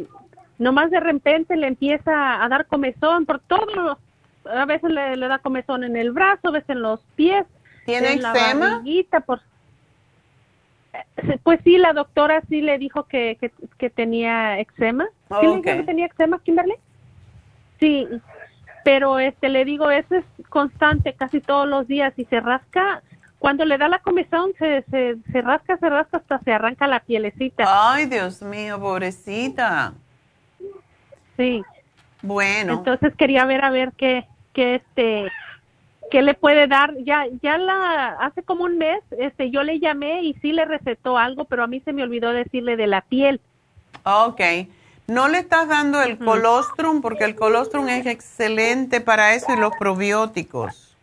[0.59, 3.98] nomás de repente le empieza a dar comezón por todo.
[4.44, 7.47] A veces le, da comezón en el brazo, a veces en los pies.
[7.85, 8.82] ¿Tiene eczema?
[9.24, 9.40] Por,
[11.43, 13.39] pues sí, la doctora sí le dijo que,
[13.78, 15.06] que, tenía eczema.
[15.28, 16.74] ¿Sí le dijo que tenía eczema, Kimberly?
[17.80, 18.09] Sí,
[18.85, 23.02] pero este le digo, eso es constante casi todos los días y se rasca
[23.39, 27.01] cuando le da la comezón se, se, se, rasca, se rasca hasta se arranca la
[27.01, 27.64] pielecita.
[27.66, 29.93] Ay, Dios mío, pobrecita.
[31.39, 31.62] Sí.
[32.20, 32.74] Bueno.
[32.74, 35.32] Entonces quería ver a ver qué, qué este,
[36.10, 36.94] qué le puede dar.
[37.05, 41.16] Ya, ya la, hace como un mes, este, yo le llamé y sí le recetó
[41.16, 43.40] algo, pero a mí se me olvidó decirle de la piel.
[44.02, 44.40] Ok.
[45.06, 49.73] No le estás dando el colostrum porque el colostrum es excelente para eso y los
[49.78, 50.94] probióticos.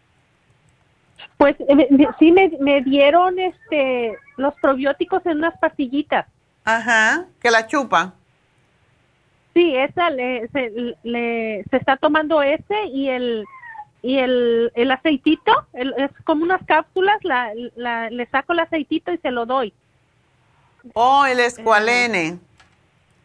[1.38, 6.28] Pues eh, sí me, dieron este los probióticos en unas pastillitas.
[6.64, 8.14] Ajá, que la chupa.
[9.56, 13.46] Sí, esa le, se, le, se está tomando ese y el
[14.02, 19.18] y el, el aceitito, es como unas cápsulas, la, la, le saco el aceitito y
[19.18, 19.74] se lo doy.
[20.94, 22.38] Oh, el escualene.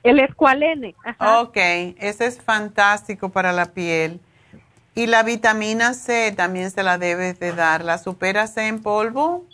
[0.02, 1.43] El escualene, ajá.
[1.43, 4.20] Ok, ese es fantástico para la piel.
[4.94, 7.85] Y la vitamina C también se la debes de dar.
[7.85, 9.44] ¿La supera C en polvo?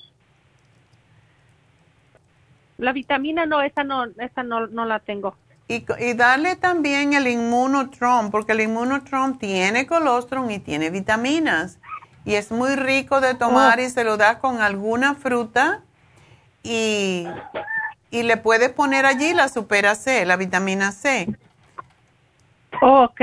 [2.78, 5.34] La vitamina no, esa no, esa no, no la tengo.
[5.68, 11.78] Y, y, darle también el inmunotron, porque el inmunotron tiene colostrum y tiene vitaminas.
[12.24, 13.82] Y es muy rico de tomar oh.
[13.82, 15.82] y se lo da con alguna fruta.
[16.62, 17.26] Y,
[18.10, 21.28] y le puedes poner allí la supera C, la vitamina C.
[22.80, 23.20] Oh, ok.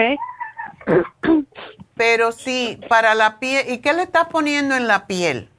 [1.96, 3.66] Pero sí, para la piel.
[3.70, 5.50] ¿Y qué le estás poniendo en la piel?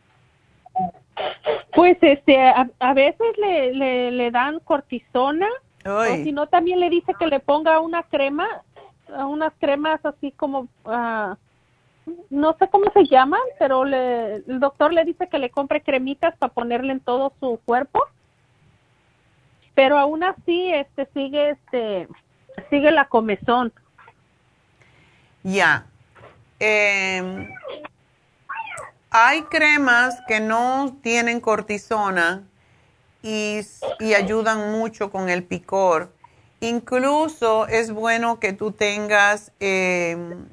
[1.74, 5.48] Pues este, a, veces le, le, dan cortisona.
[5.86, 8.46] O si no, también le dice que le ponga una crema,
[9.08, 11.36] unas cremas así como, ah,
[12.30, 16.36] no sé cómo se llaman, pero le, el doctor le dice que le compre cremitas
[16.38, 18.02] para ponerle en todo su cuerpo.
[19.74, 22.08] Pero aún así, este, sigue, este,
[22.70, 23.72] sigue la comezón.
[25.42, 25.86] Ya.
[26.60, 27.48] Em,
[29.10, 32.44] hay cremas que no tienen cortisona
[33.24, 33.66] y,
[34.14, 36.12] ayudan mucho con el picor.
[36.60, 40.46] Incluso es bueno que tú tengas em,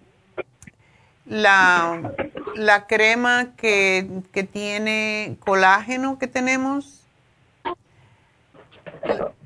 [1.25, 2.13] la,
[2.55, 7.01] la, crema que, que tiene colágeno que tenemos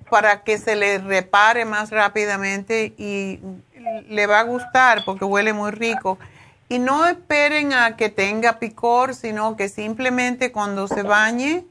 [0.10, 3.40] para que se le repare más rápidamente y
[4.08, 6.20] le va a gustar porque huele muy rico.
[6.70, 11.66] Y no esperen a que tenga picor, sino que simplemente cuando se bañe,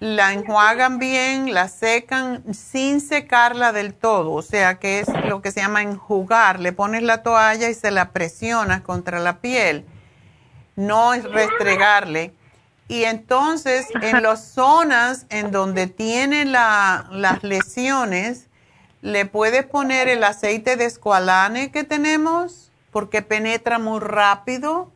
[0.00, 5.50] la enjuagan bien, la secan sin secarla del todo, o sea que es lo que
[5.50, 6.60] se llama enjugar.
[6.60, 9.84] Le pones la toalla y se la presionas contra la piel,
[10.76, 12.32] no es restregarle.
[12.86, 18.46] Y entonces en las zonas en donde tiene las lesiones,
[19.02, 24.90] le puedes poner el aceite de escualane que tenemos porque penetra muy rápido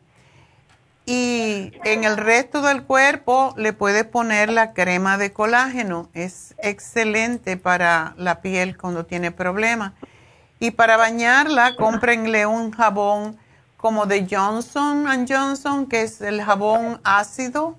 [1.05, 6.09] y en el resto del cuerpo le puedes poner la crema de colágeno.
[6.13, 9.93] Es excelente para la piel cuando tiene problemas.
[10.59, 13.37] Y para bañarla, cómprenle un jabón
[13.75, 17.77] como de Johnson Johnson, que es el jabón ácido.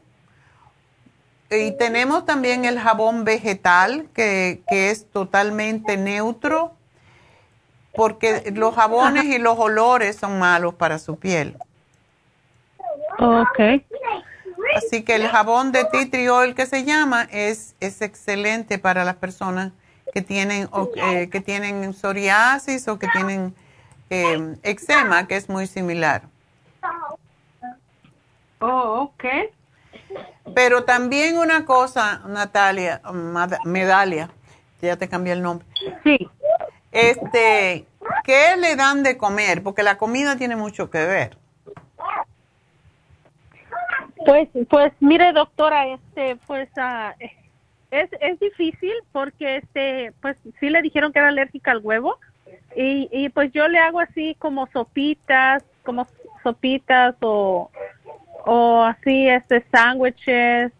[1.51, 6.75] Y tenemos también el jabón vegetal, que, que es totalmente neutro,
[7.95, 11.57] porque los jabones y los olores son malos para su piel.
[13.19, 13.61] Ok.
[14.77, 19.05] Así que el jabón de tea tree oil que se llama es, es excelente para
[19.05, 19.73] las personas
[20.13, 23.55] que tienen, eh, que tienen psoriasis o que tienen
[24.11, 26.23] eh, eczema, que es muy similar.
[28.61, 29.25] Oh, ok.
[30.55, 33.01] Pero también una cosa, Natalia,
[33.65, 34.31] Medalia,
[34.81, 35.67] ya te cambié el nombre.
[36.03, 36.31] Sí.
[36.93, 37.87] Este,
[38.25, 39.63] ¿qué le dan de comer?
[39.63, 41.37] Porque la comida tiene mucho que ver.
[44.25, 47.15] Pues, pues mire doctora, este, pues ah,
[47.91, 52.19] es, es difícil porque este, pues sí le dijeron que era alérgica al huevo
[52.77, 56.07] y, y pues yo le hago así como sopitas, como
[56.43, 57.71] sopitas o,
[58.47, 60.73] o así este sándwiches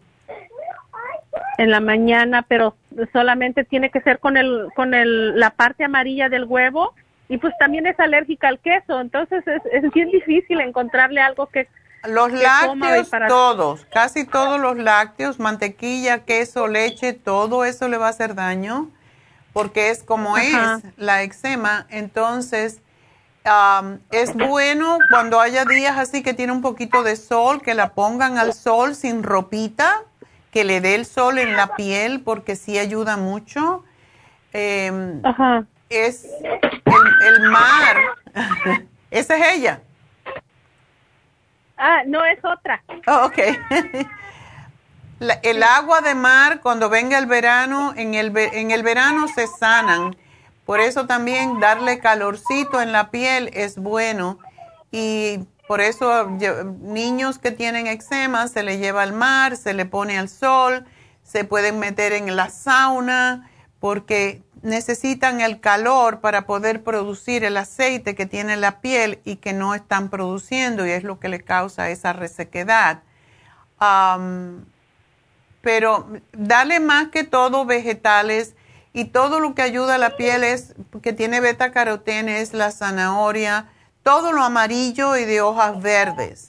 [1.57, 2.75] en la mañana, pero
[3.13, 6.93] solamente tiene que ser con el con el la parte amarilla del huevo
[7.29, 11.67] y pues también es alérgica al queso, entonces es, es bien difícil encontrarle algo que
[12.07, 18.09] los lácteos, todos, casi todos los lácteos, mantequilla, queso, leche, todo eso le va a
[18.09, 18.89] hacer daño
[19.55, 20.53] porque es como es
[20.97, 21.87] la eczema.
[21.89, 22.81] Entonces,
[24.11, 28.37] es bueno cuando haya días así que tiene un poquito de sol, que la pongan
[28.37, 30.01] al sol sin ropita,
[30.51, 33.85] que le dé el sol en la piel porque sí ayuda mucho.
[34.51, 35.21] Em,
[35.87, 37.97] es el, el mar.
[39.09, 39.81] Esa es ella.
[41.77, 42.81] Ah, no es otra.
[43.07, 43.37] Oh, ok.
[45.43, 50.15] el agua de mar, cuando venga el verano, en el, en el verano se sanan.
[50.65, 54.39] Por eso también darle calorcito en la piel es bueno.
[54.91, 56.29] Y por eso
[56.81, 60.85] niños que tienen eczema se le lleva al mar, se le pone al sol,
[61.23, 63.49] se pueden meter en la sauna,
[63.79, 69.53] porque necesitan el calor para poder producir el aceite que tiene la piel y que
[69.53, 73.03] no están produciendo y es lo que le causa esa resequedad.
[75.61, 78.55] pero dale más que todo vegetales
[78.93, 80.73] y todo lo que ayuda a la piel es
[81.03, 83.69] que tiene beta carotene es la zanahoria,
[84.03, 86.47] todo lo amarillo y de hojas verdes.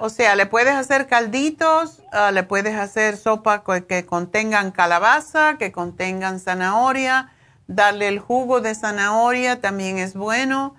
[0.00, 5.70] O sea, le puedes hacer calditos, ah, le puedes hacer sopa que contengan calabaza, que
[5.70, 7.30] contengan zanahoria,
[7.66, 10.74] darle el jugo de zanahoria también es bueno.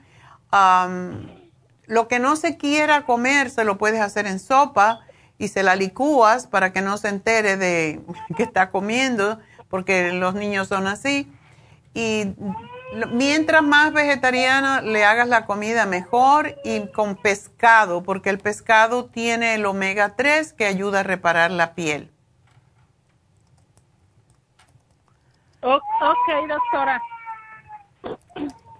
[1.86, 5.02] lo que no se quiera comer se lo puedes hacer en sopa
[5.38, 8.02] y se la licúas para que no se entere de
[8.38, 11.32] que está comiendo, porque los niños son así.
[11.94, 12.34] Y
[13.12, 19.56] mientras más vegetariana le hagas la comida mejor y con pescado, porque el pescado tiene
[19.56, 22.12] el omega 3 que ayuda a reparar la piel.
[25.62, 27.02] ok, doctora.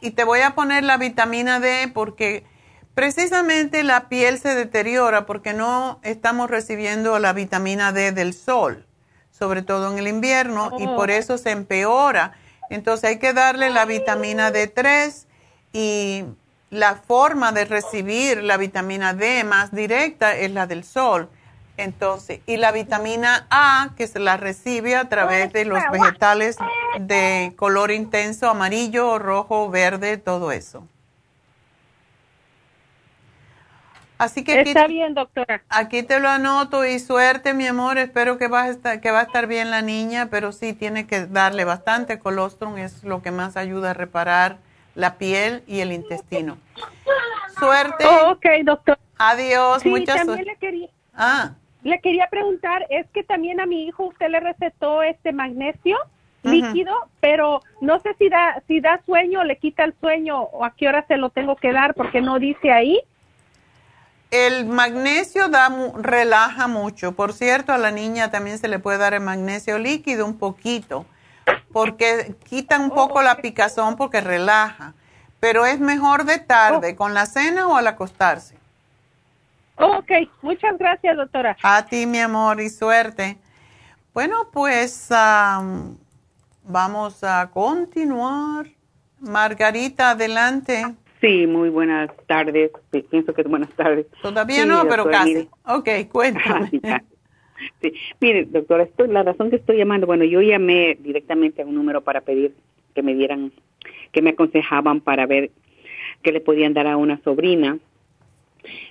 [0.02, 2.46] Y te voy a poner la vitamina D porque
[2.94, 8.86] precisamente la piel se deteriora porque no estamos recibiendo la vitamina D del sol,
[9.32, 11.14] sobre todo en el invierno, y por oh.
[11.14, 12.34] eso se empeora
[12.74, 15.26] entonces hay que darle la vitamina D3
[15.74, 16.24] y
[16.70, 21.30] la forma de recibir la vitamina D más directa es la del sol.
[21.78, 26.58] Entonces, y la vitamina A que se la recibe a través de los vegetales
[27.00, 30.88] de color intenso, amarillo, rojo, verde, todo eso.
[34.18, 35.64] Así que está bien, doctora.
[35.70, 37.98] Aquí te lo anoto y suerte, mi amor.
[37.98, 41.08] Espero que va a estar, que va a estar bien la niña, pero sí tiene
[41.08, 44.58] que darle bastante colostrum, es lo que más ayuda a reparar
[44.96, 46.58] la piel y el intestino.
[47.58, 48.06] Suerte.
[48.06, 48.98] Oh, ok, doctor.
[49.18, 51.52] Adiós, sí, también Le quería, ah.
[51.84, 55.98] le quería preguntar, es que también a mi hijo usted le recetó este magnesio
[56.44, 60.72] líquido, pero no sé si da si da sueño, le quita el sueño o a
[60.72, 63.00] qué hora se lo tengo que dar porque no dice ahí
[64.34, 67.12] el magnesio da, relaja mucho.
[67.12, 71.06] Por cierto, a la niña también se le puede dar el magnesio líquido un poquito,
[71.72, 74.96] porque quita un poco la picazón porque relaja.
[75.40, 76.96] Pero es mejor de tarde, oh.
[76.96, 78.58] con la cena o al acostarse.
[79.78, 80.12] ok,
[80.42, 81.56] muchas gracias, doctora.
[81.62, 83.38] A ti, mi amor, y suerte.
[84.16, 85.10] Bueno, pues
[86.64, 88.66] vamos a continuar.
[89.20, 90.96] Margarita, adelante.
[91.24, 92.72] Sí, muy buenas tardes.
[93.10, 94.08] Pienso que buenas tardes.
[94.22, 95.48] Todavía no, pero casi.
[95.66, 96.70] ok, cuéntame.
[97.82, 97.94] sí.
[98.20, 102.02] Mire, doctora, esto, la razón que estoy llamando, bueno, yo llamé directamente a un número
[102.02, 102.54] para pedir
[102.94, 103.54] que me dieran,
[104.12, 105.52] que me aconsejaban para ver
[106.24, 107.78] qué le podían dar a una sobrina,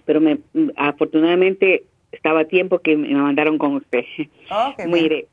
[0.06, 0.38] pero me,
[0.76, 4.04] afortunadamente estaba a tiempo que me mandaron con usted.
[4.72, 5.26] Okay, Mire,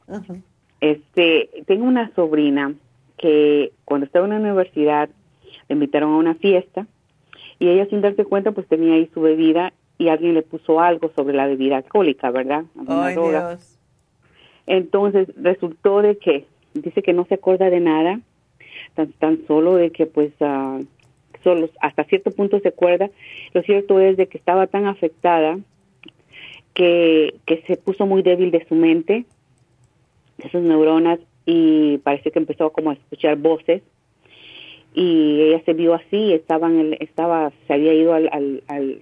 [0.82, 2.74] este, tengo una sobrina
[3.18, 5.10] que cuando estaba en la universidad
[5.68, 6.88] le invitaron a una fiesta
[7.60, 11.12] y ella sin darse cuenta pues tenía ahí su bebida y alguien le puso algo
[11.16, 12.64] sobre la bebida alcohólica, ¿verdad?
[12.88, 13.78] Ay, Dios.
[14.66, 18.22] Entonces resultó de que dice que no se acuerda de nada,
[18.96, 20.86] tan, tan solo de que pues uh,
[21.44, 23.10] solo hasta cierto punto se acuerda.
[23.54, 25.60] Lo cierto es de que estaba tan afectada
[26.74, 29.26] que, que se puso muy débil de su mente,
[30.38, 33.82] de sus neuronas y parece que empezó como a escuchar voces
[34.94, 38.30] y ella se vio así, estaba, estaba se había ido al,
[38.68, 39.02] al,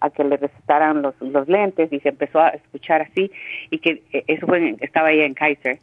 [0.00, 3.30] a que le recetaran los, los lentes y se empezó a escuchar así
[3.70, 5.78] y que eh, eso fue, estaba ella en Kaiser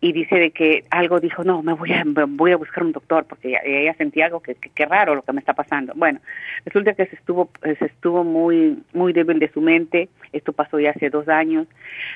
[0.00, 3.26] y dice de que algo dijo, no, me voy a, voy a buscar un doctor
[3.26, 5.92] porque ella, sentía algo que, que, raro lo que me está pasando.
[5.94, 6.20] Bueno,
[6.64, 10.90] resulta que se estuvo, se estuvo muy, muy débil de su mente, esto pasó ya
[10.90, 11.66] hace dos años,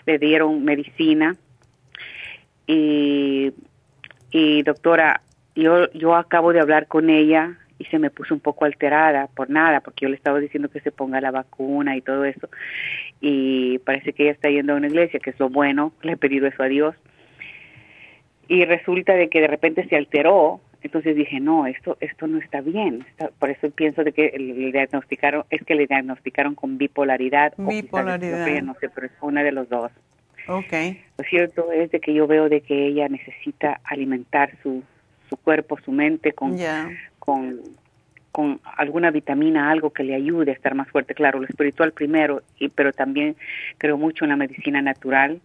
[0.07, 1.37] le dieron medicina
[2.67, 3.53] y,
[4.31, 5.21] y doctora,
[5.55, 9.51] yo, yo acabo de hablar con ella y se me puso un poco alterada por
[9.51, 12.49] nada, porque yo le estaba diciendo que se ponga la vacuna y todo eso.
[13.21, 16.17] Y parece que ella está yendo a una iglesia, que es lo bueno, le he
[16.17, 16.95] pedido eso a Dios.
[18.49, 22.61] Y resulta de que de repente se alteró, entonces dije, no, esto esto no está
[22.61, 23.05] bien.
[23.39, 27.55] por eso pienso de que le diagnosticaron, es que le diagnosticaron con bipolaridad.
[27.57, 28.63] Bipolaridad.
[28.63, 29.91] no sé, pero es una de los dos.
[30.47, 31.03] Okay.
[31.17, 34.83] Lo cierto es de que yo veo de que ella necesita alimentar su,
[35.29, 36.57] su cuerpo, su mente con,
[37.19, 37.61] con,
[38.33, 41.15] con alguna vitamina, algo que le ayude a estar más fuerte.
[41.15, 43.37] Claro, lo espiritual primero, y, pero también
[43.79, 45.41] creo mucho en la medicina natural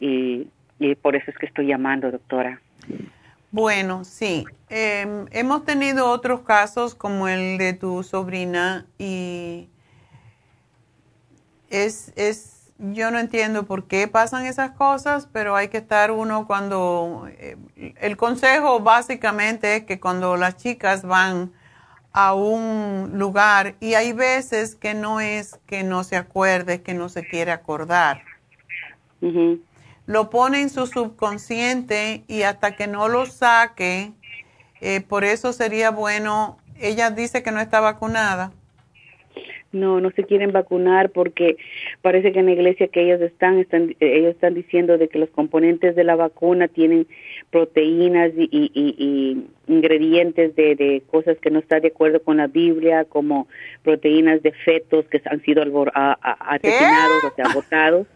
[0.00, 0.48] y,
[0.78, 2.60] y por eso es que estoy llamando, doctora.
[3.50, 4.44] Bueno, sí.
[4.68, 9.68] Em, hemos tenido otros casos como el de tu sobrina y
[11.70, 16.46] es, es yo no entiendo por qué pasan esas cosas, pero hay que estar uno
[16.46, 17.28] cuando...
[17.38, 17.56] Eh,
[18.00, 21.52] el consejo básicamente es que cuando las chicas van
[22.12, 27.08] a un lugar y hay veces que no es que no se acuerde, que no
[27.08, 28.22] se quiere acordar.
[30.06, 34.12] Lo pone en su subconsciente y hasta que no lo saque,
[34.80, 38.52] eh, por eso sería bueno, ella dice que no está vacunada
[39.72, 41.56] no no se quieren vacunar porque
[42.02, 45.30] parece que en la iglesia que ellos están están ellos están diciendo de que los
[45.30, 47.06] componentes de la vacuna tienen
[47.50, 53.04] proteínas y, y, ingredientes de, de, cosas que no están de acuerdo con la Biblia
[53.04, 53.48] como
[53.82, 58.06] proteínas de fetos que han sido asesinados o sea abortados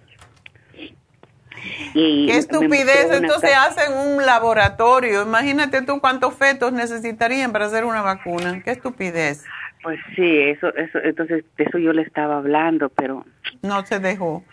[1.95, 5.23] y Qué estupidez, entonces hacen un laboratorio.
[5.23, 8.63] Imagínate tú cuántos fetos necesitarían para hacer una vacuna.
[8.65, 9.45] Qué estupidez.
[9.83, 13.25] Pues sí, eso, eso, entonces de eso yo le estaba hablando, pero
[13.63, 14.45] no se dejó.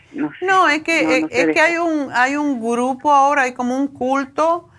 [0.41, 4.69] No, es que es, que hay un hay un grupo ahora, hay como un culto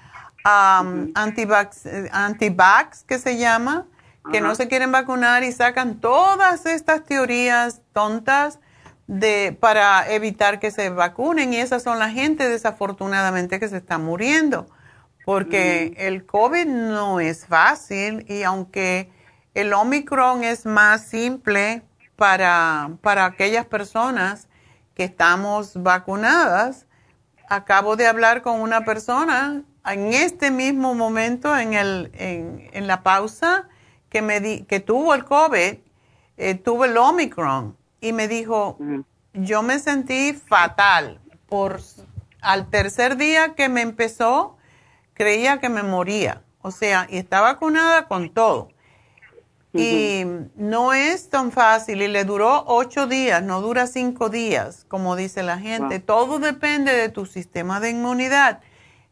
[0.45, 3.87] um, antivax, antivax que se llama,
[4.33, 8.59] que no se quieren vacunar y sacan todas estas teorías tontas
[9.07, 13.99] de para evitar que se vacunen y esas son la gente desafortunadamente que se está
[13.99, 14.67] muriendo
[15.29, 19.11] porque el COVID no es fácil y aunque
[19.61, 21.83] el Omicron es más simple
[22.15, 24.47] para, para aquellas personas
[24.95, 26.87] que estamos vacunadas.
[27.49, 33.69] Acabo de hablar con una persona en este mismo momento, en, el, en, la pausa,
[34.11, 35.75] que, me di, que tuvo el COVID,
[36.37, 38.79] eh, tuvo el Omicron, y me dijo,
[39.33, 41.21] yo me sentí fatal.
[41.49, 41.81] Por,
[42.43, 44.57] al tercer día que me empezó,
[45.15, 46.43] creía que me moría.
[46.63, 48.69] O sea, y está vacunada con todo.
[49.75, 50.25] Y
[50.57, 55.43] no es tan fácil y le duró ocho días, no dura cinco días, como dice
[55.43, 56.01] la gente.
[56.01, 58.61] Todo depende de tu sistema de inmunidad.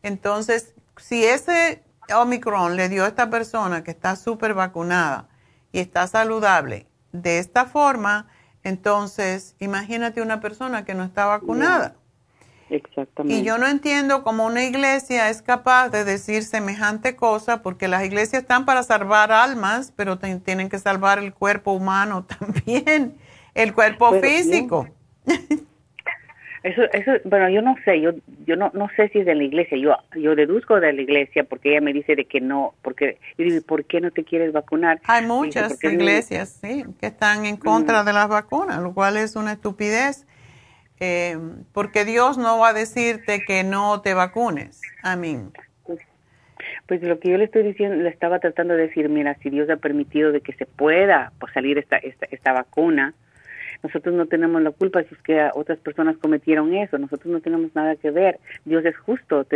[0.02, 1.82] Entonces, si ese
[2.14, 5.28] Omicron le dio a esta persona que está súper vacunada
[5.72, 8.28] y está saludable de esta forma,
[8.66, 11.94] Entonces, imagínate una persona que no está vacunada.
[12.68, 13.40] Exactamente.
[13.40, 18.04] Y yo no entiendo cómo una iglesia es capaz de decir semejante cosa, porque las
[18.04, 23.14] iglesias están para salvar almas, pero tienen que salvar el cuerpo humano también,
[23.54, 24.88] el cuerpo físico.
[26.66, 28.10] Eso, eso, bueno, yo no sé, yo,
[28.44, 31.44] yo no, no sé si es de la iglesia, yo, yo deduzco de la iglesia
[31.44, 34.52] porque ella me dice de que no, porque, yo digo, ¿por qué no te quieres
[34.52, 35.00] vacunar?
[35.04, 39.52] Hay muchas iglesias, sí, que están en contra de las vacunas, lo cual es una
[39.52, 40.26] estupidez,
[41.00, 41.38] eh,
[41.72, 45.52] porque Dios no va a decirte que no te vacunes, amén.
[45.84, 46.00] Pues,
[46.86, 49.68] pues lo que yo le estoy diciendo, le estaba tratando de decir, mira, si Dios
[49.70, 53.14] ha permitido de que se pueda pues, salir esta, esta, esta vacuna,
[53.82, 57.74] nosotros no tenemos la culpa si es que otras personas cometieron eso, nosotros no tenemos
[57.74, 58.38] nada que ver.
[58.64, 59.46] Dios es justo,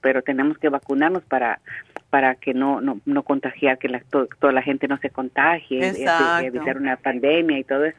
[0.00, 1.60] pero tenemos que vacunarnos para
[2.10, 6.46] para que no no, no contagiar, que la, toda la gente no se contagie, y,
[6.46, 7.98] evitar una pandemia y todo eso.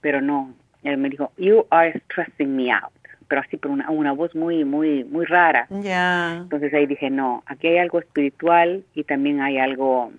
[0.00, 0.54] Pero no,
[0.86, 2.92] él me dijo, you are stressing me out
[3.28, 5.66] pero así por una, una voz muy muy muy rara.
[5.70, 6.36] Ya.
[6.36, 10.12] Entonces ahí dije, no, aquí hay algo espiritual y también hay algo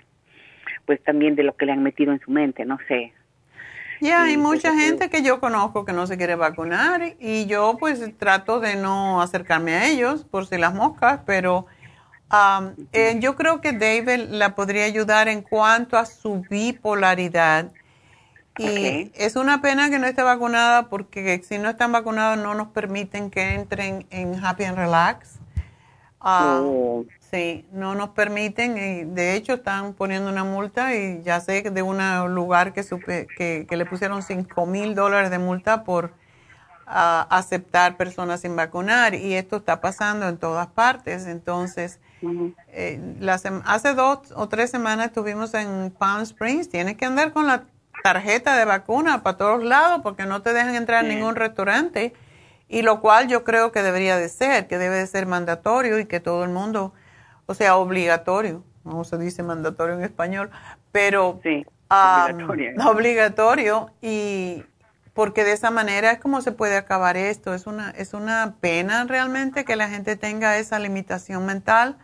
[0.86, 3.14] pues también de lo que le han metido en su mente, no sé.
[4.00, 8.00] Ya, hay mucha gente que yo conozco que no se quiere vacunar y yo pues
[8.18, 11.66] trato de no acercarme a ellos por si las moscas, pero
[12.94, 17.72] eh, yo creo que David la podría ayudar en cuanto a su bipolaridad.
[18.58, 22.70] Y es una pena que no esté vacunada porque si no están vacunados no nos
[22.70, 25.40] permiten que entren en Happy and Relax.
[26.20, 27.06] Oh.
[27.32, 31.82] Sí, no nos permiten y de hecho están poniendo una multa y ya sé de
[31.82, 32.00] un
[32.34, 32.86] lugar que,
[33.68, 36.14] que, le pusieron 5 mil dólares de multa por
[36.86, 41.28] aceptar personas sin vacunar y esto está pasando en todas partes.
[41.28, 42.00] Entonces,
[42.70, 43.00] eh,
[43.66, 47.66] hace dos o tres semanas estuvimos en Palm Springs, tienes que andar con la
[48.04, 52.14] tarjeta de vacuna para todos lados porque no te dejan entrar a ningún restaurante
[52.68, 56.06] y lo cual yo creo que debería de ser, que debe de ser mandatorio y
[56.06, 56.94] que todo el mundo
[57.48, 60.52] o sea, obligatorio, no se dice mandatorio en español,
[60.92, 61.66] pero sí,
[62.86, 63.92] obligatorio.
[64.02, 64.64] y
[65.14, 67.56] porque de esa manera es como se puede acabar esto.
[67.56, 71.98] Es una, es una pena realmente que la gente tenga esa limitación mental,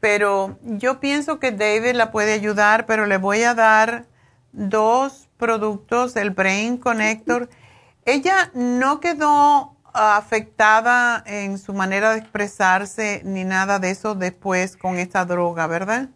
[0.00, 4.06] pero yo pienso que David la puede ayudar, pero le voy a dar
[4.52, 7.48] dos productos, el Brain Connector.
[8.04, 14.96] Ella no quedó afectada en su manera de expresarse ni nada de eso después con
[14.96, 16.08] esta droga, ¿verdad?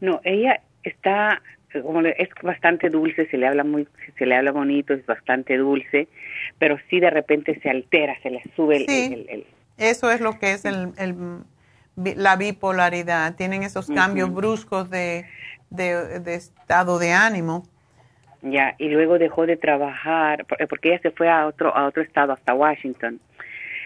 [0.00, 1.42] No, ella está
[1.82, 6.06] como es bastante dulce, se le habla muy se le habla bonito, es bastante dulce,
[6.58, 9.44] pero sí de repente se altera, se le sube el,
[9.76, 10.92] Eso es lo que es el,
[11.96, 15.24] la bipolaridad, tienen esos cambios bruscos de,
[15.74, 17.64] de estado de ánimo.
[18.42, 22.02] Ya y luego dejó de trabajar eh, porque ella se fue a otro a otro
[22.02, 23.18] estado hasta Washington.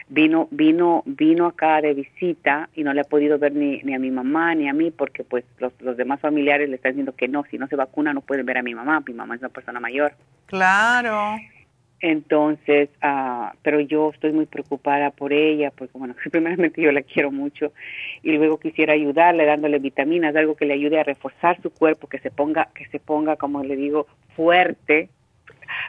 [0.09, 3.99] Vino vino vino acá de visita y no le ha podido ver ni, ni a
[3.99, 7.27] mi mamá ni a mí porque pues los, los demás familiares le están diciendo que
[7.27, 9.49] no si no se vacuna no pueden ver a mi mamá mi mamá es una
[9.49, 10.13] persona mayor.
[10.47, 11.37] Claro
[12.01, 17.31] entonces, ah, pero yo estoy muy preocupada por ella, porque bueno, primeramente yo la quiero
[17.31, 17.73] mucho
[18.23, 22.19] y luego quisiera ayudarle dándole vitaminas, algo que le ayude a reforzar su cuerpo, que
[22.19, 25.09] se ponga, que se ponga, como le digo, fuerte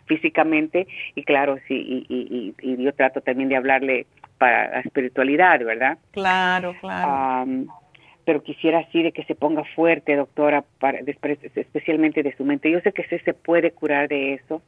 [0.06, 4.06] físicamente y claro, sí, y, y, y yo trato también de hablarle
[4.36, 5.98] para la espiritualidad, ¿verdad?
[6.12, 7.66] Claro, claro.
[8.24, 12.70] pero quisiera así de que se ponga fuerte, doctora, para, especialmente de su mente.
[12.70, 14.62] Yo sé que se, se puede curar de eso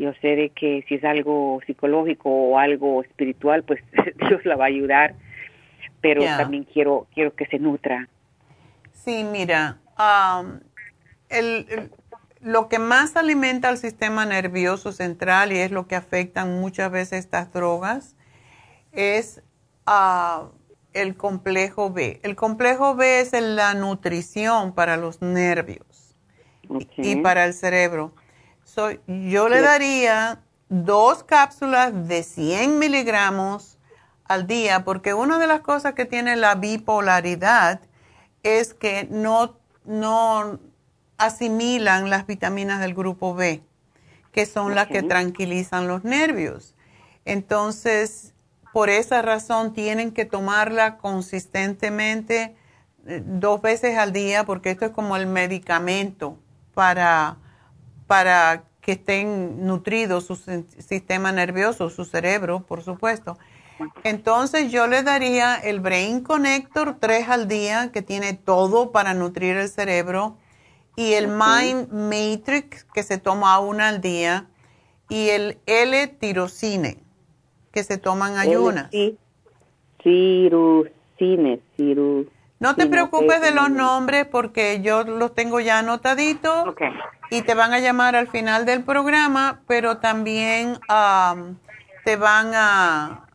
[0.00, 3.80] yo sé de que si es algo psicológico o algo espiritual, pues
[4.28, 5.14] Dios la va a ayudar,
[6.00, 8.08] pero también quiero quiero que se nutra.
[8.92, 9.78] Sí, mira,
[11.28, 11.90] el,
[12.40, 17.20] lo que más alimenta al sistema nervioso central y es lo que afectan muchas veces
[17.20, 18.16] estas drogas
[18.92, 19.42] es
[19.86, 20.46] uh,
[20.94, 22.20] el complejo B.
[22.22, 26.16] El complejo B es la nutrición para los nervios
[26.96, 28.14] y para el cerebro
[29.06, 33.78] yo le daría dos cápsulas de 100 miligramos
[34.24, 37.80] al día, porque una de las cosas que tiene la bipolaridad
[38.42, 40.60] es que no, no
[41.18, 43.62] asimilan las vitaminas del grupo B,
[44.32, 46.74] que son las que tranquilizan los nervios.
[47.24, 48.32] Entonces,
[48.72, 52.56] por esa razón tienen que tomarla consistentemente
[53.06, 56.38] eh, dos veces al día, porque esto es como el medicamento
[56.72, 57.36] para
[58.10, 63.38] para que estén nutridos su sistema nervioso, su cerebro, por supuesto.
[64.02, 69.56] Entonces yo le daría el Brain Connector 3 al día, que tiene todo para nutrir
[69.56, 70.36] el cerebro,
[70.96, 74.48] y el Mind Matrix, que se toma una al día.
[75.08, 76.98] y el L-tirocine,
[77.70, 78.90] que se toman ayunas.
[81.76, 82.28] Ciru.
[82.58, 86.74] No te preocupes de los nombres porque yo los tengo ya anotaditos
[87.30, 90.78] y te van a llamar al final del programa, pero también
[92.04, 93.26] te van a...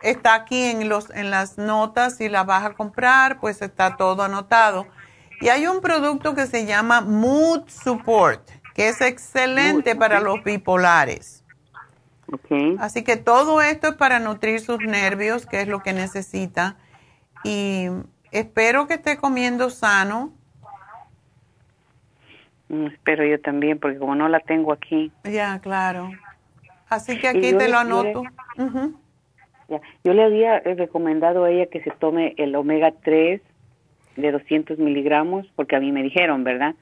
[0.00, 4.22] Está aquí en, los, en las notas, si la vas a comprar, pues está todo
[4.22, 4.86] anotado.
[5.40, 11.42] Y hay un producto que se llama Mood Support, que es excelente para los bipolares.
[12.78, 16.76] Así que todo esto es para nutrir sus nervios, que es lo que necesita.
[17.42, 17.88] Y
[18.30, 20.32] espero que esté comiendo sano.
[22.74, 25.12] Mm, espero yo también, porque como no la tengo aquí.
[25.22, 26.10] Ya, claro.
[26.88, 28.24] Así que aquí te lo anoto.
[30.04, 33.40] Yo le había recomendado a ella que se tome el omega 3
[34.16, 36.74] de 200 miligramos, porque a mí me dijeron, ¿verdad?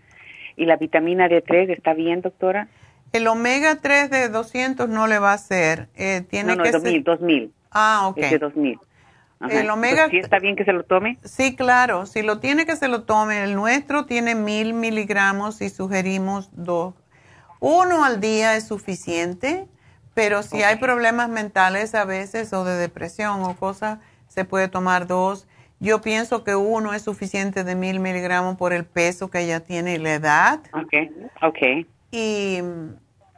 [0.56, 2.68] ¿Y la vitamina D3 está bien, doctora?
[3.12, 5.88] El omega 3 de 200 no le va a hacer.
[5.94, 7.52] Eh, tiene no, no, que 2000, 2000.
[7.70, 8.18] Ah, ok.
[8.18, 8.78] Es de 2000.
[9.50, 10.08] El omega...
[10.08, 11.18] ¿Sí está bien que se lo tome?
[11.24, 12.06] Sí, claro.
[12.06, 13.42] Si lo tiene que se lo tome.
[13.42, 16.94] El nuestro tiene mil miligramos y sugerimos dos.
[17.60, 19.66] Uno al día es suficiente,
[20.14, 23.98] pero si hay problemas mentales a veces o de depresión o cosas,
[24.28, 25.46] se puede tomar dos.
[25.78, 29.94] Yo pienso que uno es suficiente de mil miligramos por el peso que ella tiene
[29.94, 30.60] y la edad.
[30.72, 30.92] Ok,
[31.42, 31.86] ok.
[32.10, 32.58] Y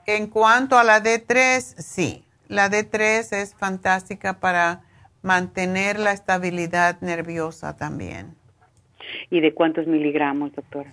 [0.06, 4.82] en cuanto a la D3, sí, la D3 es fantástica para
[5.24, 8.36] mantener la estabilidad nerviosa también.
[9.30, 10.92] ¿Y de cuántos miligramos, doctora?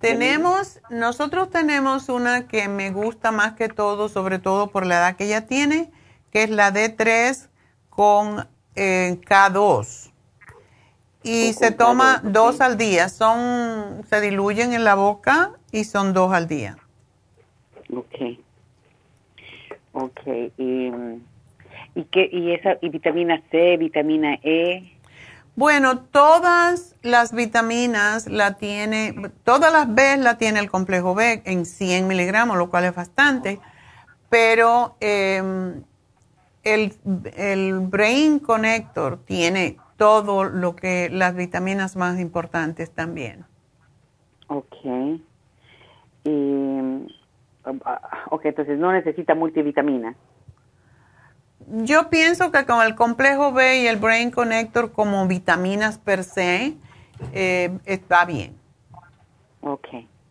[0.00, 5.16] Tenemos, nosotros tenemos una que me gusta más que todo, sobre todo por la edad
[5.16, 5.90] que ella tiene,
[6.30, 7.48] que es la D3
[7.90, 10.10] con eh, K2
[11.22, 13.08] y se toma dos al día.
[13.08, 16.76] Son, se diluyen en la boca y son dos al día.
[17.94, 18.38] Ok.
[19.92, 20.20] Ok.
[20.56, 20.90] Y,
[21.94, 24.96] y, qué, y, esa, y vitamina C, vitamina E.
[25.56, 29.14] Bueno, todas las vitaminas la tiene,
[29.44, 33.60] todas las B la tiene el complejo B en 100 miligramos, lo cual es bastante,
[34.28, 35.82] pero em,
[36.62, 36.94] el,
[37.36, 43.44] el Brain Connector tiene todo lo que las vitaminas más importantes también.
[44.46, 44.76] Ok.
[46.24, 47.06] Y,
[48.30, 50.16] ok, entonces no necesita multivitamina.
[51.70, 56.74] Yo pienso que con el complejo B y el Brain Connector como vitaminas per se,
[57.32, 58.54] eh, está bien.
[59.60, 59.88] Ok.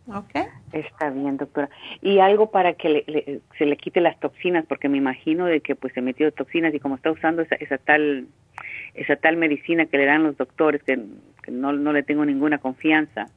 [0.08, 0.36] Ok.
[0.74, 1.70] Está bien, doctora.
[2.02, 5.94] Y algo para que se le quite las toxinas, porque me imagino de que pues
[5.94, 8.28] se metió toxinas y como está usando esa, esa tal
[8.94, 11.00] esa tal medicina que le dan los doctores, que,
[11.48, 13.28] no, no, le tengo ninguna confianza.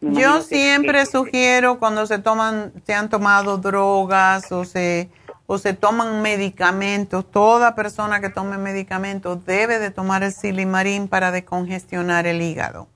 [0.00, 5.10] Yo siempre sugiero cuando se toman, se han tomado drogas o se,
[5.52, 11.32] o se toman medicamentos, toda persona que tome medicamentos debe de tomar el silimarín para
[11.32, 12.86] decongestionar el hígado.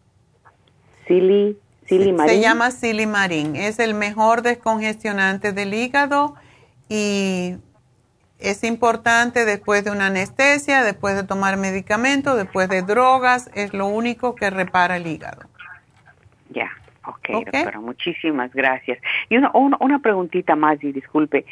[1.08, 1.58] Sili,
[1.88, 2.32] silimarín.
[2.32, 6.36] Se llama silimarín, es el mejor descongestionante del hígado
[6.88, 7.56] y
[8.38, 13.86] es importante después de una anestesia, después de tomar medicamentos, después de drogas, es lo
[13.86, 15.42] único que repara el hígado.
[16.50, 16.70] Ya,
[17.06, 18.98] ok, doctora, muchísimas gracias.
[19.28, 21.44] Y una, una, preguntita más, y disculpe,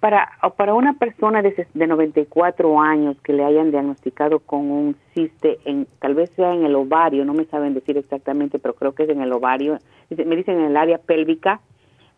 [0.00, 5.58] para, para una persona de, de 94 años que le hayan diagnosticado con un ciste,
[5.64, 9.04] en, tal vez sea en el ovario, no me saben decir exactamente, pero creo que
[9.04, 9.78] es en el ovario,
[10.10, 11.60] me dicen en el área pélvica,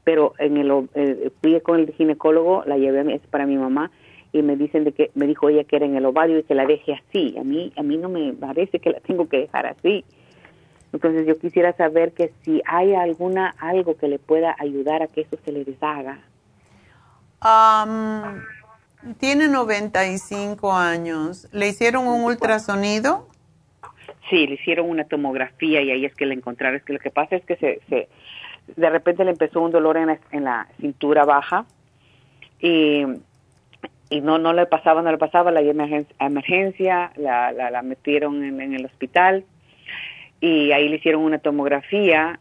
[0.04, 3.90] pero en el eh, fui con el ginecólogo, la llevé, es para mi mamá,
[4.32, 6.54] y me dicen de que me dijo ella que era en el ovario y que
[6.54, 7.34] la deje así.
[7.38, 10.04] A mí a mí no me parece que la tengo que dejar así.
[10.92, 15.22] Entonces yo quisiera saber que si hay alguna algo que le pueda ayudar a que
[15.22, 16.18] eso se le deshaga.
[19.18, 21.48] tiene 95 años.
[21.52, 23.28] ¿Le hicieron un ultrasonido?
[24.28, 26.76] Sí, le hicieron una tomografía y ahí es que le encontraron.
[26.76, 28.08] Es que lo que pasa es que se, se
[28.76, 31.66] de repente le empezó un dolor en la, en la cintura baja
[32.60, 33.04] y
[34.10, 38.42] y no no le pasaba, no le pasaba, la emergencia, emergencia la, la, la metieron
[38.42, 39.44] en, el hospital
[40.40, 42.38] y ahí le hicieron una tomografía.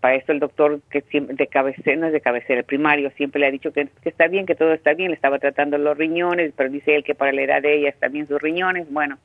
[0.00, 3.46] para eso el doctor que de cabecera, no es de cabecera, el primario siempre le
[3.46, 6.70] ha dicho que, está bien, que todo está bien, le estaba tratando los riñones, pero
[6.70, 9.18] dice él que para la edad de ella está bien sus riñones, bueno.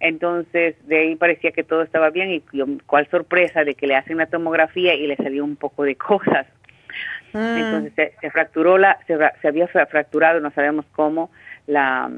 [0.00, 2.42] Entonces, de ahí parecía que todo estaba bien y
[2.86, 6.46] cuál sorpresa de que le hacen la tomografía y le salió un poco de cosas
[7.32, 7.56] Mm.
[7.56, 11.30] Entonces se, fracturó la, se, había fracturado, no sabemos cómo,
[11.66, 12.10] la,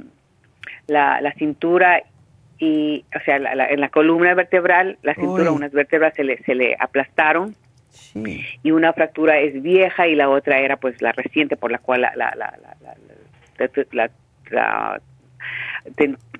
[0.86, 2.02] la, la cintura
[2.64, 6.76] y, o sea, en la columna vertebral, la cintura, unas vértebras se le, se le
[6.78, 7.54] aplastaron.
[8.62, 12.00] Y una fractura es vieja y la otra era pues la reciente por la cual
[12.02, 12.54] la, la, la,
[13.92, 14.10] la,
[14.50, 15.00] la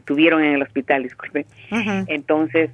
[0.05, 1.47] tuvieron en el hospital, disculpe.
[2.09, 2.71] Entonces,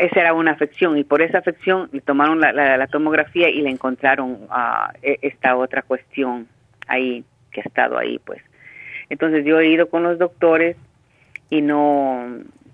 [0.00, 4.46] esa era una afección y por esa afección le tomaron la, tomografía y le encontraron
[5.02, 6.46] e, esta otra cuestión
[6.86, 8.42] ahí que ha estado ahí, pues.
[9.08, 10.76] Entonces yo he ido con los doctores
[11.50, 12.24] y no,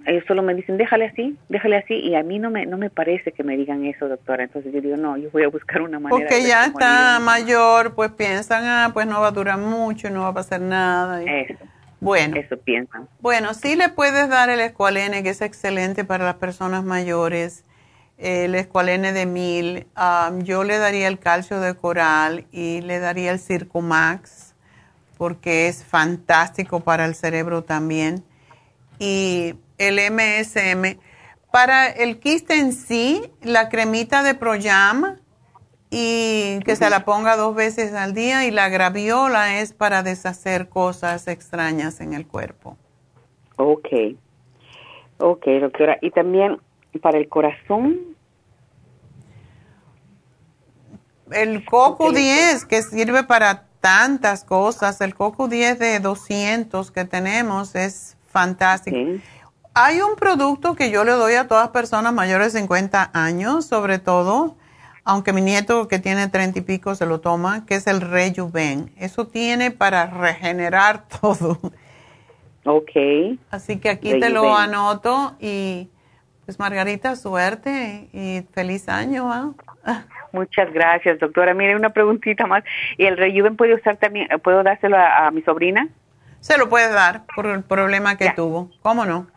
[0.06, 2.90] ellos solo me dicen, déjale así, déjale así, y a mí no me, no me
[2.90, 4.44] parece que me digan eso, doctora.
[4.44, 6.28] Entonces yo digo, no, yo voy a buscar una manera.
[6.28, 10.28] Porque ya está mayor, pues piensan, ah, pues no va a durar mucho, no va
[10.28, 11.22] a pasar nada.
[11.22, 11.54] Eso.
[12.00, 12.36] Bueno.
[12.36, 13.08] Eso piensan.
[13.20, 17.64] Bueno, sí le puedes dar el escualene, que es excelente para las personas mayores,
[18.18, 19.86] el escualene de mil.
[20.38, 24.54] yo le daría el calcio de coral y le daría el Circumax,
[25.16, 28.24] porque es fantástico para el cerebro también.
[29.04, 31.00] Y el MSM.
[31.50, 35.16] Para el quiste en sí, la cremita de Proyam
[35.90, 40.68] y que se la ponga dos veces al día y la graviola es para deshacer
[40.68, 42.76] cosas extrañas en el cuerpo.
[43.56, 43.88] Ok,
[45.18, 45.98] ok, doctora.
[46.00, 46.60] Y también
[47.02, 47.98] para el corazón.
[51.32, 57.74] El coco 10, que sirve para tantas cosas, el coco 10 de 200 que tenemos
[57.74, 58.96] es fantástico.
[59.74, 63.98] Hay un producto que yo le doy a todas personas mayores de 50 años, sobre
[63.98, 64.56] todo,
[65.04, 68.92] aunque mi nieto que tiene 30 y pico se lo toma, que es el Rejuven.
[68.98, 71.58] Eso tiene para regenerar todo.
[72.64, 72.90] Ok.
[73.50, 75.88] Así que aquí te lo anoto y
[76.44, 79.32] pues Margarita, suerte y feliz año.
[79.32, 79.52] ¿ah?
[80.32, 81.54] Muchas gracias, doctora.
[81.54, 82.64] Mire, una preguntita más.
[82.96, 85.88] ¿Y el Rejuven puede usar también, puedo dárselo a, mi sobrina?
[86.42, 88.70] Se lo puedes dar por el problema que tuvo.
[88.82, 89.28] ¿Cómo no?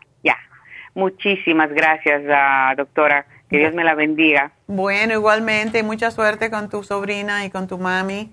[0.96, 3.26] Muchísimas gracias, uh, doctora.
[3.50, 4.52] Que Dios me la bendiga.
[4.66, 8.32] Bueno, igualmente, mucha suerte con tu sobrina y con tu mami.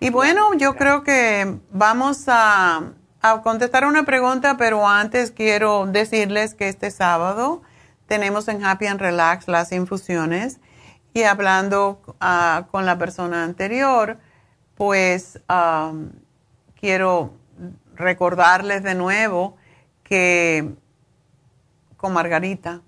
[0.00, 2.82] Y bueno, yo creo que vamos a,
[3.22, 7.62] a contestar una pregunta, pero antes quiero decirles que este sábado
[8.08, 10.58] tenemos en Happy and Relax las infusiones
[11.12, 14.18] y hablando uh, con la persona anterior,
[14.74, 16.10] pues um,
[16.74, 17.34] quiero
[17.94, 19.56] recordarles de nuevo
[20.02, 20.74] que
[21.96, 22.82] con Margarita,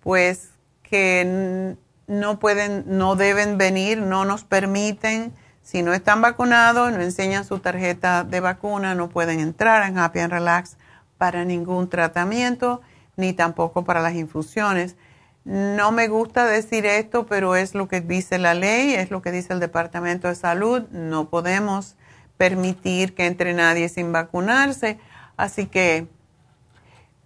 [0.00, 0.50] pues
[0.82, 5.32] que no pueden, no deben venir, no nos permiten,
[5.62, 10.18] si no están vacunados, no enseñan su tarjeta de vacuna, no pueden entrar en Happy
[10.18, 10.76] and Relax
[11.18, 12.82] para ningún tratamiento,
[13.16, 14.96] ni tampoco para las infusiones.
[15.44, 19.32] No me gusta decir esto, pero es lo que dice la ley, es lo que
[19.32, 20.82] dice el Departamento de Salud.
[20.90, 21.96] No podemos
[22.36, 24.98] permitir que entre nadie sin vacunarse.
[25.36, 26.06] Así que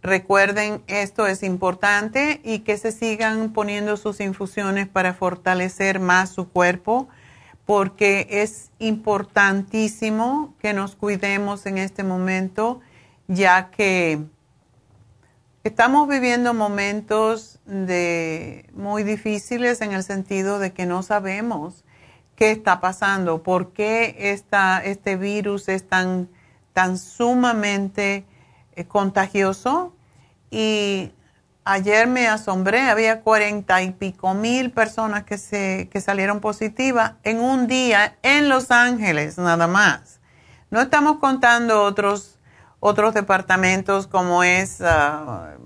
[0.07, 6.49] Recuerden, esto es importante y que se sigan poniendo sus infusiones para fortalecer más su
[6.49, 7.09] cuerpo,
[7.65, 12.81] porque es importantísimo que nos cuidemos en este momento,
[13.27, 14.21] ya que
[15.65, 21.83] estamos viviendo momentos de muy difíciles en el sentido de que no sabemos
[22.37, 24.15] qué está pasando, por qué
[24.85, 26.29] este virus es tan,
[26.73, 28.27] tan sumamente
[28.77, 29.95] eh, contagioso
[30.51, 31.13] y
[31.65, 37.41] ayer me asombré, había cuarenta y pico mil personas que, se, que salieron positivas en
[37.41, 40.21] un día en Los Ángeles, nada más.
[40.71, 42.39] No estamos contando otros,
[42.81, 45.59] otros departamentos como es uh,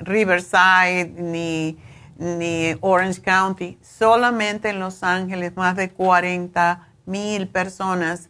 [0.00, 1.78] Riverside ni,
[2.20, 8.28] ni Orange County, solamente en Los Ángeles más de 40 mil personas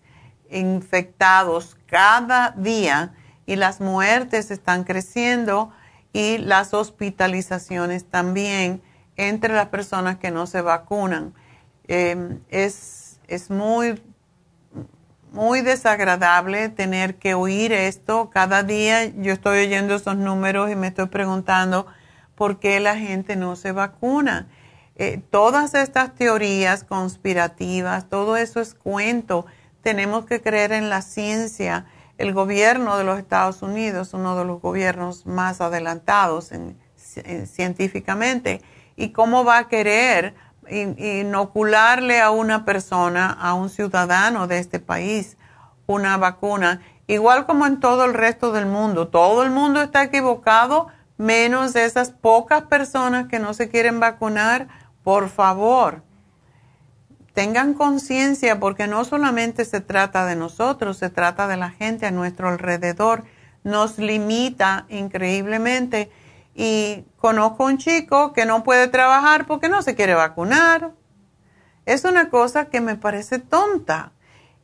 [0.48, 3.12] infectados cada día
[3.46, 5.72] y las muertes están creciendo
[6.12, 8.80] y las hospitalizaciones también
[9.16, 11.34] entre las personas que no se vacunan.
[11.88, 14.00] Em, es, es muy,
[15.32, 18.30] muy desagradable tener que oír esto.
[18.30, 21.88] Cada día yo estoy oyendo esos números y me estoy preguntando
[22.40, 24.48] por qué la gente no se vacuna.
[24.96, 29.44] Eh, todas estas teorías conspirativas, todo eso es cuento.
[29.82, 31.84] Tenemos que creer en la ciencia
[32.16, 36.50] el gobierno de los Estados Unidos, uno de los gobiernos más adelantados
[36.96, 38.62] científicamente,
[38.96, 40.34] y cómo va a querer
[40.66, 45.36] inocularle a una persona, a un ciudadano de este país,
[45.86, 49.08] una vacuna, igual como en todo el resto del mundo.
[49.08, 50.88] Todo el mundo está equivocado,
[51.20, 54.68] menos esas pocas personas que no se quieren vacunar.
[55.04, 56.02] Por favor,
[57.34, 62.10] tengan conciencia porque no solamente se trata de nosotros, se trata de la gente a
[62.10, 63.24] nuestro alrededor,
[63.64, 66.10] nos limita increíblemente
[66.54, 70.92] Y conozco un chico que no puede trabajar porque no se quiere vacunar.
[71.86, 74.12] Es una cosa que me parece tonta.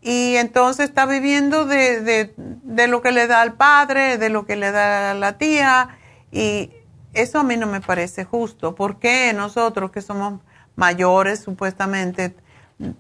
[0.01, 4.47] Y entonces está viviendo de, de, de lo que le da al padre, de lo
[4.47, 5.99] que le da a la tía.
[6.31, 6.71] Y
[7.13, 8.75] eso a mí no me parece justo.
[8.75, 10.41] ¿Por qué nosotros que somos
[10.75, 12.37] mayores supuestamente,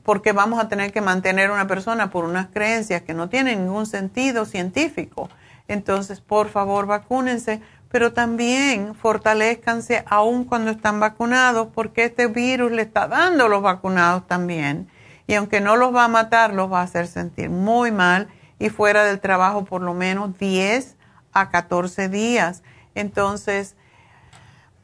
[0.02, 3.64] porque vamos a tener que mantener a una persona por unas creencias que no tienen
[3.64, 5.28] ningún sentido científico?
[5.68, 12.82] Entonces, por favor, vacúnense, pero también fortalezcanse aún cuando están vacunados, porque este virus le
[12.82, 14.88] está dando a los vacunados también.
[15.26, 18.28] Y aunque no los va a matar, los va a hacer sentir muy mal
[18.58, 20.96] y fuera del trabajo por lo menos 10
[21.32, 22.62] a 14 días.
[22.96, 23.76] Entonces,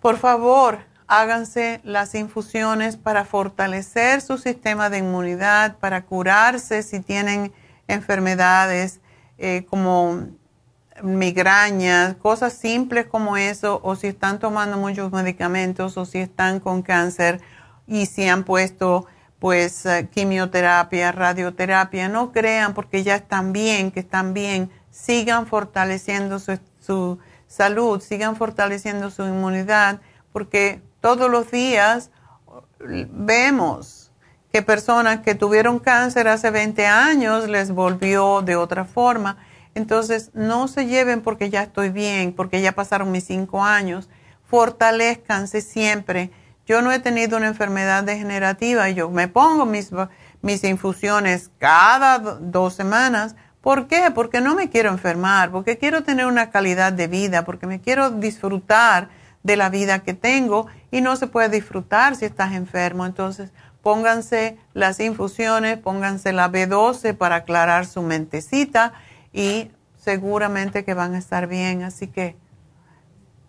[0.01, 7.53] por favor, háganse las infusiones para fortalecer su sistema de inmunidad, para curarse si tienen
[7.89, 9.01] enfermedades
[9.39, 10.29] eh, como
[11.03, 16.83] migrañas, cosas simples como eso, o si están tomando muchos medicamentos, o si están con
[16.83, 17.41] cáncer
[17.87, 19.07] y si han puesto
[19.39, 26.39] pues eh, quimioterapia, radioterapia, no crean porque ya están bien, que están bien, sigan fortaleciendo
[26.39, 27.19] su
[27.53, 30.01] salud, sigan fortaleciendo su inmunidad,
[30.33, 32.11] porque todos los días
[32.81, 34.11] vemos
[34.51, 39.37] que personas que tuvieron cáncer hace 20 años les volvió de otra forma.
[39.75, 44.09] Entonces, no se lleven porque ya estoy bien, porque ya pasaron mis cinco años.
[44.45, 46.31] Fortalezcanse siempre.
[46.67, 49.91] Yo no he tenido una enfermedad degenerativa y yo me pongo mis,
[50.43, 54.11] mis infusiones cada dos semanas ¿Por qué?
[54.13, 58.11] Porque no me quiero enfermar, porque quiero tener una calidad de vida, porque me quiero
[58.11, 59.09] disfrutar
[59.45, 63.07] de la vida que tengo y no se puede disfrutar si estás enfermo.
[63.07, 68.95] Entonces, pónganse las infusiones, pónganse la B12 para aclarar su mentecita
[69.33, 71.85] y seguramente que van a estar bien.
[71.85, 72.35] Así que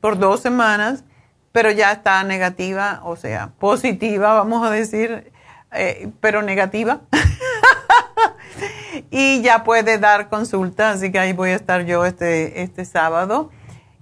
[0.00, 1.04] por dos semanas,
[1.52, 5.32] pero ya está negativa, o sea, positiva, vamos a decir,
[5.72, 7.00] eh, pero negativa.
[9.10, 13.50] y ya puede dar consulta, así que ahí voy a estar yo este, este sábado.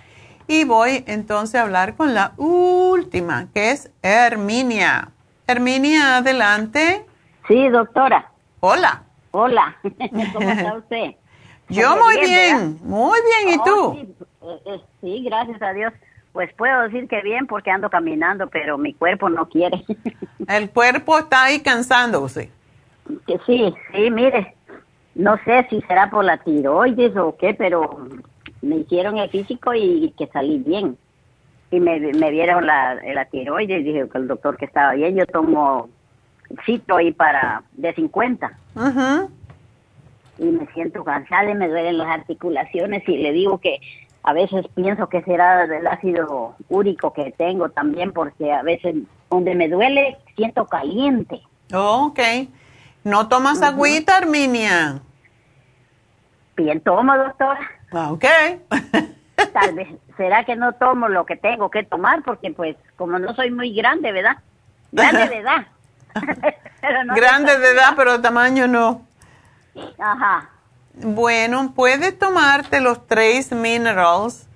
[0.48, 5.10] Y voy entonces a hablar con la última, que es Herminia.
[5.46, 7.06] Herminia, adelante.
[7.48, 8.30] Sí, doctora.
[8.60, 9.04] Hola.
[9.32, 9.76] Hola,
[10.34, 11.16] ¿cómo está usted?
[11.68, 13.94] Yo muy bien, muy bien, ¿y oh, tú?
[13.94, 15.92] Sí, eh, eh, sí, gracias a Dios.
[16.32, 19.84] Pues puedo decir que bien porque ando caminando, pero mi cuerpo no quiere.
[20.48, 22.50] El cuerpo está ahí cansándose.
[23.26, 24.54] Que sí, sí, mire,
[25.14, 28.08] no sé si será por la tiroides o qué, pero
[28.62, 30.96] me hicieron el físico y que salí bien.
[31.70, 35.16] y me, me vieron la, la tiroides y dije que el doctor que estaba bien,
[35.16, 35.88] yo tomo
[36.64, 38.58] cito ahí para de 50.
[40.38, 43.80] Y me siento cansada y me duelen las articulaciones y le digo que
[44.22, 48.94] a veces pienso que será del ácido úrico que tengo también porque a veces
[49.30, 51.40] donde me duele siento caliente.
[51.72, 52.20] ok.
[53.04, 55.00] ¿No tomas agüita, Arminia?
[56.56, 57.68] Bien tomo, doctora.
[57.92, 58.24] Ah, ok.
[59.52, 62.22] Tal vez, ¿será que no tomo lo que tengo que tomar?
[62.22, 64.36] Porque pues como no soy muy grande, ¿verdad?
[64.92, 65.66] Grande de edad.
[67.16, 69.02] grande de edad, pero tamaño no.
[69.98, 70.48] Ajá.
[70.94, 74.46] Bueno, puedes tomarte los tres minerals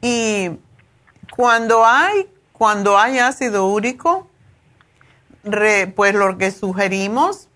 [0.00, 0.50] y
[1.34, 4.26] cuando hay, cuando hay ácido úrico,
[5.94, 7.48] pues lo que sugerimos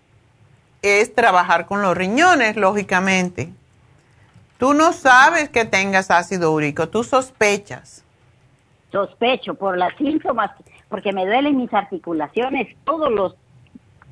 [0.81, 3.53] es trabajar con los riñones, lógicamente.
[4.57, 8.05] Tú no sabes que tengas ácido úrico, tú sospechas.
[8.91, 10.51] Sospecho por las síntomas,
[10.87, 13.35] porque me duelen mis articulaciones, todos los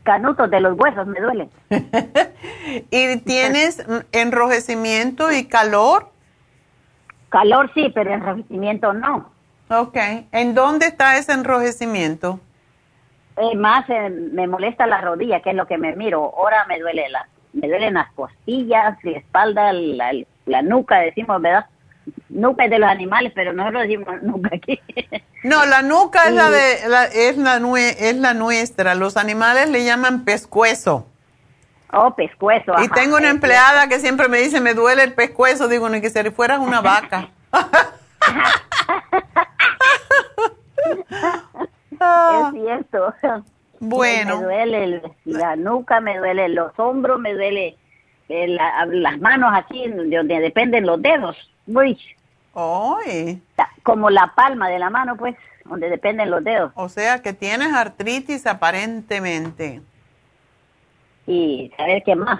[0.04, 1.50] canutos de los huesos me duelen.
[2.92, 6.10] ¿Y tienes enrojecimiento y calor?
[7.30, 9.32] Calor sí, pero enrojecimiento no.
[9.70, 9.98] Ok.
[10.32, 12.40] ¿En dónde está ese enrojecimiento?
[13.38, 16.34] Eh, más eh, me molesta la rodilla, que es lo que me miro.
[16.36, 20.12] Ahora me duele la, me duelen las costillas, la espalda, la,
[20.46, 21.68] la nuca, decimos, ¿verdad?
[22.30, 24.80] Nuca es de los animales, pero nosotros decimos nuca aquí.
[25.44, 28.96] No, la nuca es la de la, es la es la nuestra.
[28.96, 31.06] Los animales le llaman pescuezo.
[31.92, 32.74] Oh, pescuezo.
[32.84, 35.68] Y tengo una empleada que siempre me dice, me duele el pescuezo.
[35.68, 37.30] Digo, ni que si fueras una vaca.
[41.92, 43.14] es cierto.
[43.80, 44.38] Bueno.
[44.38, 47.78] Me duele la nuca, me duele los hombros, me duele
[48.28, 51.38] eh, las manos así, de donde dependen los dedos.
[51.66, 51.98] Uy.
[53.84, 56.72] Como la palma de la mano, pues, donde dependen los dedos.
[56.76, 59.82] O sea que tienes artritis aparentemente.
[61.28, 62.40] Y a ver qué más.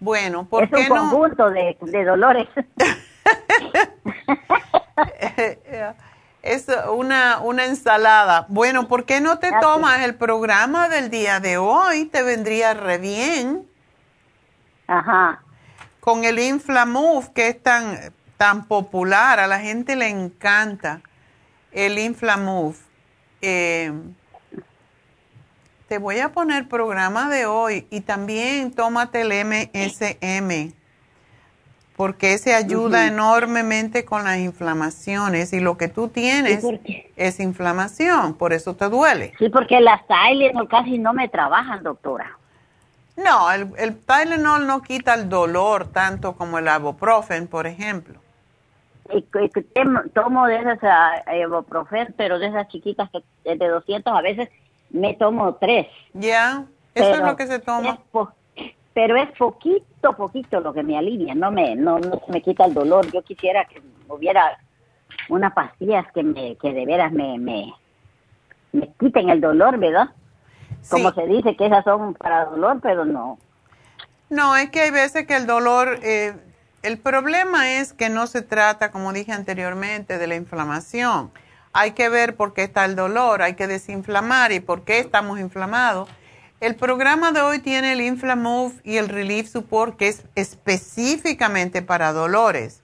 [0.00, 2.48] Bueno, ¿por es un conjunto de, de dolores.
[6.42, 8.46] es una, una ensalada.
[8.48, 12.04] Bueno, ¿por qué no te tomas el programa del día de hoy?
[12.06, 13.66] Te vendría re bien.
[14.86, 15.42] Ajá.
[16.00, 21.00] Con el Inflamove, que es tan, tan popular, a la gente le encanta
[21.72, 22.76] el Inflamove.
[23.42, 23.92] Eh,
[25.88, 30.74] te voy a poner programa de hoy y también tómate el MSM
[31.96, 36.64] porque ese ayuda enormemente con las inflamaciones y lo que tú tienes
[37.16, 39.32] es inflamación, por eso te duele.
[39.38, 42.36] Sí, porque las Tylenol casi no me trabajan, doctora.
[43.16, 48.20] No, el, el Tylenol no quita el dolor tanto como el ibuprofen, por ejemplo.
[49.12, 49.22] Y,
[50.14, 53.22] tomo de esas uh, ibuprofen, pero de esas chiquitas que
[53.54, 54.48] de 200 a veces
[54.90, 55.86] me tomo tres.
[56.14, 56.64] Ya,
[56.94, 57.98] eso es lo que se toma
[58.94, 62.74] pero es poquito, poquito lo que me alivia, no me, no, no me quita el
[62.74, 63.10] dolor.
[63.10, 64.56] Yo quisiera que hubiera
[65.28, 67.74] unas pastillas que me, que de veras me, me,
[68.72, 70.10] me quiten el dolor, ¿verdad?
[70.88, 73.38] Como se dice que esas son para dolor, pero no.
[74.30, 76.34] No, es que hay veces que el dolor, eh,
[76.84, 81.32] el problema es que no se trata, como dije anteriormente, de la inflamación.
[81.72, 85.40] Hay que ver por qué está el dolor, hay que desinflamar y por qué estamos
[85.40, 86.08] inflamados
[86.64, 92.14] el programa de hoy tiene el Inflamove y el Relief Support, que es específicamente para
[92.14, 92.80] dolores.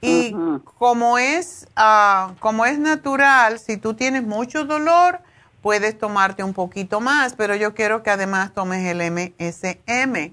[0.00, 0.36] Y
[0.78, 5.20] como, es, uh, como es natural, si tú tienes mucho dolor,
[5.62, 10.32] puedes tomarte un poquito más, pero yo quiero que además tomes el MSM.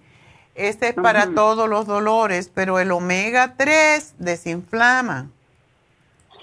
[0.55, 5.27] Este es para todos los dolores, pero el omega 3 desinflama.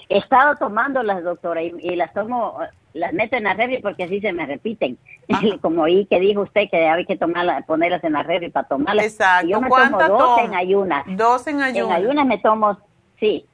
[0.09, 2.57] He estado tomándolas, doctora, y las tomo
[2.97, 4.97] las meto en la refri porque así se me repiten.
[5.61, 9.05] Como oí que dijo usted que hay que tomarlas, ponerlas en la refri para tomarlas.
[9.05, 9.47] Exacto.
[9.47, 11.03] yo me tomo dos en ayunas.
[11.07, 11.97] Dos en ayunas.
[11.97, 12.77] En ayunas me tomo,
[13.19, 13.45] sí.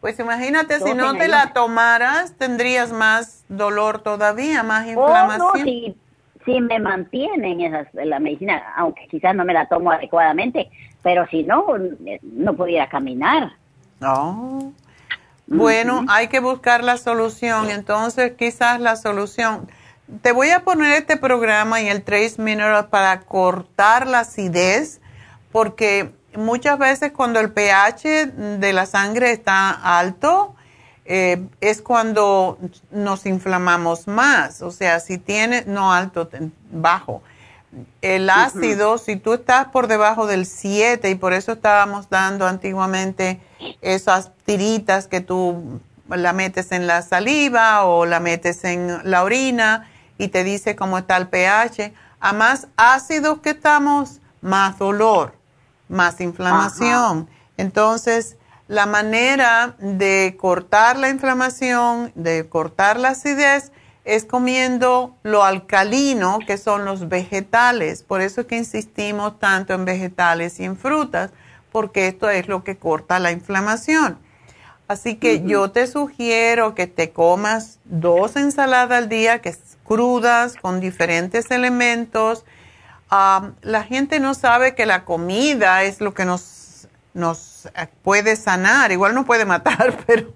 [0.00, 5.42] Pues imagínate, si no te la tomaras, tendrías más dolor todavía, más inflamación.
[5.42, 5.96] Oh, no, si,
[6.44, 10.70] si me mantienen esas, la medicina, aunque quizás no me la tomo adecuadamente,
[11.02, 11.66] pero si no,
[12.22, 13.52] no pudiera caminar.
[14.00, 14.72] No.
[15.46, 17.70] Bueno, hay que buscar la solución.
[17.70, 19.68] Entonces, quizás la solución.
[20.22, 25.00] Te voy a poner este programa y el Trace Mineral para cortar la acidez,
[25.52, 30.54] porque muchas veces cuando el pH de la sangre está alto,
[31.04, 32.58] eh, es cuando
[32.90, 34.62] nos inflamamos más.
[34.62, 36.28] O sea, si tiene, no alto,
[36.70, 37.22] bajo.
[38.02, 43.40] El ácido, si tú estás por debajo del 7 y por eso estábamos dando antiguamente
[43.80, 49.88] esas tiritas que tú la metes en la saliva o la metes en la orina
[50.18, 51.92] y te dice cómo está el pH.
[52.18, 55.34] A más ácidos que estamos, más dolor,
[55.88, 57.28] más inflamación.
[57.56, 58.36] Entonces,
[58.70, 63.72] la manera de cortar la inflamación, de cortar la acidez,
[64.04, 68.04] es comiendo lo alcalino, que son los vegetales.
[68.04, 71.32] Por eso es que insistimos tanto en vegetales y en frutas,
[71.72, 74.20] porque esto es lo que corta la inflamación.
[74.86, 80.54] Así que yo te sugiero que te comas dos ensaladas al día, que es crudas,
[80.54, 82.44] con diferentes elementos.
[83.10, 86.59] la gente no sabe que la comida es lo que nos,
[87.14, 87.68] nos
[88.02, 88.92] puede sanar.
[88.92, 90.32] Igual no puede matar, pero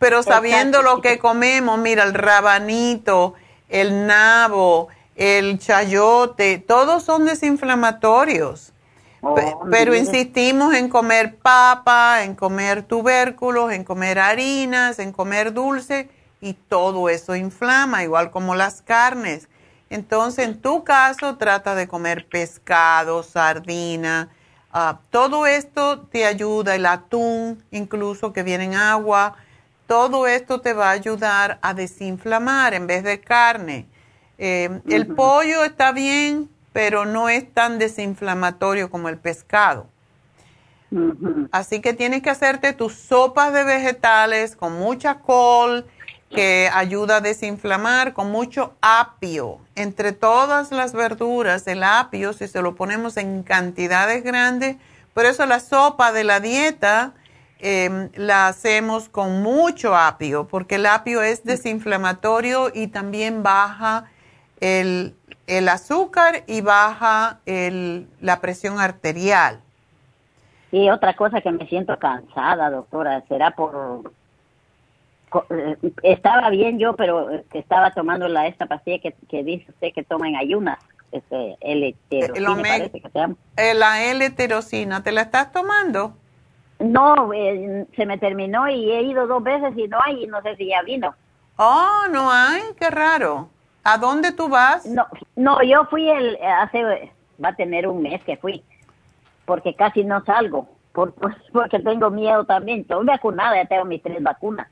[0.00, 3.34] pero sabiendo lo que comemos, mira, el rabanito,
[3.68, 8.72] el nabo, el chayote, todos son desinflamatorios.
[9.20, 9.36] Oh,
[9.70, 16.08] pero insistimos en comer papa, en comer tubérculos, en comer harinas, en comer dulce
[16.40, 19.48] y todo eso inflama, igual como las carnes.
[19.90, 24.30] Entonces, en tu caso, trata de comer pescado, sardina,
[24.72, 29.36] ah, todo esto te ayuda, el atún incluso que viene en agua,
[29.86, 33.86] todo esto te va a ayudar a desinflamar en vez de carne.
[34.38, 39.86] Eh, el pollo está bien, pero no es tan desinflamatorio como el pescado.
[41.52, 45.86] Así que tienes que hacerte tus sopas de vegetales con mucha col
[46.30, 49.58] que ayuda a desinflamar, con mucho apio.
[49.80, 54.76] Entre todas las verduras, el apio, si se lo ponemos en cantidades grandes,
[55.14, 57.14] por eso la sopa de la dieta
[57.62, 64.06] Em, la hacemos con mucho apio, porque el apio es desinflamatorio y también baja
[64.60, 65.14] el,
[65.68, 69.60] azúcar y baja la presión arterial.
[70.72, 74.10] Y otra cosa que me siento cansada, doctora, será por...
[75.50, 78.98] Eh, estaba bien yo, pero eh, estaba tomando la esta pastilla
[79.28, 80.78] que, dice usted que toma en ayunas,
[81.12, 82.90] este, L-tirosina,
[83.56, 86.14] eh, La L-tirosina, ¿te la estás tomando?
[86.80, 90.40] No, eh, se me terminó y he ido dos veces y no hay, y no
[90.42, 91.14] sé si ya vino.
[91.56, 93.48] Oh, no hay, qué raro.
[93.84, 94.86] ¿A dónde tú vas?
[94.86, 97.12] No, no, yo fui el, hace,
[97.42, 98.62] va a tener un mes que fui,
[99.44, 101.14] porque casi no salgo, por,
[101.52, 102.80] porque tengo miedo también.
[102.80, 104.66] Estoy vacunada, ya tengo mis tres vacunas.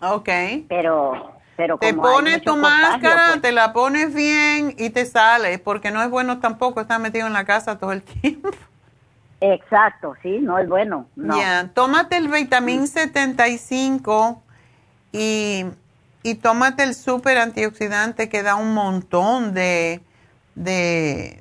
[0.00, 0.28] Ok.
[0.68, 3.42] Pero, pero Te pones tu máscara, pues.
[3.42, 7.32] te la pones bien y te sales, porque no es bueno tampoco estar metido en
[7.32, 8.50] la casa todo el tiempo.
[9.40, 11.06] Exacto, sí, no es bueno.
[11.16, 14.42] Ya, tómate el vitamín 75
[15.12, 15.64] y,
[16.24, 20.00] y tómate el super antioxidante que da un montón de,
[20.56, 21.40] de,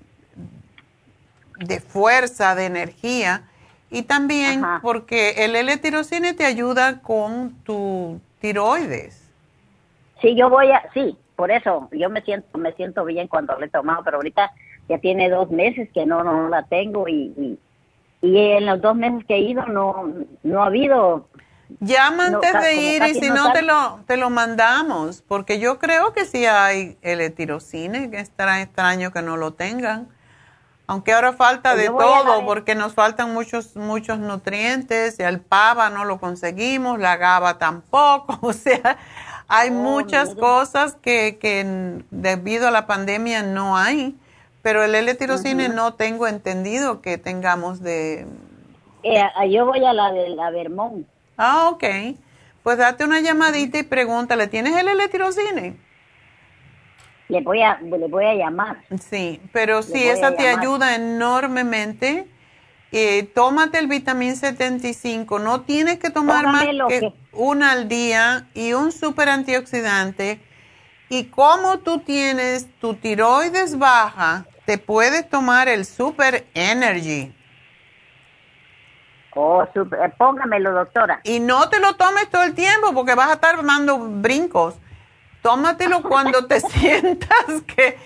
[1.59, 3.43] de fuerza, de energía.
[3.89, 9.29] Y también porque el L-tirocine te ayuda con tu tiroides.
[10.21, 13.67] Sí, yo voy a, sí, por eso yo me siento, me siento bien cuando le
[13.67, 14.51] he tomado, pero ahorita
[14.89, 17.59] ya tiene dos meses que no, no la tengo y
[18.21, 21.27] y en los dos meses que he ido no, no ha habido...
[21.81, 26.13] Llama antes de ir y si no, te, lo, te lo mandamos, porque yo creo
[26.13, 30.07] que sí hay el tirocine, que estará extraño que no lo tengan.
[30.87, 35.89] Aunque ahora falta pues de todo, porque nos faltan muchos, muchos nutrientes, y el pava
[35.89, 38.97] no lo conseguimos, la gaba tampoco, o sea,
[39.49, 44.15] hay muchas cosas que, que debido a la pandemia no hay.
[44.61, 48.27] Pero el L-tirocine no tengo entendido que tengamos de...
[49.03, 51.07] Eh, yo voy a la de la Vermont.
[51.37, 51.85] Ah, ok.
[52.63, 55.77] Pues date una llamadita y pregúntale, ¿tienes el L-tirocine?
[57.29, 58.83] Le voy a, le voy a llamar.
[58.99, 62.27] Sí, pero sí, esa te ayuda enormemente.
[62.91, 65.39] Eh, tómate el vitamín 75.
[65.39, 70.39] No tienes que tomar más que, una al día y un super antioxidante.
[71.09, 77.33] Y como tú tienes tu tiroides baja, te puedes tomar el Super Energy.
[79.33, 81.21] Oh, super, eh, póngamelo, doctora.
[81.23, 84.75] Y no te lo tomes todo el tiempo porque vas a estar dando brincos.
[85.47, 87.29] Tómatelo cuando te sientas
[87.73, 87.97] que,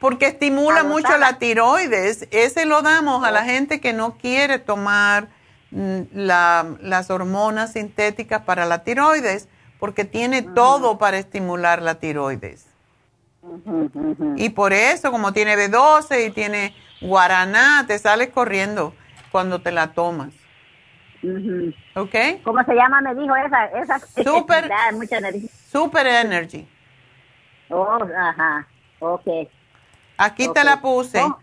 [0.00, 2.26] porque estimula mucho la tiroides.
[2.30, 5.28] Ese lo damos a la gente que no quiere tomar
[5.72, 9.46] mm, las hormonas sintéticas para la tiroides,
[9.78, 12.66] porque tiene todo para estimular la tiroides.
[14.36, 18.94] Y por eso, como tiene B12 y tiene guaraná, te sales corriendo
[19.30, 20.32] cuando te la tomas.
[21.94, 22.14] ¿Ok?
[22.42, 23.02] ¿Cómo se llama?
[23.02, 23.66] Me dijo esa.
[23.66, 25.50] esa super, mucha energía.
[25.70, 26.66] super Energy.
[27.70, 28.66] Oh, ajá.
[29.00, 29.48] Ok.
[30.18, 31.20] Aquí te la puse.
[31.20, 31.38] Oh,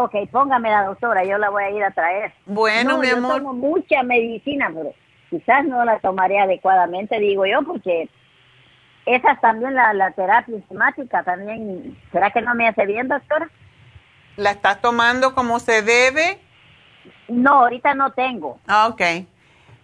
[0.00, 2.32] ok, póngame la doctora, yo la voy a ir a traer.
[2.46, 3.32] Bueno, mi amor.
[3.32, 4.92] Yo tomo mucha medicina, pero
[5.30, 8.08] quizás no la tomaré adecuadamente, digo yo, porque
[9.06, 13.48] esa también la, la terapia enzimática también, ¿será que no me hace bien, doctora?
[14.36, 16.38] ¿La estás tomando como se debe?
[17.28, 18.58] No, ahorita no tengo.
[18.66, 19.00] Ah, ok.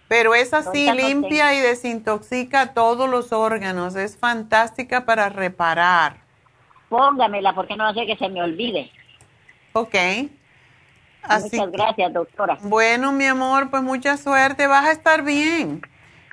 [0.07, 3.95] Pero esa sí limpia y desintoxica todos los órganos.
[3.95, 6.17] Es fantástica para reparar.
[6.89, 8.89] Póngamela porque no hace que se me olvide.
[9.73, 9.95] Ok.
[11.29, 12.57] Muchas gracias, doctora.
[12.61, 14.67] Bueno, mi amor, pues mucha suerte.
[14.67, 15.81] Vas a estar bien.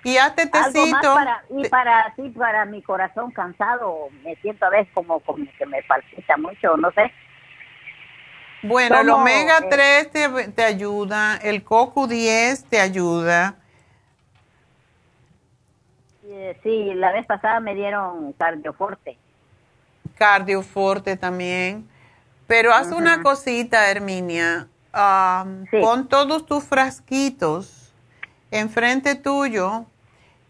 [0.05, 1.15] Y hazte tecito.
[1.15, 5.67] Para, y para, sí, para mi corazón cansado, me siento a veces como, como que
[5.67, 7.11] me palpita mucho, no sé.
[8.63, 13.57] Bueno, el omega 3 te, te, ayuda, el coco 10 te ayuda.
[16.63, 19.17] Sí, la vez pasada me dieron cardioforte.
[20.17, 21.89] Cardioforte también.
[22.47, 24.69] Pero haz una cosita, Herminia.
[25.81, 27.85] Pon todos tus frasquitos
[28.55, 29.85] enfrente tuyo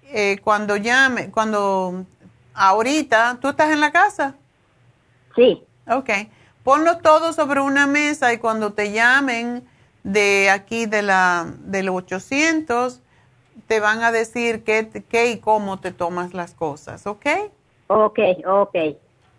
[0.05, 2.05] eh, cuando llame, cuando
[2.53, 4.35] ahorita, ¿tú estás en la casa?
[5.35, 5.65] Sí.
[5.89, 6.11] Ok.
[6.63, 9.67] Ponlo todo sobre una mesa y cuando te llamen
[10.03, 13.01] de aquí de la del 800
[13.67, 17.27] te van a decir qué, qué y cómo te tomas las cosas, ¿ok?
[17.87, 18.77] Ok, ok,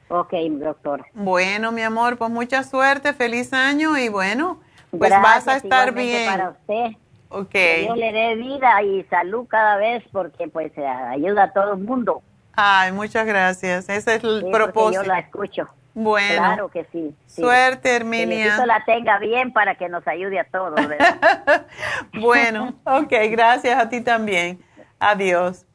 [0.09, 1.05] ok, doctor.
[1.13, 4.59] Bueno, mi amor, pues mucha suerte, feliz año y bueno,
[4.97, 6.29] pues vas a estar bien.
[6.29, 6.97] para usted.
[7.29, 7.49] Ok.
[7.49, 11.73] Que Dios le dé vida y salud cada vez porque pues eh, ayuda a todo
[11.73, 12.21] el mundo.
[12.53, 13.89] Ay, muchas gracias.
[13.89, 15.03] Ese es el propósito.
[15.03, 15.67] Yo la escucho.
[15.95, 16.35] Bueno.
[16.35, 17.15] Claro que sí.
[17.25, 18.57] Suerte, Herminia.
[18.57, 21.65] Que la tenga bien para que nos ayude a todos, ¿verdad?
[22.19, 24.61] bueno, ok, gracias a ti también.
[24.99, 25.65] Adiós.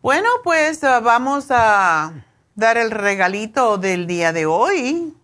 [0.00, 2.12] Bueno, pues uh, vamos a
[2.54, 5.14] dar el regalito del día de hoy.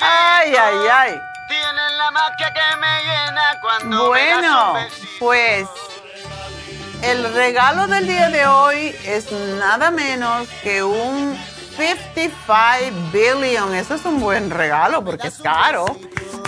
[0.00, 1.20] Ay, ay, ay.
[1.48, 4.74] Tienes la magia que me llena cuando Bueno,
[5.20, 5.68] pues
[7.02, 11.36] el regalo del día de hoy es nada menos que un
[11.76, 13.74] 55 billion.
[13.74, 15.84] Eso es un buen regalo porque es caro.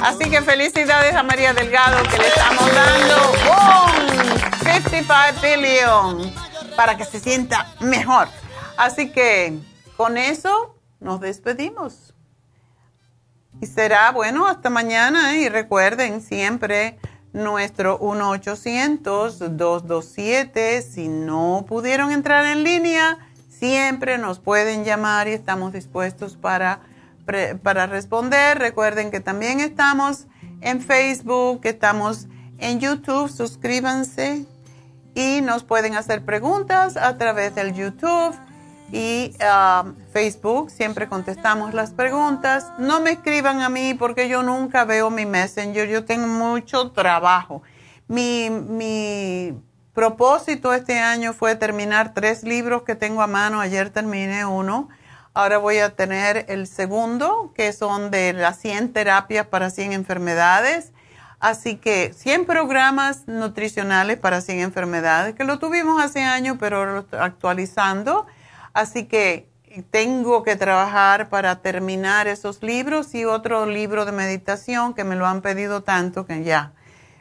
[0.03, 6.35] Así que felicidades a María Delgado que le estamos dando un 55 billion
[6.77, 8.29] para que se sienta mejor.
[8.77, 9.59] Así que
[9.97, 12.15] con eso nos despedimos.
[13.61, 15.37] Y será, bueno, hasta mañana.
[15.37, 16.99] Y recuerden siempre
[17.35, 20.81] nuestro 1-800-227.
[20.81, 23.19] Si no pudieron entrar en línea,
[23.51, 26.81] siempre nos pueden llamar y estamos dispuestos para,
[27.63, 28.59] para responder.
[28.59, 30.25] Recuerden que también estamos
[30.63, 33.29] en Facebook, estamos en YouTube.
[33.29, 34.47] Suscríbanse
[35.15, 38.35] y nos pueden hacer preguntas a través del YouTube
[38.93, 42.73] y um, Facebook, siempre contestamos las preguntas.
[42.79, 47.63] No me escriban a mí porque yo nunca veo mi Messenger, yo tengo mucho trabajo.
[48.07, 49.61] Mi, mi
[49.93, 54.89] propósito este año fue terminar tres libros que tengo a mano, ayer terminé uno,
[55.35, 60.93] ahora voy a tener el segundo, que son de las 100 terapias para 100 enfermedades.
[61.41, 68.27] Así que 100 programas nutricionales para 100 enfermedades, que lo tuvimos hace años, pero actualizando
[68.75, 69.49] Así que
[69.83, 75.27] tengo que trabajar para terminar esos libros y otro libro de meditación que me lo
[75.27, 76.73] han pedido tanto que ya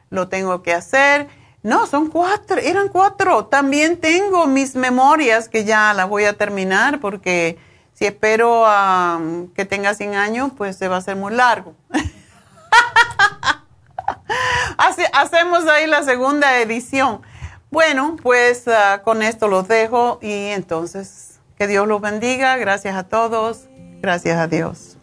[0.10, 1.28] lo tengo que hacer.
[1.64, 3.46] No, son cuatro, eran cuatro.
[3.46, 7.58] También tengo mis memorias que ya las voy a terminar porque
[7.94, 8.66] si espero
[9.56, 11.76] que tenga 100 años, pues se va a hacer muy largo.
[15.14, 17.22] hacemos ahí la segunda edición.
[17.72, 21.33] Bueno, pues ah, con esto los dejo y entonces
[21.64, 22.58] que Dios los bendiga.
[22.58, 23.70] Gracias a todos.
[24.02, 24.98] Gracias a Dios.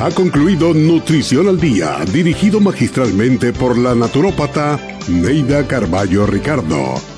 [0.00, 7.17] Ha concluido Nutrición al Día, dirigido magistralmente por la naturópata Neida Carballo Ricardo.